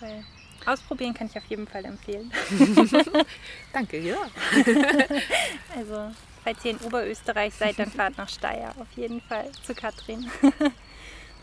Weil 0.00 0.24
ausprobieren 0.66 1.14
kann 1.14 1.28
ich 1.28 1.38
auf 1.38 1.44
jeden 1.46 1.68
Fall 1.68 1.84
empfehlen. 1.84 2.30
Danke, 3.72 4.00
ja. 4.00 4.16
also, 5.76 6.10
falls 6.46 6.64
ihr 6.64 6.70
in 6.70 6.78
Oberösterreich 6.78 7.52
seid, 7.54 7.76
dann 7.76 7.90
fahrt 7.90 8.16
nach 8.18 8.28
Steyr 8.28 8.72
auf 8.78 8.86
jeden 8.94 9.20
Fall 9.20 9.50
zu 9.64 9.74
Katrin. 9.74 10.30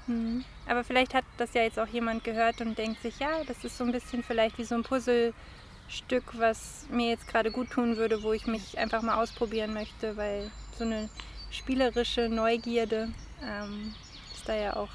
Mhm. 0.08 0.46
Aber 0.66 0.86
vielleicht 0.86 1.14
hat 1.14 1.26
das 1.38 1.54
ja 1.54 1.64
jetzt 1.64 1.78
auch 1.78 1.88
jemand 1.88 2.24
gehört 2.24 2.62
und 2.62 2.78
denkt 2.78 3.02
sich, 3.02 3.20
ja, 3.20 3.44
das 3.44 3.66
ist 3.66 3.78
so 3.78 3.84
ein 3.84 3.92
bisschen 3.92 4.24
vielleicht 4.24 4.58
wie 4.58 4.64
so 4.64 4.76
ein 4.76 4.84
Puzzlestück, 4.84 6.24
was 6.38 6.86
mir 6.90 7.10
jetzt 7.10 7.28
gerade 7.28 7.52
gut 7.52 7.70
tun 7.72 7.98
würde, 7.98 8.24
wo 8.24 8.32
ich 8.32 8.48
mich 8.48 8.78
einfach 8.78 9.02
mal 9.02 9.22
ausprobieren 9.22 9.74
möchte, 9.74 10.16
weil 10.16 10.50
so 10.78 10.86
eine 10.86 11.10
spielerische 11.52 12.30
Neugierde 12.30 13.10
ähm, 13.44 13.94
ist 14.34 14.48
da 14.48 14.56
ja 14.56 14.78
auch. 14.78 14.90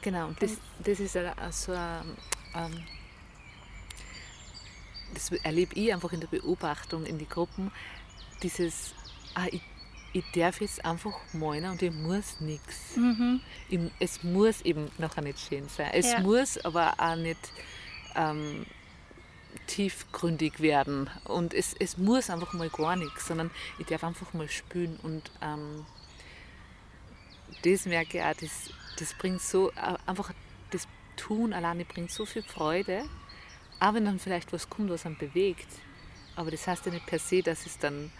Genau, 0.00 0.26
und 0.26 0.42
das, 0.42 0.56
das 0.80 0.98
ist 0.98 1.16
also 1.16 1.72
ähm, 1.72 2.84
das 5.14 5.30
erlebe 5.30 5.76
ich 5.76 5.92
einfach 5.92 6.12
in 6.12 6.18
der 6.18 6.26
Beobachtung 6.26 7.06
in 7.06 7.18
die 7.18 7.28
Gruppen, 7.28 7.70
dieses, 8.42 8.92
ah, 9.34 9.46
ich 9.50 9.62
ich 10.12 10.24
darf 10.32 10.60
jetzt 10.60 10.84
einfach 10.84 11.18
malen 11.32 11.70
und 11.70 11.82
ich 11.82 11.92
muss 11.92 12.40
nichts. 12.40 12.96
Mhm. 12.96 13.40
Es 13.98 14.22
muss 14.22 14.60
eben 14.62 14.90
nachher 14.98 15.22
nicht 15.22 15.40
schön 15.40 15.68
sein. 15.68 15.90
Es 15.92 16.12
ja. 16.12 16.20
muss 16.20 16.58
aber 16.58 16.94
auch 16.98 17.16
nicht 17.16 17.38
ähm, 18.14 18.66
tiefgründig 19.66 20.60
werden. 20.60 21.08
Und 21.24 21.54
es, 21.54 21.74
es 21.78 21.96
muss 21.96 22.28
einfach 22.28 22.52
mal 22.52 22.68
gar 22.68 22.96
nichts, 22.96 23.26
sondern 23.26 23.50
ich 23.78 23.86
darf 23.86 24.04
einfach 24.04 24.34
mal 24.34 24.48
spülen. 24.48 24.98
Und 25.02 25.30
ähm, 25.40 25.86
das 27.64 27.86
merke 27.86 28.18
ich 28.18 28.24
auch, 28.24 28.34
das, 28.34 28.70
das 28.98 29.14
bringt 29.14 29.40
so, 29.40 29.72
einfach 30.06 30.32
das 30.70 30.86
Tun 31.16 31.52
alleine 31.52 31.84
bringt 31.86 32.10
so 32.10 32.26
viel 32.26 32.42
Freude. 32.42 33.04
Auch 33.80 33.94
wenn 33.94 34.04
dann 34.04 34.18
vielleicht 34.18 34.52
was 34.52 34.68
kommt, 34.68 34.90
was 34.90 35.06
einen 35.06 35.16
bewegt. 35.16 35.68
Aber 36.36 36.50
das 36.50 36.66
heißt 36.66 36.84
ja 36.86 36.92
nicht 36.92 37.06
per 37.06 37.18
se, 37.18 37.42
dass 37.42 37.66
es 37.66 37.78
dann 37.78 38.10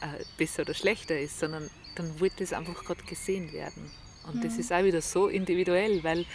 äh, 0.00 0.24
besser 0.36 0.62
oder 0.62 0.74
schlechter 0.74 1.18
ist, 1.18 1.38
sondern 1.38 1.70
dann 1.94 2.20
wird 2.20 2.40
das 2.40 2.52
einfach 2.52 2.84
gerade 2.84 3.02
gesehen 3.04 3.52
werden. 3.52 3.90
Und 4.26 4.36
mhm. 4.36 4.42
das 4.42 4.58
ist 4.58 4.72
auch 4.72 4.84
wieder 4.84 5.00
so 5.00 5.28
individuell, 5.28 6.02
weil 6.04 6.26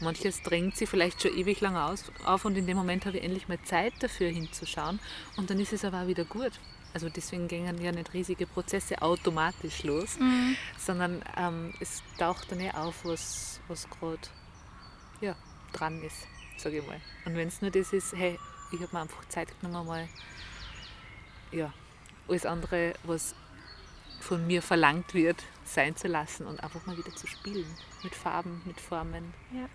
manches 0.00 0.42
drängt 0.42 0.76
sich 0.76 0.88
vielleicht 0.88 1.22
schon 1.22 1.36
ewig 1.36 1.60
lang 1.60 1.76
aus, 1.76 2.04
auf 2.24 2.44
und 2.44 2.56
in 2.56 2.66
dem 2.66 2.76
Moment 2.76 3.06
habe 3.06 3.18
ich 3.18 3.24
endlich 3.24 3.48
mal 3.48 3.60
Zeit 3.62 3.92
dafür 4.00 4.28
hinzuschauen 4.28 4.98
und 5.36 5.50
dann 5.50 5.60
ist 5.60 5.72
es 5.72 5.84
aber 5.84 6.02
auch 6.02 6.06
wieder 6.06 6.24
gut. 6.24 6.52
Also 6.92 7.08
deswegen 7.08 7.48
gehen 7.48 7.82
ja 7.82 7.90
nicht 7.90 8.14
riesige 8.14 8.46
Prozesse 8.46 9.02
automatisch 9.02 9.82
los, 9.82 10.18
mhm. 10.18 10.56
sondern 10.78 11.24
ähm, 11.36 11.74
es 11.80 12.02
taucht 12.18 12.52
dann 12.52 12.60
ja 12.60 12.74
auf, 12.74 13.04
was, 13.04 13.60
was 13.66 13.90
gerade 13.90 14.20
ja, 15.20 15.34
dran 15.72 16.00
ist, 16.02 16.28
sage 16.56 16.78
ich 16.78 16.86
mal. 16.86 17.00
Und 17.24 17.34
wenn 17.34 17.48
es 17.48 17.60
nur 17.60 17.72
das 17.72 17.92
ist, 17.92 18.14
hey, 18.14 18.38
ich 18.70 18.80
habe 18.80 18.90
mir 18.92 19.02
einfach 19.02 19.24
Zeit 19.28 19.48
genommen, 19.60 19.88
mal 19.88 20.08
ja, 21.50 21.72
alles 22.28 22.46
andere, 22.46 22.94
was 23.04 23.34
von 24.20 24.46
mir 24.46 24.62
verlangt 24.62 25.14
wird, 25.14 25.36
sein 25.64 25.96
zu 25.96 26.08
lassen 26.08 26.46
und 26.46 26.62
einfach 26.62 26.84
mal 26.86 26.96
wieder 26.96 27.14
zu 27.14 27.26
spielen. 27.26 27.66
Mit 28.02 28.14
Farben, 28.14 28.62
mit 28.64 28.80
Formen. 28.80 29.34
Ja. 29.52 29.68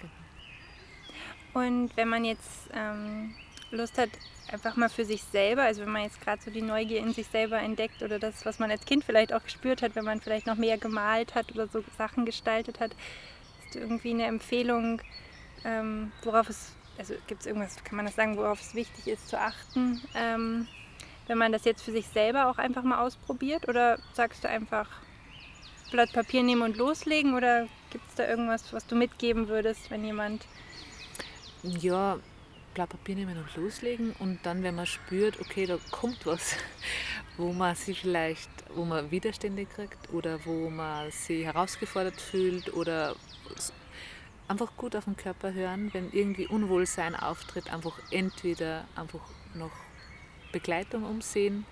Genau. 0.00 1.64
Und 1.66 1.96
wenn 1.96 2.08
man 2.08 2.24
jetzt 2.24 2.70
ähm, 2.72 3.34
Lust 3.70 3.98
hat, 3.98 4.10
einfach 4.50 4.76
mal 4.76 4.88
für 4.88 5.04
sich 5.04 5.22
selber, 5.22 5.62
also 5.62 5.82
wenn 5.82 5.90
man 5.90 6.02
jetzt 6.02 6.20
gerade 6.20 6.40
so 6.42 6.50
die 6.50 6.62
Neugier 6.62 7.00
in 7.00 7.12
sich 7.12 7.26
selber 7.26 7.58
entdeckt 7.58 8.02
oder 8.02 8.18
das, 8.18 8.46
was 8.46 8.58
man 8.58 8.70
als 8.70 8.84
Kind 8.84 9.04
vielleicht 9.04 9.32
auch 9.32 9.42
gespürt 9.42 9.82
hat, 9.82 9.94
wenn 9.94 10.04
man 10.04 10.20
vielleicht 10.20 10.46
noch 10.46 10.56
mehr 10.56 10.78
gemalt 10.78 11.34
hat 11.34 11.52
oder 11.52 11.68
so 11.68 11.84
Sachen 11.96 12.24
gestaltet 12.24 12.80
hat, 12.80 12.92
ist 13.66 13.76
irgendwie 13.76 14.10
eine 14.10 14.24
Empfehlung, 14.24 15.02
ähm, 15.64 16.12
worauf 16.22 16.48
es, 16.48 16.72
also 16.96 17.14
gibt 17.26 17.42
es 17.42 17.46
irgendwas, 17.46 17.82
kann 17.84 17.96
man 17.96 18.06
das 18.06 18.16
sagen, 18.16 18.36
worauf 18.36 18.60
es 18.60 18.74
wichtig 18.74 19.08
ist 19.08 19.28
zu 19.28 19.38
achten, 19.38 20.00
ähm, 20.14 20.66
wenn 21.28 21.38
man 21.38 21.52
das 21.52 21.64
jetzt 21.64 21.82
für 21.82 21.92
sich 21.92 22.06
selber 22.08 22.50
auch 22.50 22.58
einfach 22.58 22.82
mal 22.82 22.98
ausprobiert? 22.98 23.68
Oder 23.68 23.98
sagst 24.14 24.42
du 24.42 24.48
einfach 24.48 24.88
Blatt 25.90 26.12
Papier 26.12 26.42
nehmen 26.42 26.62
und 26.62 26.76
loslegen? 26.76 27.34
Oder 27.34 27.68
gibt 27.90 28.08
es 28.08 28.14
da 28.16 28.28
irgendwas, 28.28 28.72
was 28.72 28.86
du 28.86 28.96
mitgeben 28.96 29.48
würdest, 29.48 29.90
wenn 29.90 30.04
jemand. 30.04 30.46
Ja, 31.62 32.18
Blatt 32.74 32.90
Papier 32.90 33.16
nehmen 33.16 33.36
und 33.36 33.56
loslegen 33.56 34.12
und 34.18 34.38
dann, 34.44 34.62
wenn 34.62 34.74
man 34.74 34.86
spürt, 34.86 35.40
okay, 35.40 35.66
da 35.66 35.78
kommt 35.90 36.26
was, 36.26 36.56
wo 37.36 37.52
man 37.52 37.74
sich 37.74 38.00
vielleicht, 38.00 38.50
wo 38.74 38.84
man 38.84 39.10
Widerstände 39.10 39.66
kriegt 39.66 40.12
oder 40.12 40.44
wo 40.44 40.70
man 40.70 41.10
sich 41.10 41.44
herausgefordert 41.44 42.20
fühlt 42.20 42.72
oder 42.74 43.16
einfach 44.46 44.70
gut 44.76 44.96
auf 44.96 45.04
den 45.04 45.16
Körper 45.16 45.52
hören, 45.52 45.92
wenn 45.92 46.10
irgendwie 46.12 46.46
Unwohlsein 46.46 47.14
auftritt, 47.14 47.72
einfach 47.72 47.98
entweder 48.10 48.84
einfach 48.94 49.20
noch 49.54 49.72
Begleitung 50.52 51.04
umsehen. 51.04 51.64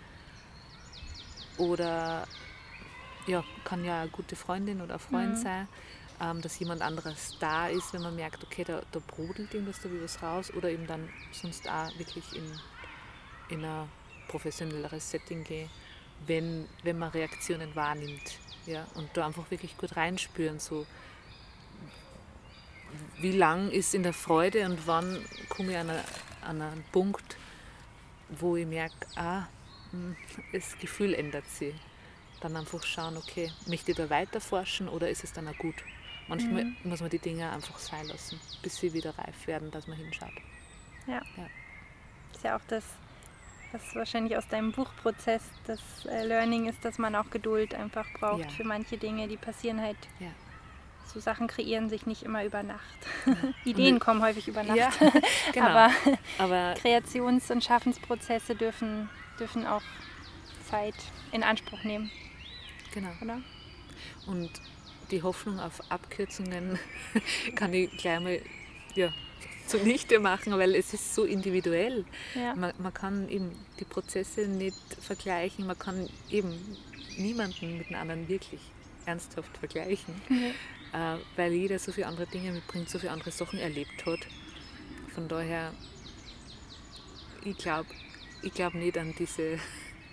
Oder 1.59 2.27
ja, 3.27 3.45
kann 3.65 3.85
ja 3.85 4.03
eine 4.03 4.11
gute 4.11 4.37
Freundin 4.37 4.81
oder 4.81 4.99
Freund 4.99 5.37
mhm. 5.37 5.43
sein, 5.43 5.69
ähm, 6.21 6.43
dass 6.43 6.59
jemand 6.59 6.83
anderes 6.83 7.37
da 7.41 7.69
ist, 7.69 7.93
wenn 7.93 8.03
man 8.03 8.15
merkt, 8.15 8.43
okay, 8.45 8.65
da, 8.65 8.83
da 8.93 9.01
brodelt 9.07 9.53
irgendwas, 9.53 9.81
da 9.81 9.91
will 9.91 10.03
was 10.03 10.23
raus. 10.23 10.53
Oder 10.55 10.71
eben 10.71 10.87
dann 10.87 11.09
sonst 11.33 11.69
auch 11.69 11.99
wirklich 11.99 12.25
in, 12.37 12.61
in 13.49 13.65
ein 13.65 13.89
professionelleres 14.29 15.11
Setting 15.11 15.45
gehen, 15.45 15.71
wenn, 16.27 16.69
wenn 16.83 16.99
man 16.99 17.11
Reaktionen 17.11 17.75
wahrnimmt 17.75 18.39
ja, 18.67 18.87
und 18.95 19.09
da 19.15 19.27
einfach 19.27 19.51
wirklich 19.51 19.77
gut 19.77 19.97
reinspüren, 19.97 20.59
so 20.59 20.87
wie 23.19 23.33
lang 23.33 23.71
ist 23.71 23.95
in 23.95 24.03
der 24.03 24.13
Freude 24.13 24.65
und 24.65 24.87
wann 24.87 25.25
komme 25.49 25.73
ich 25.73 25.79
an, 25.79 25.91
eine, 25.91 26.05
an 26.43 26.63
einen 26.63 26.85
Punkt, 26.93 27.37
wo 28.29 28.57
ich 28.57 28.67
merke, 28.67 28.95
ah, 29.17 29.47
hm, 29.91 30.17
das 30.53 30.77
Gefühl 30.79 31.15
ändert 31.15 31.49
sich. 31.49 31.75
Dann 32.41 32.57
einfach 32.57 32.83
schauen, 32.83 33.17
okay, 33.17 33.51
möchte 33.67 33.93
ich 33.93 33.97
da 33.97 34.11
weiter 34.11 34.41
forschen 34.41 34.89
oder 34.89 35.09
ist 35.09 35.25
es 35.25 35.33
dann 35.33 35.49
auch 35.49 35.57
gut? 35.57 35.77
Manchmal 36.29 36.65
mhm. 36.65 36.77
muss 36.85 37.01
man 37.01 37.11
die 37.11 37.19
Dinge 37.19 37.51
einfach 37.51 37.79
sein 37.79 38.07
lassen, 38.07 38.41
bis 38.63 38.77
sie 38.77 38.93
wieder 38.93 39.17
reif 39.17 39.47
werden, 39.47 39.71
dass 39.71 39.87
man 39.87 39.97
hinschaut. 39.97 40.33
Ja. 41.07 41.23
ja. 41.37 41.49
Das 42.29 42.39
ist 42.39 42.45
ja 42.45 42.57
auch 42.57 42.65
das, 42.69 42.85
was 43.73 43.95
wahrscheinlich 43.95 44.37
aus 44.37 44.47
deinem 44.49 44.73
Buchprozess 44.73 45.43
das 45.67 45.81
äh, 46.07 46.25
Learning 46.25 46.69
ist, 46.69 46.85
dass 46.85 46.99
man 46.99 47.15
auch 47.15 47.31
Geduld 47.31 47.75
einfach 47.75 48.07
braucht 48.19 48.41
ja. 48.41 48.49
für 48.49 48.65
manche 48.65 48.99
Dinge, 48.99 49.29
die 49.29 49.37
passieren 49.37 49.81
halt. 49.81 49.97
Ja. 50.19 50.29
So 51.13 51.21
Sachen 51.21 51.47
kreieren 51.47 51.89
sich 51.89 52.07
nicht 52.07 52.23
immer 52.23 52.45
über 52.45 52.63
Nacht. 52.63 52.81
Ideen 53.65 53.99
kommen 53.99 54.23
häufig 54.23 54.49
über 54.49 54.63
Nacht. 54.63 54.77
Ja, 54.77 54.91
genau. 55.53 55.67
Aber, 55.67 55.91
Aber 56.39 56.75
Kreations- 56.75 57.51
und 57.51 57.65
Schaffensprozesse 57.65 58.55
dürfen, 58.55 59.09
dürfen 59.39 59.67
auch 59.67 59.83
Zeit 60.69 60.95
in 61.33 61.43
Anspruch 61.43 61.83
nehmen. 61.85 62.11
Genau. 62.93 63.11
Oder? 63.23 63.41
Und 64.27 64.51
die 65.11 65.23
Hoffnung 65.23 65.61
auf 65.61 65.81
Abkürzungen 65.91 66.79
kann 67.55 67.73
ich 67.73 67.97
gleich 67.97 68.21
mal 68.21 68.41
ja, 68.95 69.13
zunichte 69.67 70.19
machen, 70.19 70.53
weil 70.59 70.75
es 70.75 70.93
ist 70.95 71.15
so 71.15 71.25
individuell. 71.25 72.05
Ja. 72.35 72.55
Man, 72.55 72.73
man, 72.79 72.93
kann 72.93 73.29
eben 73.29 73.53
die 73.79 73.85
Prozesse 73.85 74.49
nicht 74.49 74.77
vergleichen, 75.01 75.67
man 75.67 75.79
kann 75.79 76.09
eben 76.31 76.77
niemanden 77.17 77.79
mit 77.79 77.89
einem 77.89 78.01
anderen 78.01 78.29
wirklich 78.29 78.61
ernsthaft 79.05 79.57
vergleichen, 79.59 80.15
mhm. 80.29 80.53
Äh, 80.97 81.19
weil 81.37 81.53
jeder 81.53 81.79
so 81.79 81.93
viele 81.93 82.07
andere 82.07 82.27
Dinge 82.27 82.53
mitbringt, 82.53 82.89
so 82.89 82.99
viele 82.99 83.13
andere 83.13 83.31
Sachen 83.31 83.59
erlebt 83.59 84.07
hat. 84.07 84.21
Von 85.15 85.29
daher, 85.29 85.73
ich 87.45 87.57
glaube 87.59 87.89
ich 88.43 88.55
glaub 88.55 88.75
nicht 88.75 88.97
an 88.97 89.15
diese, 89.19 89.59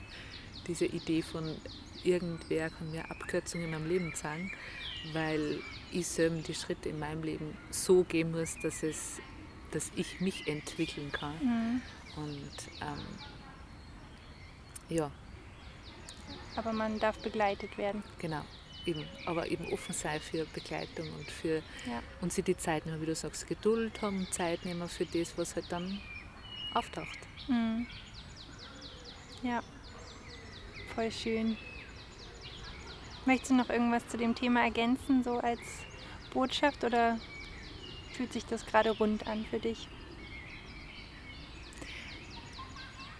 diese 0.67 0.85
Idee 0.85 1.21
von 1.21 1.55
irgendwer 2.03 2.69
kann 2.69 2.91
mir 2.91 3.09
Abkürzungen 3.09 3.67
in 3.67 3.71
meinem 3.71 3.87
Leben 3.87 4.13
sagen, 4.15 4.51
weil 5.13 5.59
ich 5.91 6.07
selber 6.07 6.37
die 6.37 6.53
Schritte 6.53 6.89
in 6.89 6.99
meinem 6.99 7.23
Leben 7.23 7.57
so 7.69 8.03
gehen 8.03 8.31
muss, 8.31 8.55
dass, 8.61 8.83
es, 8.83 9.19
dass 9.71 9.91
ich 9.95 10.19
mich 10.19 10.47
entwickeln 10.47 11.11
kann. 11.11 11.35
Mhm. 11.41 11.81
Und 12.15 12.51
ähm, 12.81 13.05
ja. 14.89 15.11
Aber 16.55 16.73
man 16.73 16.99
darf 16.99 17.17
begleitet 17.19 17.77
werden. 17.77 18.03
Genau, 18.19 18.43
eben. 18.85 19.07
Aber 19.25 19.47
eben 19.47 19.65
offen 19.71 19.93
sein 19.93 20.19
für 20.19 20.45
Begleitung 20.45 21.07
und 21.13 21.29
für 21.29 21.57
ja. 21.87 22.01
und 22.21 22.33
sich 22.33 22.43
die 22.43 22.57
Zeit 22.57 22.85
nehmen, 22.85 23.01
wie 23.01 23.05
du 23.05 23.15
sagst, 23.15 23.47
Geduld 23.47 24.01
haben, 24.01 24.27
Zeit 24.31 24.65
nehmen 24.65 24.87
für 24.89 25.05
das, 25.05 25.37
was 25.37 25.55
halt 25.55 25.65
dann 25.69 25.99
auftaucht. 26.73 27.19
Mhm. 27.47 27.87
Ja, 29.43 29.61
voll 30.95 31.11
schön. 31.11 31.57
Möchtest 33.25 33.51
du 33.51 33.55
noch 33.55 33.69
irgendwas 33.69 34.07
zu 34.07 34.17
dem 34.17 34.35
Thema 34.35 34.63
ergänzen, 34.63 35.23
so 35.23 35.39
als 35.39 35.61
Botschaft 36.33 36.83
oder 36.83 37.19
fühlt 38.13 38.33
sich 38.33 38.45
das 38.45 38.65
gerade 38.65 38.91
rund 38.91 39.27
an 39.27 39.45
für 39.45 39.59
dich? 39.59 39.87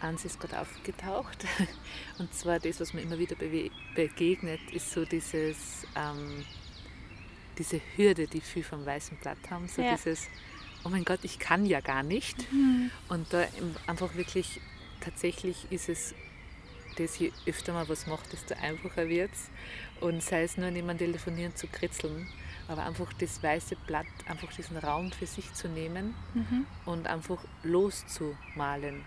Eins 0.03 0.25
ist 0.25 0.39
gerade 0.39 0.59
aufgetaucht 0.59 1.45
und 2.19 2.33
zwar 2.33 2.59
das, 2.59 2.79
was 2.79 2.93
mir 2.93 3.01
immer 3.01 3.17
wieder 3.17 3.35
begegnet, 3.95 4.59
ist 4.71 4.91
so 4.91 5.05
dieses, 5.05 5.87
ähm, 5.95 6.45
diese 7.57 7.79
Hürde, 7.95 8.27
die 8.27 8.41
viel 8.41 8.63
vom 8.63 8.85
weißen 8.85 9.17
Blatt 9.17 9.37
haben, 9.49 9.67
so 9.67 9.81
ja. 9.81 9.95
dieses, 9.95 10.27
oh 10.83 10.89
mein 10.89 11.05
Gott, 11.05 11.19
ich 11.23 11.39
kann 11.39 11.65
ja 11.65 11.79
gar 11.79 12.03
nicht. 12.03 12.51
Mhm. 12.51 12.91
Und 13.09 13.31
da 13.31 13.45
einfach 13.87 14.15
wirklich, 14.15 14.59
tatsächlich 14.99 15.67
ist 15.71 15.89
es 15.89 16.13
das, 16.97 17.17
je 17.17 17.31
öfter 17.45 17.73
man 17.73 17.87
was 17.89 18.05
macht, 18.07 18.31
desto 18.33 18.55
einfacher 18.55 19.07
wird 19.07 19.31
es. 19.31 19.49
Und 20.01 20.21
sei 20.21 20.43
es 20.43 20.57
nur 20.57 20.69
neben 20.69 20.97
Telefonieren 20.97 21.55
zu 21.55 21.67
kritzeln, 21.67 22.27
aber 22.67 22.85
einfach 22.85 23.11
das 23.13 23.41
weiße 23.41 23.75
Blatt, 23.87 24.05
einfach 24.25 24.51
diesen 24.53 24.77
Raum 24.77 25.11
für 25.11 25.25
sich 25.25 25.53
zu 25.53 25.67
nehmen 25.67 26.13
mhm. 26.33 26.65
und 26.85 27.07
einfach 27.07 27.43
loszumalen. 27.63 29.01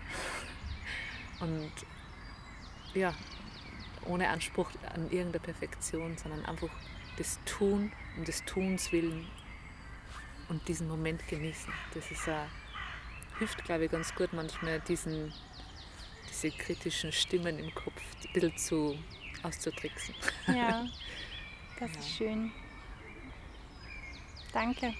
Und 1.39 1.71
ja, 2.93 3.13
ohne 4.05 4.29
Anspruch 4.29 4.69
an 4.93 5.09
irgendeine 5.11 5.39
Perfektion, 5.39 6.17
sondern 6.17 6.45
einfach 6.45 6.69
das 7.17 7.39
Tun 7.45 7.91
um 8.17 8.25
des 8.25 8.43
Tuns 8.45 8.91
willen 8.91 9.27
und 10.49 10.67
diesen 10.67 10.87
Moment 10.87 11.27
genießen. 11.27 11.71
Das 11.93 12.09
ist 12.11 12.27
a, 12.27 12.47
hilft, 13.39 13.63
glaube 13.65 13.85
ich, 13.85 13.91
ganz 13.91 14.13
gut 14.15 14.33
manchmal 14.33 14.79
diesen 14.81 15.33
diese 16.29 16.51
kritischen 16.51 17.11
Stimmen 17.11 17.57
im 17.59 17.73
Kopf 17.73 18.01
ein 18.23 18.33
bisschen 18.33 18.57
zu 18.57 18.97
auszutricksen. 19.43 20.13
Ja, 20.47 20.85
das 21.79 21.91
ja. 21.91 21.99
ist 21.99 22.09
schön. 22.09 22.51
Danke. 24.53 24.93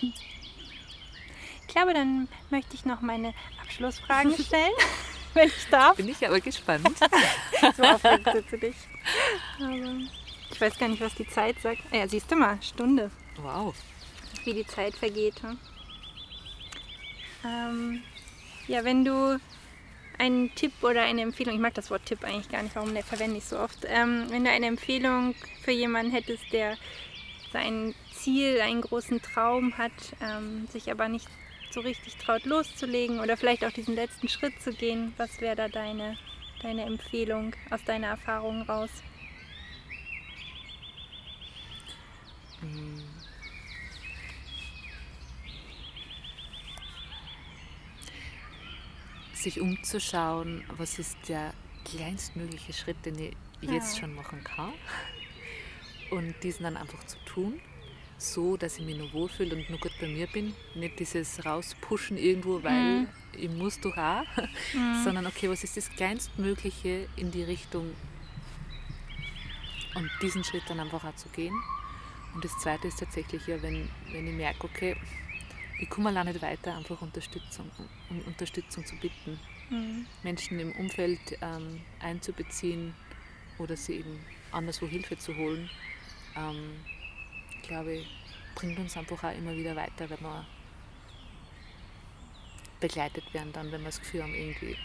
Ich 0.00 1.66
glaube, 1.66 1.94
dann 1.94 2.28
möchte 2.50 2.74
ich 2.74 2.84
noch 2.84 3.00
meine 3.00 3.34
Abschlussfragen 3.62 4.34
stellen, 4.34 4.72
wenn 5.34 5.48
ich 5.48 5.66
darf. 5.70 5.96
Bin 5.96 6.08
ich 6.08 6.26
aber 6.26 6.40
gespannt. 6.40 6.88
so 7.76 7.82
aufregend 7.82 8.28
sitze 8.32 8.58
dich. 8.58 8.76
Aber 9.58 9.96
ich 10.50 10.60
weiß 10.60 10.78
gar 10.78 10.88
nicht, 10.88 11.00
was 11.00 11.14
die 11.14 11.28
Zeit 11.28 11.60
sagt. 11.60 11.80
Ja, 11.92 12.06
siehst 12.08 12.30
du 12.30 12.36
mal, 12.36 12.58
Stunde. 12.62 13.10
Wow. 13.36 13.74
Wie 14.44 14.54
die 14.54 14.66
Zeit 14.66 14.94
vergeht. 14.94 15.42
Hm? 15.42 15.58
Ähm, 17.44 18.02
ja, 18.66 18.84
wenn 18.84 19.04
du 19.04 19.40
einen 20.18 20.54
Tipp 20.54 20.72
oder 20.82 21.02
eine 21.02 21.22
Empfehlung, 21.22 21.54
ich 21.54 21.60
mag 21.60 21.74
das 21.74 21.90
Wort 21.90 22.04
Tipp 22.04 22.24
eigentlich 22.24 22.50
gar 22.50 22.62
nicht, 22.62 22.76
warum 22.76 22.92
der 22.92 23.02
verwende 23.02 23.38
ich 23.38 23.44
so 23.44 23.58
oft, 23.58 23.78
ähm, 23.86 24.26
wenn 24.28 24.44
du 24.44 24.50
eine 24.50 24.66
Empfehlung 24.66 25.34
für 25.62 25.72
jemanden 25.72 26.12
hättest, 26.12 26.52
der 26.52 26.76
sein 27.52 27.94
Ziel, 28.14 28.60
einen 28.60 28.82
großen 28.82 29.22
Traum 29.22 29.78
hat, 29.78 29.92
ähm, 30.20 30.68
sich 30.68 30.90
aber 30.90 31.08
nicht 31.08 31.26
so 31.72 31.80
richtig 31.80 32.16
traut 32.16 32.44
loszulegen 32.44 33.20
oder 33.20 33.36
vielleicht 33.36 33.64
auch 33.64 33.72
diesen 33.72 33.94
letzten 33.94 34.28
Schritt 34.28 34.60
zu 34.60 34.72
gehen, 34.72 35.12
was 35.16 35.40
wäre 35.40 35.56
da 35.56 35.68
deine, 35.68 36.16
deine 36.62 36.84
Empfehlung 36.84 37.54
aus 37.70 37.82
deiner 37.84 38.08
Erfahrung 38.08 38.62
raus? 38.62 38.90
Sich 49.32 49.60
umzuschauen, 49.60 50.64
was 50.76 50.98
ist 50.98 51.16
der 51.28 51.54
kleinstmögliche 51.84 52.72
Schritt, 52.72 53.04
den 53.06 53.18
ich 53.18 53.34
ja. 53.62 53.72
jetzt 53.72 53.98
schon 53.98 54.14
machen 54.14 54.44
kann. 54.44 54.72
Und 56.10 56.34
diesen 56.42 56.64
dann 56.64 56.76
einfach 56.76 57.02
zu 57.04 57.16
tun, 57.24 57.60
so 58.20 58.56
dass 58.56 58.78
ich 58.78 58.84
mich 58.84 58.96
nur 58.96 59.12
wohlfühle 59.12 59.56
und 59.56 59.70
nur 59.70 59.78
gut 59.78 59.92
bei 60.00 60.06
mir 60.06 60.26
bin. 60.26 60.54
Nicht 60.74 60.98
dieses 61.00 61.44
rauspushen 61.44 62.18
irgendwo, 62.18 62.62
weil 62.62 63.00
mhm. 63.00 63.08
ich 63.32 63.50
muss 63.50 63.80
doch 63.80 63.96
auch, 63.96 64.24
mhm. 64.74 65.02
sondern 65.02 65.26
okay, 65.26 65.48
was 65.48 65.64
ist 65.64 65.76
das 65.76 65.88
kleinstmögliche 65.90 67.08
in 67.16 67.30
die 67.30 67.42
Richtung 67.42 67.94
und 69.94 70.10
diesen 70.22 70.44
Schritt 70.44 70.62
dann 70.68 70.80
einfach 70.80 71.02
auch 71.04 71.16
zu 71.16 71.28
gehen. 71.30 71.54
Und 72.34 72.44
das 72.44 72.56
zweite 72.58 72.88
ist 72.88 73.00
tatsächlich 73.00 73.46
ja, 73.46 73.60
wenn, 73.62 73.88
wenn 74.12 74.26
ich 74.26 74.34
merke, 74.34 74.64
okay, 74.64 74.96
ich 75.80 75.88
komme 75.88 76.10
allein 76.10 76.26
nicht 76.26 76.42
weiter, 76.42 76.76
einfach 76.76 77.00
Unterstützung, 77.00 77.70
um 78.10 78.20
Unterstützung 78.22 78.84
zu 78.84 78.94
bitten. 78.96 79.40
Mhm. 79.70 80.06
Menschen 80.22 80.60
im 80.60 80.72
Umfeld 80.72 81.38
ähm, 81.40 81.80
einzubeziehen 82.00 82.94
oder 83.58 83.76
sie 83.76 83.96
eben 83.96 84.20
anderswo 84.52 84.86
Hilfe 84.86 85.16
zu 85.16 85.34
holen, 85.36 85.70
ähm, 86.36 86.74
glaube 87.70 87.92
ich, 87.92 88.06
bringt 88.56 88.78
uns 88.80 88.96
einfach 88.96 89.22
auch 89.22 89.36
immer 89.36 89.54
wieder 89.54 89.76
weiter, 89.76 90.10
wenn 90.10 90.20
wir 90.20 90.44
begleitet 92.80 93.32
werden, 93.32 93.52
dann, 93.52 93.70
wenn 93.70 93.82
wir 93.82 93.86
das 93.86 94.00
Gefühl 94.00 94.24
haben, 94.24 94.34
irgendwie, 94.34 94.76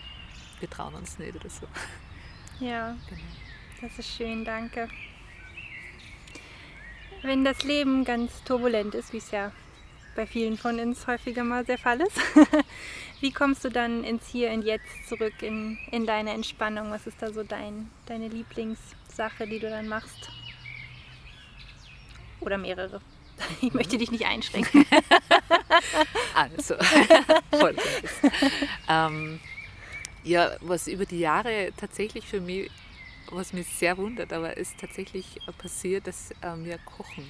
wir 0.59 0.69
trauen 0.69 0.93
uns 0.93 1.17
nicht 1.17 1.35
oder 1.35 1.49
so. 1.49 1.67
Ja, 2.59 2.95
genau. 3.09 3.21
das 3.81 3.97
ist 3.97 4.15
schön, 4.15 4.45
danke. 4.45 4.87
Wenn 7.23 7.43
das 7.43 7.63
Leben 7.63 8.05
ganz 8.05 8.43
turbulent 8.43 8.93
ist, 8.93 9.13
wie 9.13 9.17
es 9.17 9.31
ja 9.31 9.51
bei 10.15 10.27
vielen 10.27 10.55
von 10.55 10.79
uns 10.79 11.07
häufiger 11.07 11.43
mal 11.43 11.65
der 11.65 11.79
Fall 11.79 12.01
ist, 12.01 12.19
wie 13.19 13.31
kommst 13.31 13.65
du 13.65 13.69
dann 13.69 14.03
ins 14.03 14.27
Hier 14.27 14.51
und 14.51 14.61
Jetzt 14.61 15.07
zurück 15.09 15.41
in, 15.41 15.79
in 15.91 16.05
deine 16.05 16.33
Entspannung? 16.33 16.91
Was 16.91 17.07
ist 17.07 17.19
da 17.19 17.33
so 17.33 17.41
dein, 17.41 17.89
deine 18.05 18.27
Lieblingssache, 18.27 19.47
die 19.47 19.59
du 19.59 19.71
dann 19.71 19.87
machst? 19.87 20.29
Oder 22.45 22.57
mehrere? 22.57 23.01
Ich 23.61 23.73
möchte 23.73 23.97
dich 23.97 24.11
nicht 24.11 24.25
einschränken. 24.25 24.85
also, 26.35 26.75
voll. 27.51 27.75
ähm, 28.87 29.41
ja, 30.23 30.55
was 30.61 30.87
über 30.87 31.05
die 31.05 31.19
Jahre 31.19 31.73
tatsächlich 31.75 32.25
für 32.25 32.39
mich, 32.39 32.71
was 33.29 33.51
mich 33.51 33.67
sehr 33.67 33.97
wundert, 33.97 34.31
aber 34.31 34.55
ist 34.55 34.77
tatsächlich 34.79 35.37
passiert, 35.57 36.07
dass 36.07 36.31
äh, 36.41 36.55
mir 36.55 36.77
Kochen 36.77 37.27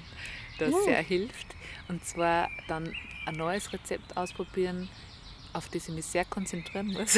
da 0.60 0.68
uh. 0.68 0.84
sehr 0.84 1.02
hilft. 1.02 1.48
Und 1.88 2.06
zwar 2.06 2.50
dann 2.68 2.94
ein 3.26 3.36
neues 3.36 3.74
Rezept 3.74 4.16
ausprobieren, 4.16 4.88
auf 5.54 5.70
das 5.70 5.90
ich 5.90 5.96
mich 5.96 6.06
sehr 6.06 6.26
konzentrieren 6.26 6.88
muss. 6.94 7.18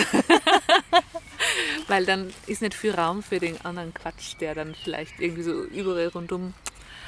Weil 1.87 2.05
dann 2.05 2.33
ist 2.45 2.61
nicht 2.61 2.73
viel 2.73 2.91
Raum 2.91 3.21
für 3.21 3.39
den 3.39 3.59
anderen 3.65 3.93
Quatsch, 3.93 4.35
der 4.39 4.55
dann 4.55 4.75
vielleicht 4.75 5.19
irgendwie 5.19 5.43
so 5.43 5.63
überall 5.63 6.07
rundum 6.07 6.53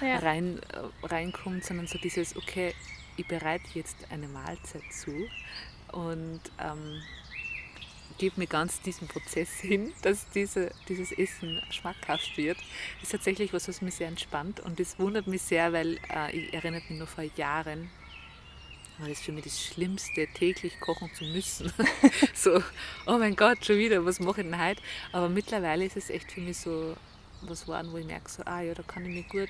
ja. 0.01 0.17
rein, 0.19 0.59
äh, 0.73 1.05
reinkommt, 1.05 1.63
sondern 1.65 1.87
so 1.87 1.97
dieses, 1.97 2.35
okay, 2.35 2.73
ich 3.17 3.27
bereite 3.27 3.65
jetzt 3.73 3.97
eine 4.11 4.27
Mahlzeit 4.27 4.83
zu 4.91 5.11
und 5.91 6.41
ähm, 6.59 7.01
gebe 8.17 8.39
mir 8.39 8.47
ganz 8.47 8.81
diesen 8.81 9.07
Prozess 9.07 9.49
hin, 9.59 9.93
dass 10.01 10.29
diese, 10.29 10.71
dieses 10.87 11.11
Essen 11.11 11.61
schmackhaft 11.71 12.37
wird. 12.37 12.57
Das 12.57 13.03
ist 13.03 13.11
tatsächlich 13.11 13.53
was, 13.53 13.67
was 13.67 13.81
mich 13.81 13.95
sehr 13.95 14.07
entspannt 14.07 14.59
und 14.59 14.79
das 14.79 14.99
wundert 14.99 15.27
mich 15.27 15.41
sehr, 15.41 15.73
weil 15.73 15.97
äh, 16.13 16.35
ich 16.35 16.53
erinnere 16.53 16.81
mich 16.87 16.99
noch 16.99 17.07
vor 17.07 17.23
Jahren, 17.35 17.89
war 18.99 19.07
das 19.07 19.21
für 19.21 19.31
mich 19.31 19.45
das 19.45 19.63
Schlimmste, 19.63 20.27
täglich 20.27 20.77
kochen 20.81 21.09
zu 21.13 21.23
müssen. 21.23 21.71
so, 22.33 22.61
oh 23.07 23.17
mein 23.17 23.35
Gott, 23.35 23.65
schon 23.65 23.77
wieder, 23.77 24.05
was 24.05 24.19
mache 24.19 24.41
ich 24.41 24.47
denn 24.47 24.61
heute? 24.61 24.81
Aber 25.13 25.29
mittlerweile 25.29 25.85
ist 25.85 25.95
es 25.95 26.09
echt 26.09 26.31
für 26.31 26.41
mich 26.41 26.57
so 26.57 26.95
was 27.41 27.61
geworden, 27.61 27.89
wo 27.91 27.97
ich 27.97 28.05
merke, 28.05 28.29
so, 28.29 28.43
ah 28.43 28.59
ja, 28.59 28.73
da 28.73 28.83
kann 28.83 29.05
ich 29.05 29.13
mich 29.13 29.29
gut 29.29 29.49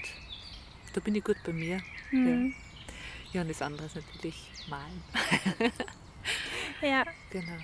da 0.93 1.01
bin 1.01 1.15
ich 1.15 1.23
gut 1.23 1.37
bei 1.45 1.53
mir. 1.53 1.81
Mhm. 2.11 2.53
Ja. 3.31 3.33
ja, 3.33 3.41
und 3.41 3.49
das 3.49 3.61
andere 3.61 3.85
ist 3.85 3.95
natürlich 3.95 4.51
malen. 4.69 5.03
ja. 6.81 7.03
Genau. 7.31 7.57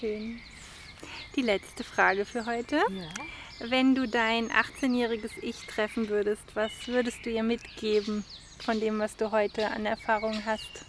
Schön. 0.00 0.40
Die 1.36 1.42
letzte 1.42 1.84
Frage 1.84 2.24
für 2.24 2.46
heute. 2.46 2.76
Ja. 2.76 3.68
Wenn 3.68 3.94
du 3.94 4.08
dein 4.08 4.50
18-jähriges 4.50 5.32
Ich 5.40 5.66
treffen 5.66 6.08
würdest, 6.08 6.42
was 6.54 6.72
würdest 6.86 7.24
du 7.24 7.30
ihr 7.30 7.42
mitgeben 7.42 8.24
von 8.64 8.80
dem, 8.80 8.98
was 8.98 9.16
du 9.16 9.30
heute 9.30 9.70
an 9.70 9.86
Erfahrung 9.86 10.44
hast? 10.44 10.84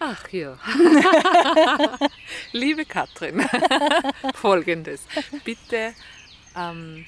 Ach 0.00 0.28
ja. 0.30 0.58
Liebe 2.52 2.84
Katrin, 2.84 3.48
folgendes. 4.34 5.06
Bitte 5.44 5.94
ähm, 6.56 7.06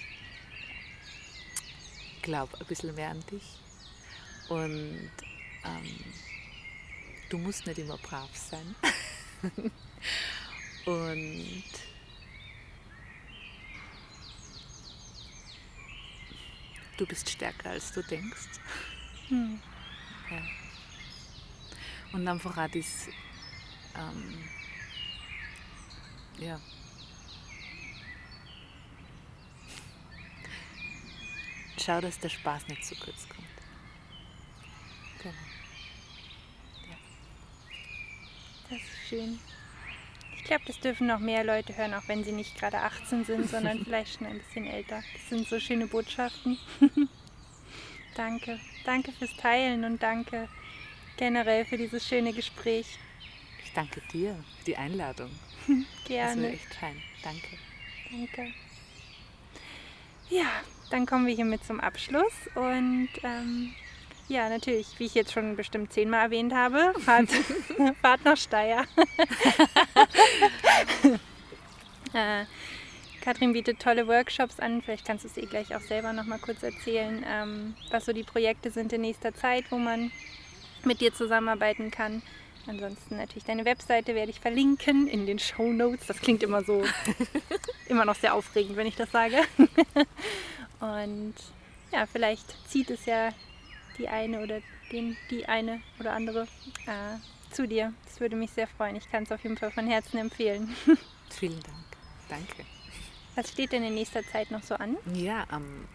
glaube 2.24 2.58
ein 2.58 2.66
bisschen 2.66 2.94
mehr 2.94 3.10
an 3.10 3.24
dich. 3.30 3.58
Und 4.48 5.10
ähm, 5.64 6.14
du 7.28 7.38
musst 7.38 7.66
nicht 7.66 7.78
immer 7.78 7.98
brav 7.98 8.30
sein. 8.34 8.74
und 10.86 11.64
du 16.96 17.06
bist 17.06 17.28
stärker 17.28 17.70
als 17.70 17.92
du 17.92 18.02
denkst. 18.02 18.58
Hm. 19.28 19.60
Ja. 20.30 20.42
Und 22.12 22.26
einfach 22.26 22.56
auch 22.56 22.70
das, 22.70 23.08
ähm, 23.96 24.48
ja, 26.38 26.58
schau, 31.80 32.00
dass 32.00 32.18
der 32.18 32.28
Spaß 32.28 32.68
nicht 32.68 32.84
zu 32.84 32.94
kurz 32.96 33.28
kommt. 33.28 33.48
Genau. 35.22 35.34
Ja. 36.88 36.96
Das 38.70 38.78
ist 38.78 39.08
schön. 39.08 39.38
Ich 40.36 40.44
glaube, 40.44 40.64
das 40.66 40.78
dürfen 40.80 41.06
noch 41.06 41.20
mehr 41.20 41.42
Leute 41.42 41.74
hören, 41.76 41.94
auch 41.94 42.06
wenn 42.06 42.22
sie 42.22 42.32
nicht 42.32 42.58
gerade 42.58 42.78
18 42.78 43.24
sind, 43.24 43.50
sondern 43.50 43.84
vielleicht 43.84 44.18
schon 44.18 44.26
ein 44.26 44.38
bisschen 44.38 44.66
älter. 44.66 45.02
Das 45.14 45.28
sind 45.30 45.48
so 45.48 45.58
schöne 45.58 45.86
Botschaften. 45.86 46.58
danke. 48.14 48.60
Danke 48.84 49.12
fürs 49.12 49.34
Teilen 49.36 49.84
und 49.84 50.02
danke 50.02 50.48
generell 51.16 51.64
für 51.64 51.78
dieses 51.78 52.06
schöne 52.06 52.32
Gespräch. 52.32 52.98
Ich 53.64 53.72
danke 53.72 54.02
dir 54.12 54.34
für 54.58 54.64
die 54.66 54.76
Einladung. 54.76 55.30
Gerne. 56.06 56.42
Das 56.42 56.42
war 56.42 56.50
echt 56.50 56.74
fein. 56.74 57.02
Danke. 57.22 57.58
Danke. 58.10 58.54
Ja, 60.30 60.62
dann 60.94 61.06
kommen 61.06 61.26
wir 61.26 61.34
hiermit 61.34 61.64
zum 61.64 61.80
Abschluss 61.80 62.32
und 62.54 63.08
ähm, 63.24 63.74
ja, 64.28 64.48
natürlich, 64.48 64.86
wie 64.98 65.06
ich 65.06 65.14
jetzt 65.14 65.32
schon 65.32 65.56
bestimmt 65.56 65.92
zehnmal 65.92 66.26
erwähnt 66.26 66.54
habe, 66.54 66.94
Fahrt, 67.00 67.30
Fahrt 68.00 68.24
nach 68.24 68.36
Steyr. 68.36 68.84
äh, 72.14 72.44
Katrin 73.20 73.54
bietet 73.54 73.80
tolle 73.80 74.06
Workshops 74.06 74.60
an. 74.60 74.82
Vielleicht 74.82 75.04
kannst 75.04 75.24
du 75.24 75.28
es 75.28 75.36
eh 75.36 75.46
gleich 75.46 75.74
auch 75.74 75.80
selber 75.80 76.12
noch 76.12 76.26
mal 76.26 76.38
kurz 76.38 76.62
erzählen, 76.62 77.26
ähm, 77.28 77.74
was 77.90 78.04
so 78.04 78.12
die 78.12 78.22
Projekte 78.22 78.70
sind 78.70 78.92
in 78.92 79.00
nächster 79.00 79.34
Zeit, 79.34 79.64
wo 79.70 79.78
man 79.78 80.12
mit 80.84 81.00
dir 81.00 81.12
zusammenarbeiten 81.12 81.90
kann. 81.90 82.22
Ansonsten 82.68 83.16
natürlich 83.16 83.44
deine 83.44 83.64
Webseite 83.64 84.14
werde 84.14 84.30
ich 84.30 84.38
verlinken 84.38 85.08
in 85.08 85.26
den 85.26 85.40
Show 85.40 85.72
Notes. 85.72 86.06
Das 86.06 86.20
klingt 86.20 86.44
immer 86.44 86.62
so, 86.62 86.84
immer 87.88 88.04
noch 88.04 88.14
sehr 88.14 88.32
aufregend, 88.32 88.76
wenn 88.76 88.86
ich 88.86 88.94
das 88.94 89.10
sage. 89.10 89.38
Und 90.80 91.34
ja, 91.92 92.06
vielleicht 92.06 92.68
zieht 92.68 92.90
es 92.90 93.06
ja 93.06 93.30
die 93.98 94.08
eine 94.08 94.42
oder 94.42 94.60
den, 94.92 95.16
die 95.30 95.46
eine 95.46 95.80
oder 96.00 96.12
andere 96.12 96.42
äh, 96.86 97.16
zu 97.52 97.66
dir. 97.66 97.92
Das 98.06 98.20
würde 98.20 98.36
mich 98.36 98.50
sehr 98.50 98.66
freuen. 98.66 98.96
Ich 98.96 99.10
kann 99.10 99.24
es 99.24 99.32
auf 99.32 99.42
jeden 99.42 99.56
Fall 99.56 99.70
von 99.70 99.86
Herzen 99.86 100.18
empfehlen. 100.18 100.74
Vielen 101.30 101.60
Dank. 101.62 101.84
Danke. 102.28 102.64
Was 103.34 103.50
steht 103.50 103.72
denn 103.72 103.82
in 103.84 103.94
nächster 103.94 104.22
Zeit 104.24 104.50
noch 104.50 104.62
so 104.62 104.74
an? 104.74 104.96
Ja, 105.12 105.46
ähm, 105.52 105.88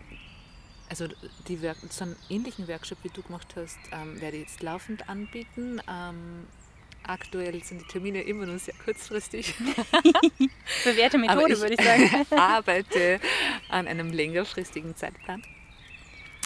also 0.89 1.07
die 1.47 1.59
so 1.89 2.03
einen 2.03 2.15
ähnlichen 2.29 2.67
Workshop, 2.67 2.97
wie 3.03 3.09
du 3.09 3.21
gemacht 3.21 3.47
hast, 3.55 3.77
ähm, 3.91 4.19
werde 4.19 4.37
ich 4.37 4.49
jetzt 4.49 4.61
laufend 4.61 5.07
anbieten. 5.07 5.81
Ähm, 5.87 6.47
aktuell 7.09 7.63
sind 7.63 7.81
die 7.81 7.87
Termine 7.87 8.21
immer 8.21 8.45
nur 8.45 8.59
sehr 8.59 8.75
kurzfristig. 8.85 9.55
Bewährte 10.83 11.17
Methode, 11.17 11.53
ich 11.53 11.59
würde 11.59 11.73
ich 11.73 11.83
sagen. 11.83 12.25
arbeite 12.39 13.19
an 13.69 13.87
einem 13.87 14.11
längerfristigen 14.11 14.95
Zeitplan. 14.95 15.43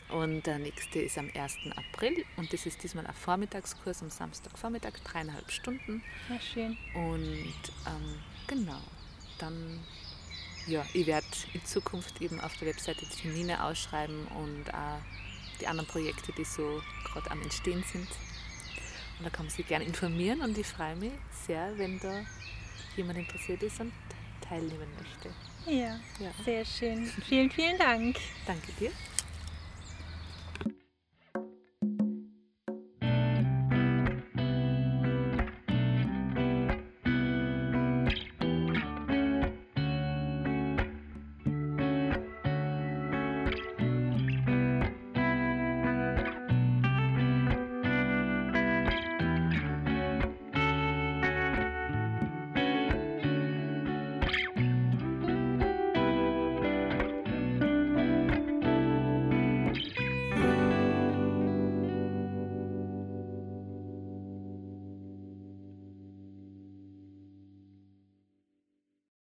Und 0.09 0.45
der 0.45 0.59
nächste 0.59 0.99
ist 0.99 1.17
am 1.17 1.29
1. 1.33 1.57
April 1.75 2.23
und 2.37 2.53
das 2.53 2.67
ist 2.67 2.83
diesmal 2.83 3.07
ein 3.07 3.13
Vormittagskurs 3.15 4.03
am 4.03 4.11
Samstagvormittag, 4.11 4.93
dreieinhalb 5.03 5.51
Stunden. 5.51 6.03
Sehr 6.27 6.39
schön. 6.39 6.77
Und 6.93 7.71
ähm, 7.87 8.19
genau, 8.45 8.79
dann, 9.39 9.79
ja, 10.67 10.85
ich 10.93 11.07
werde 11.07 11.25
in 11.53 11.65
Zukunft 11.65 12.21
eben 12.21 12.39
auf 12.41 12.55
der 12.57 12.67
Webseite 12.67 13.05
die 13.05 13.21
Termine 13.21 13.63
ausschreiben 13.63 14.27
und 14.27 14.71
auch 14.71 14.99
die 15.59 15.67
anderen 15.67 15.87
Projekte, 15.87 16.31
die 16.33 16.45
so 16.45 16.81
gerade 17.05 17.31
am 17.31 17.41
Entstehen 17.41 17.83
sind. 17.91 18.07
Und 19.23 19.31
da 19.31 19.37
kann 19.37 19.45
man 19.45 19.55
sich 19.55 19.65
gerne 19.65 19.85
informieren 19.85 20.41
und 20.41 20.57
ich 20.57 20.67
freue 20.67 20.97
mich 20.97 21.13
sehr, 21.47 21.71
wenn 21.77 21.97
da 21.97 22.25
jemand 22.97 23.19
interessiert 23.19 23.63
ist 23.63 23.79
und 23.79 23.93
teilnehmen 24.41 24.89
möchte. 24.99 25.29
Ja, 25.65 25.97
ja. 26.19 26.31
sehr 26.43 26.65
schön. 26.65 27.05
Vielen, 27.05 27.49
vielen 27.49 27.77
Dank. 27.77 28.17
Danke 28.45 28.73
dir. 28.77 28.91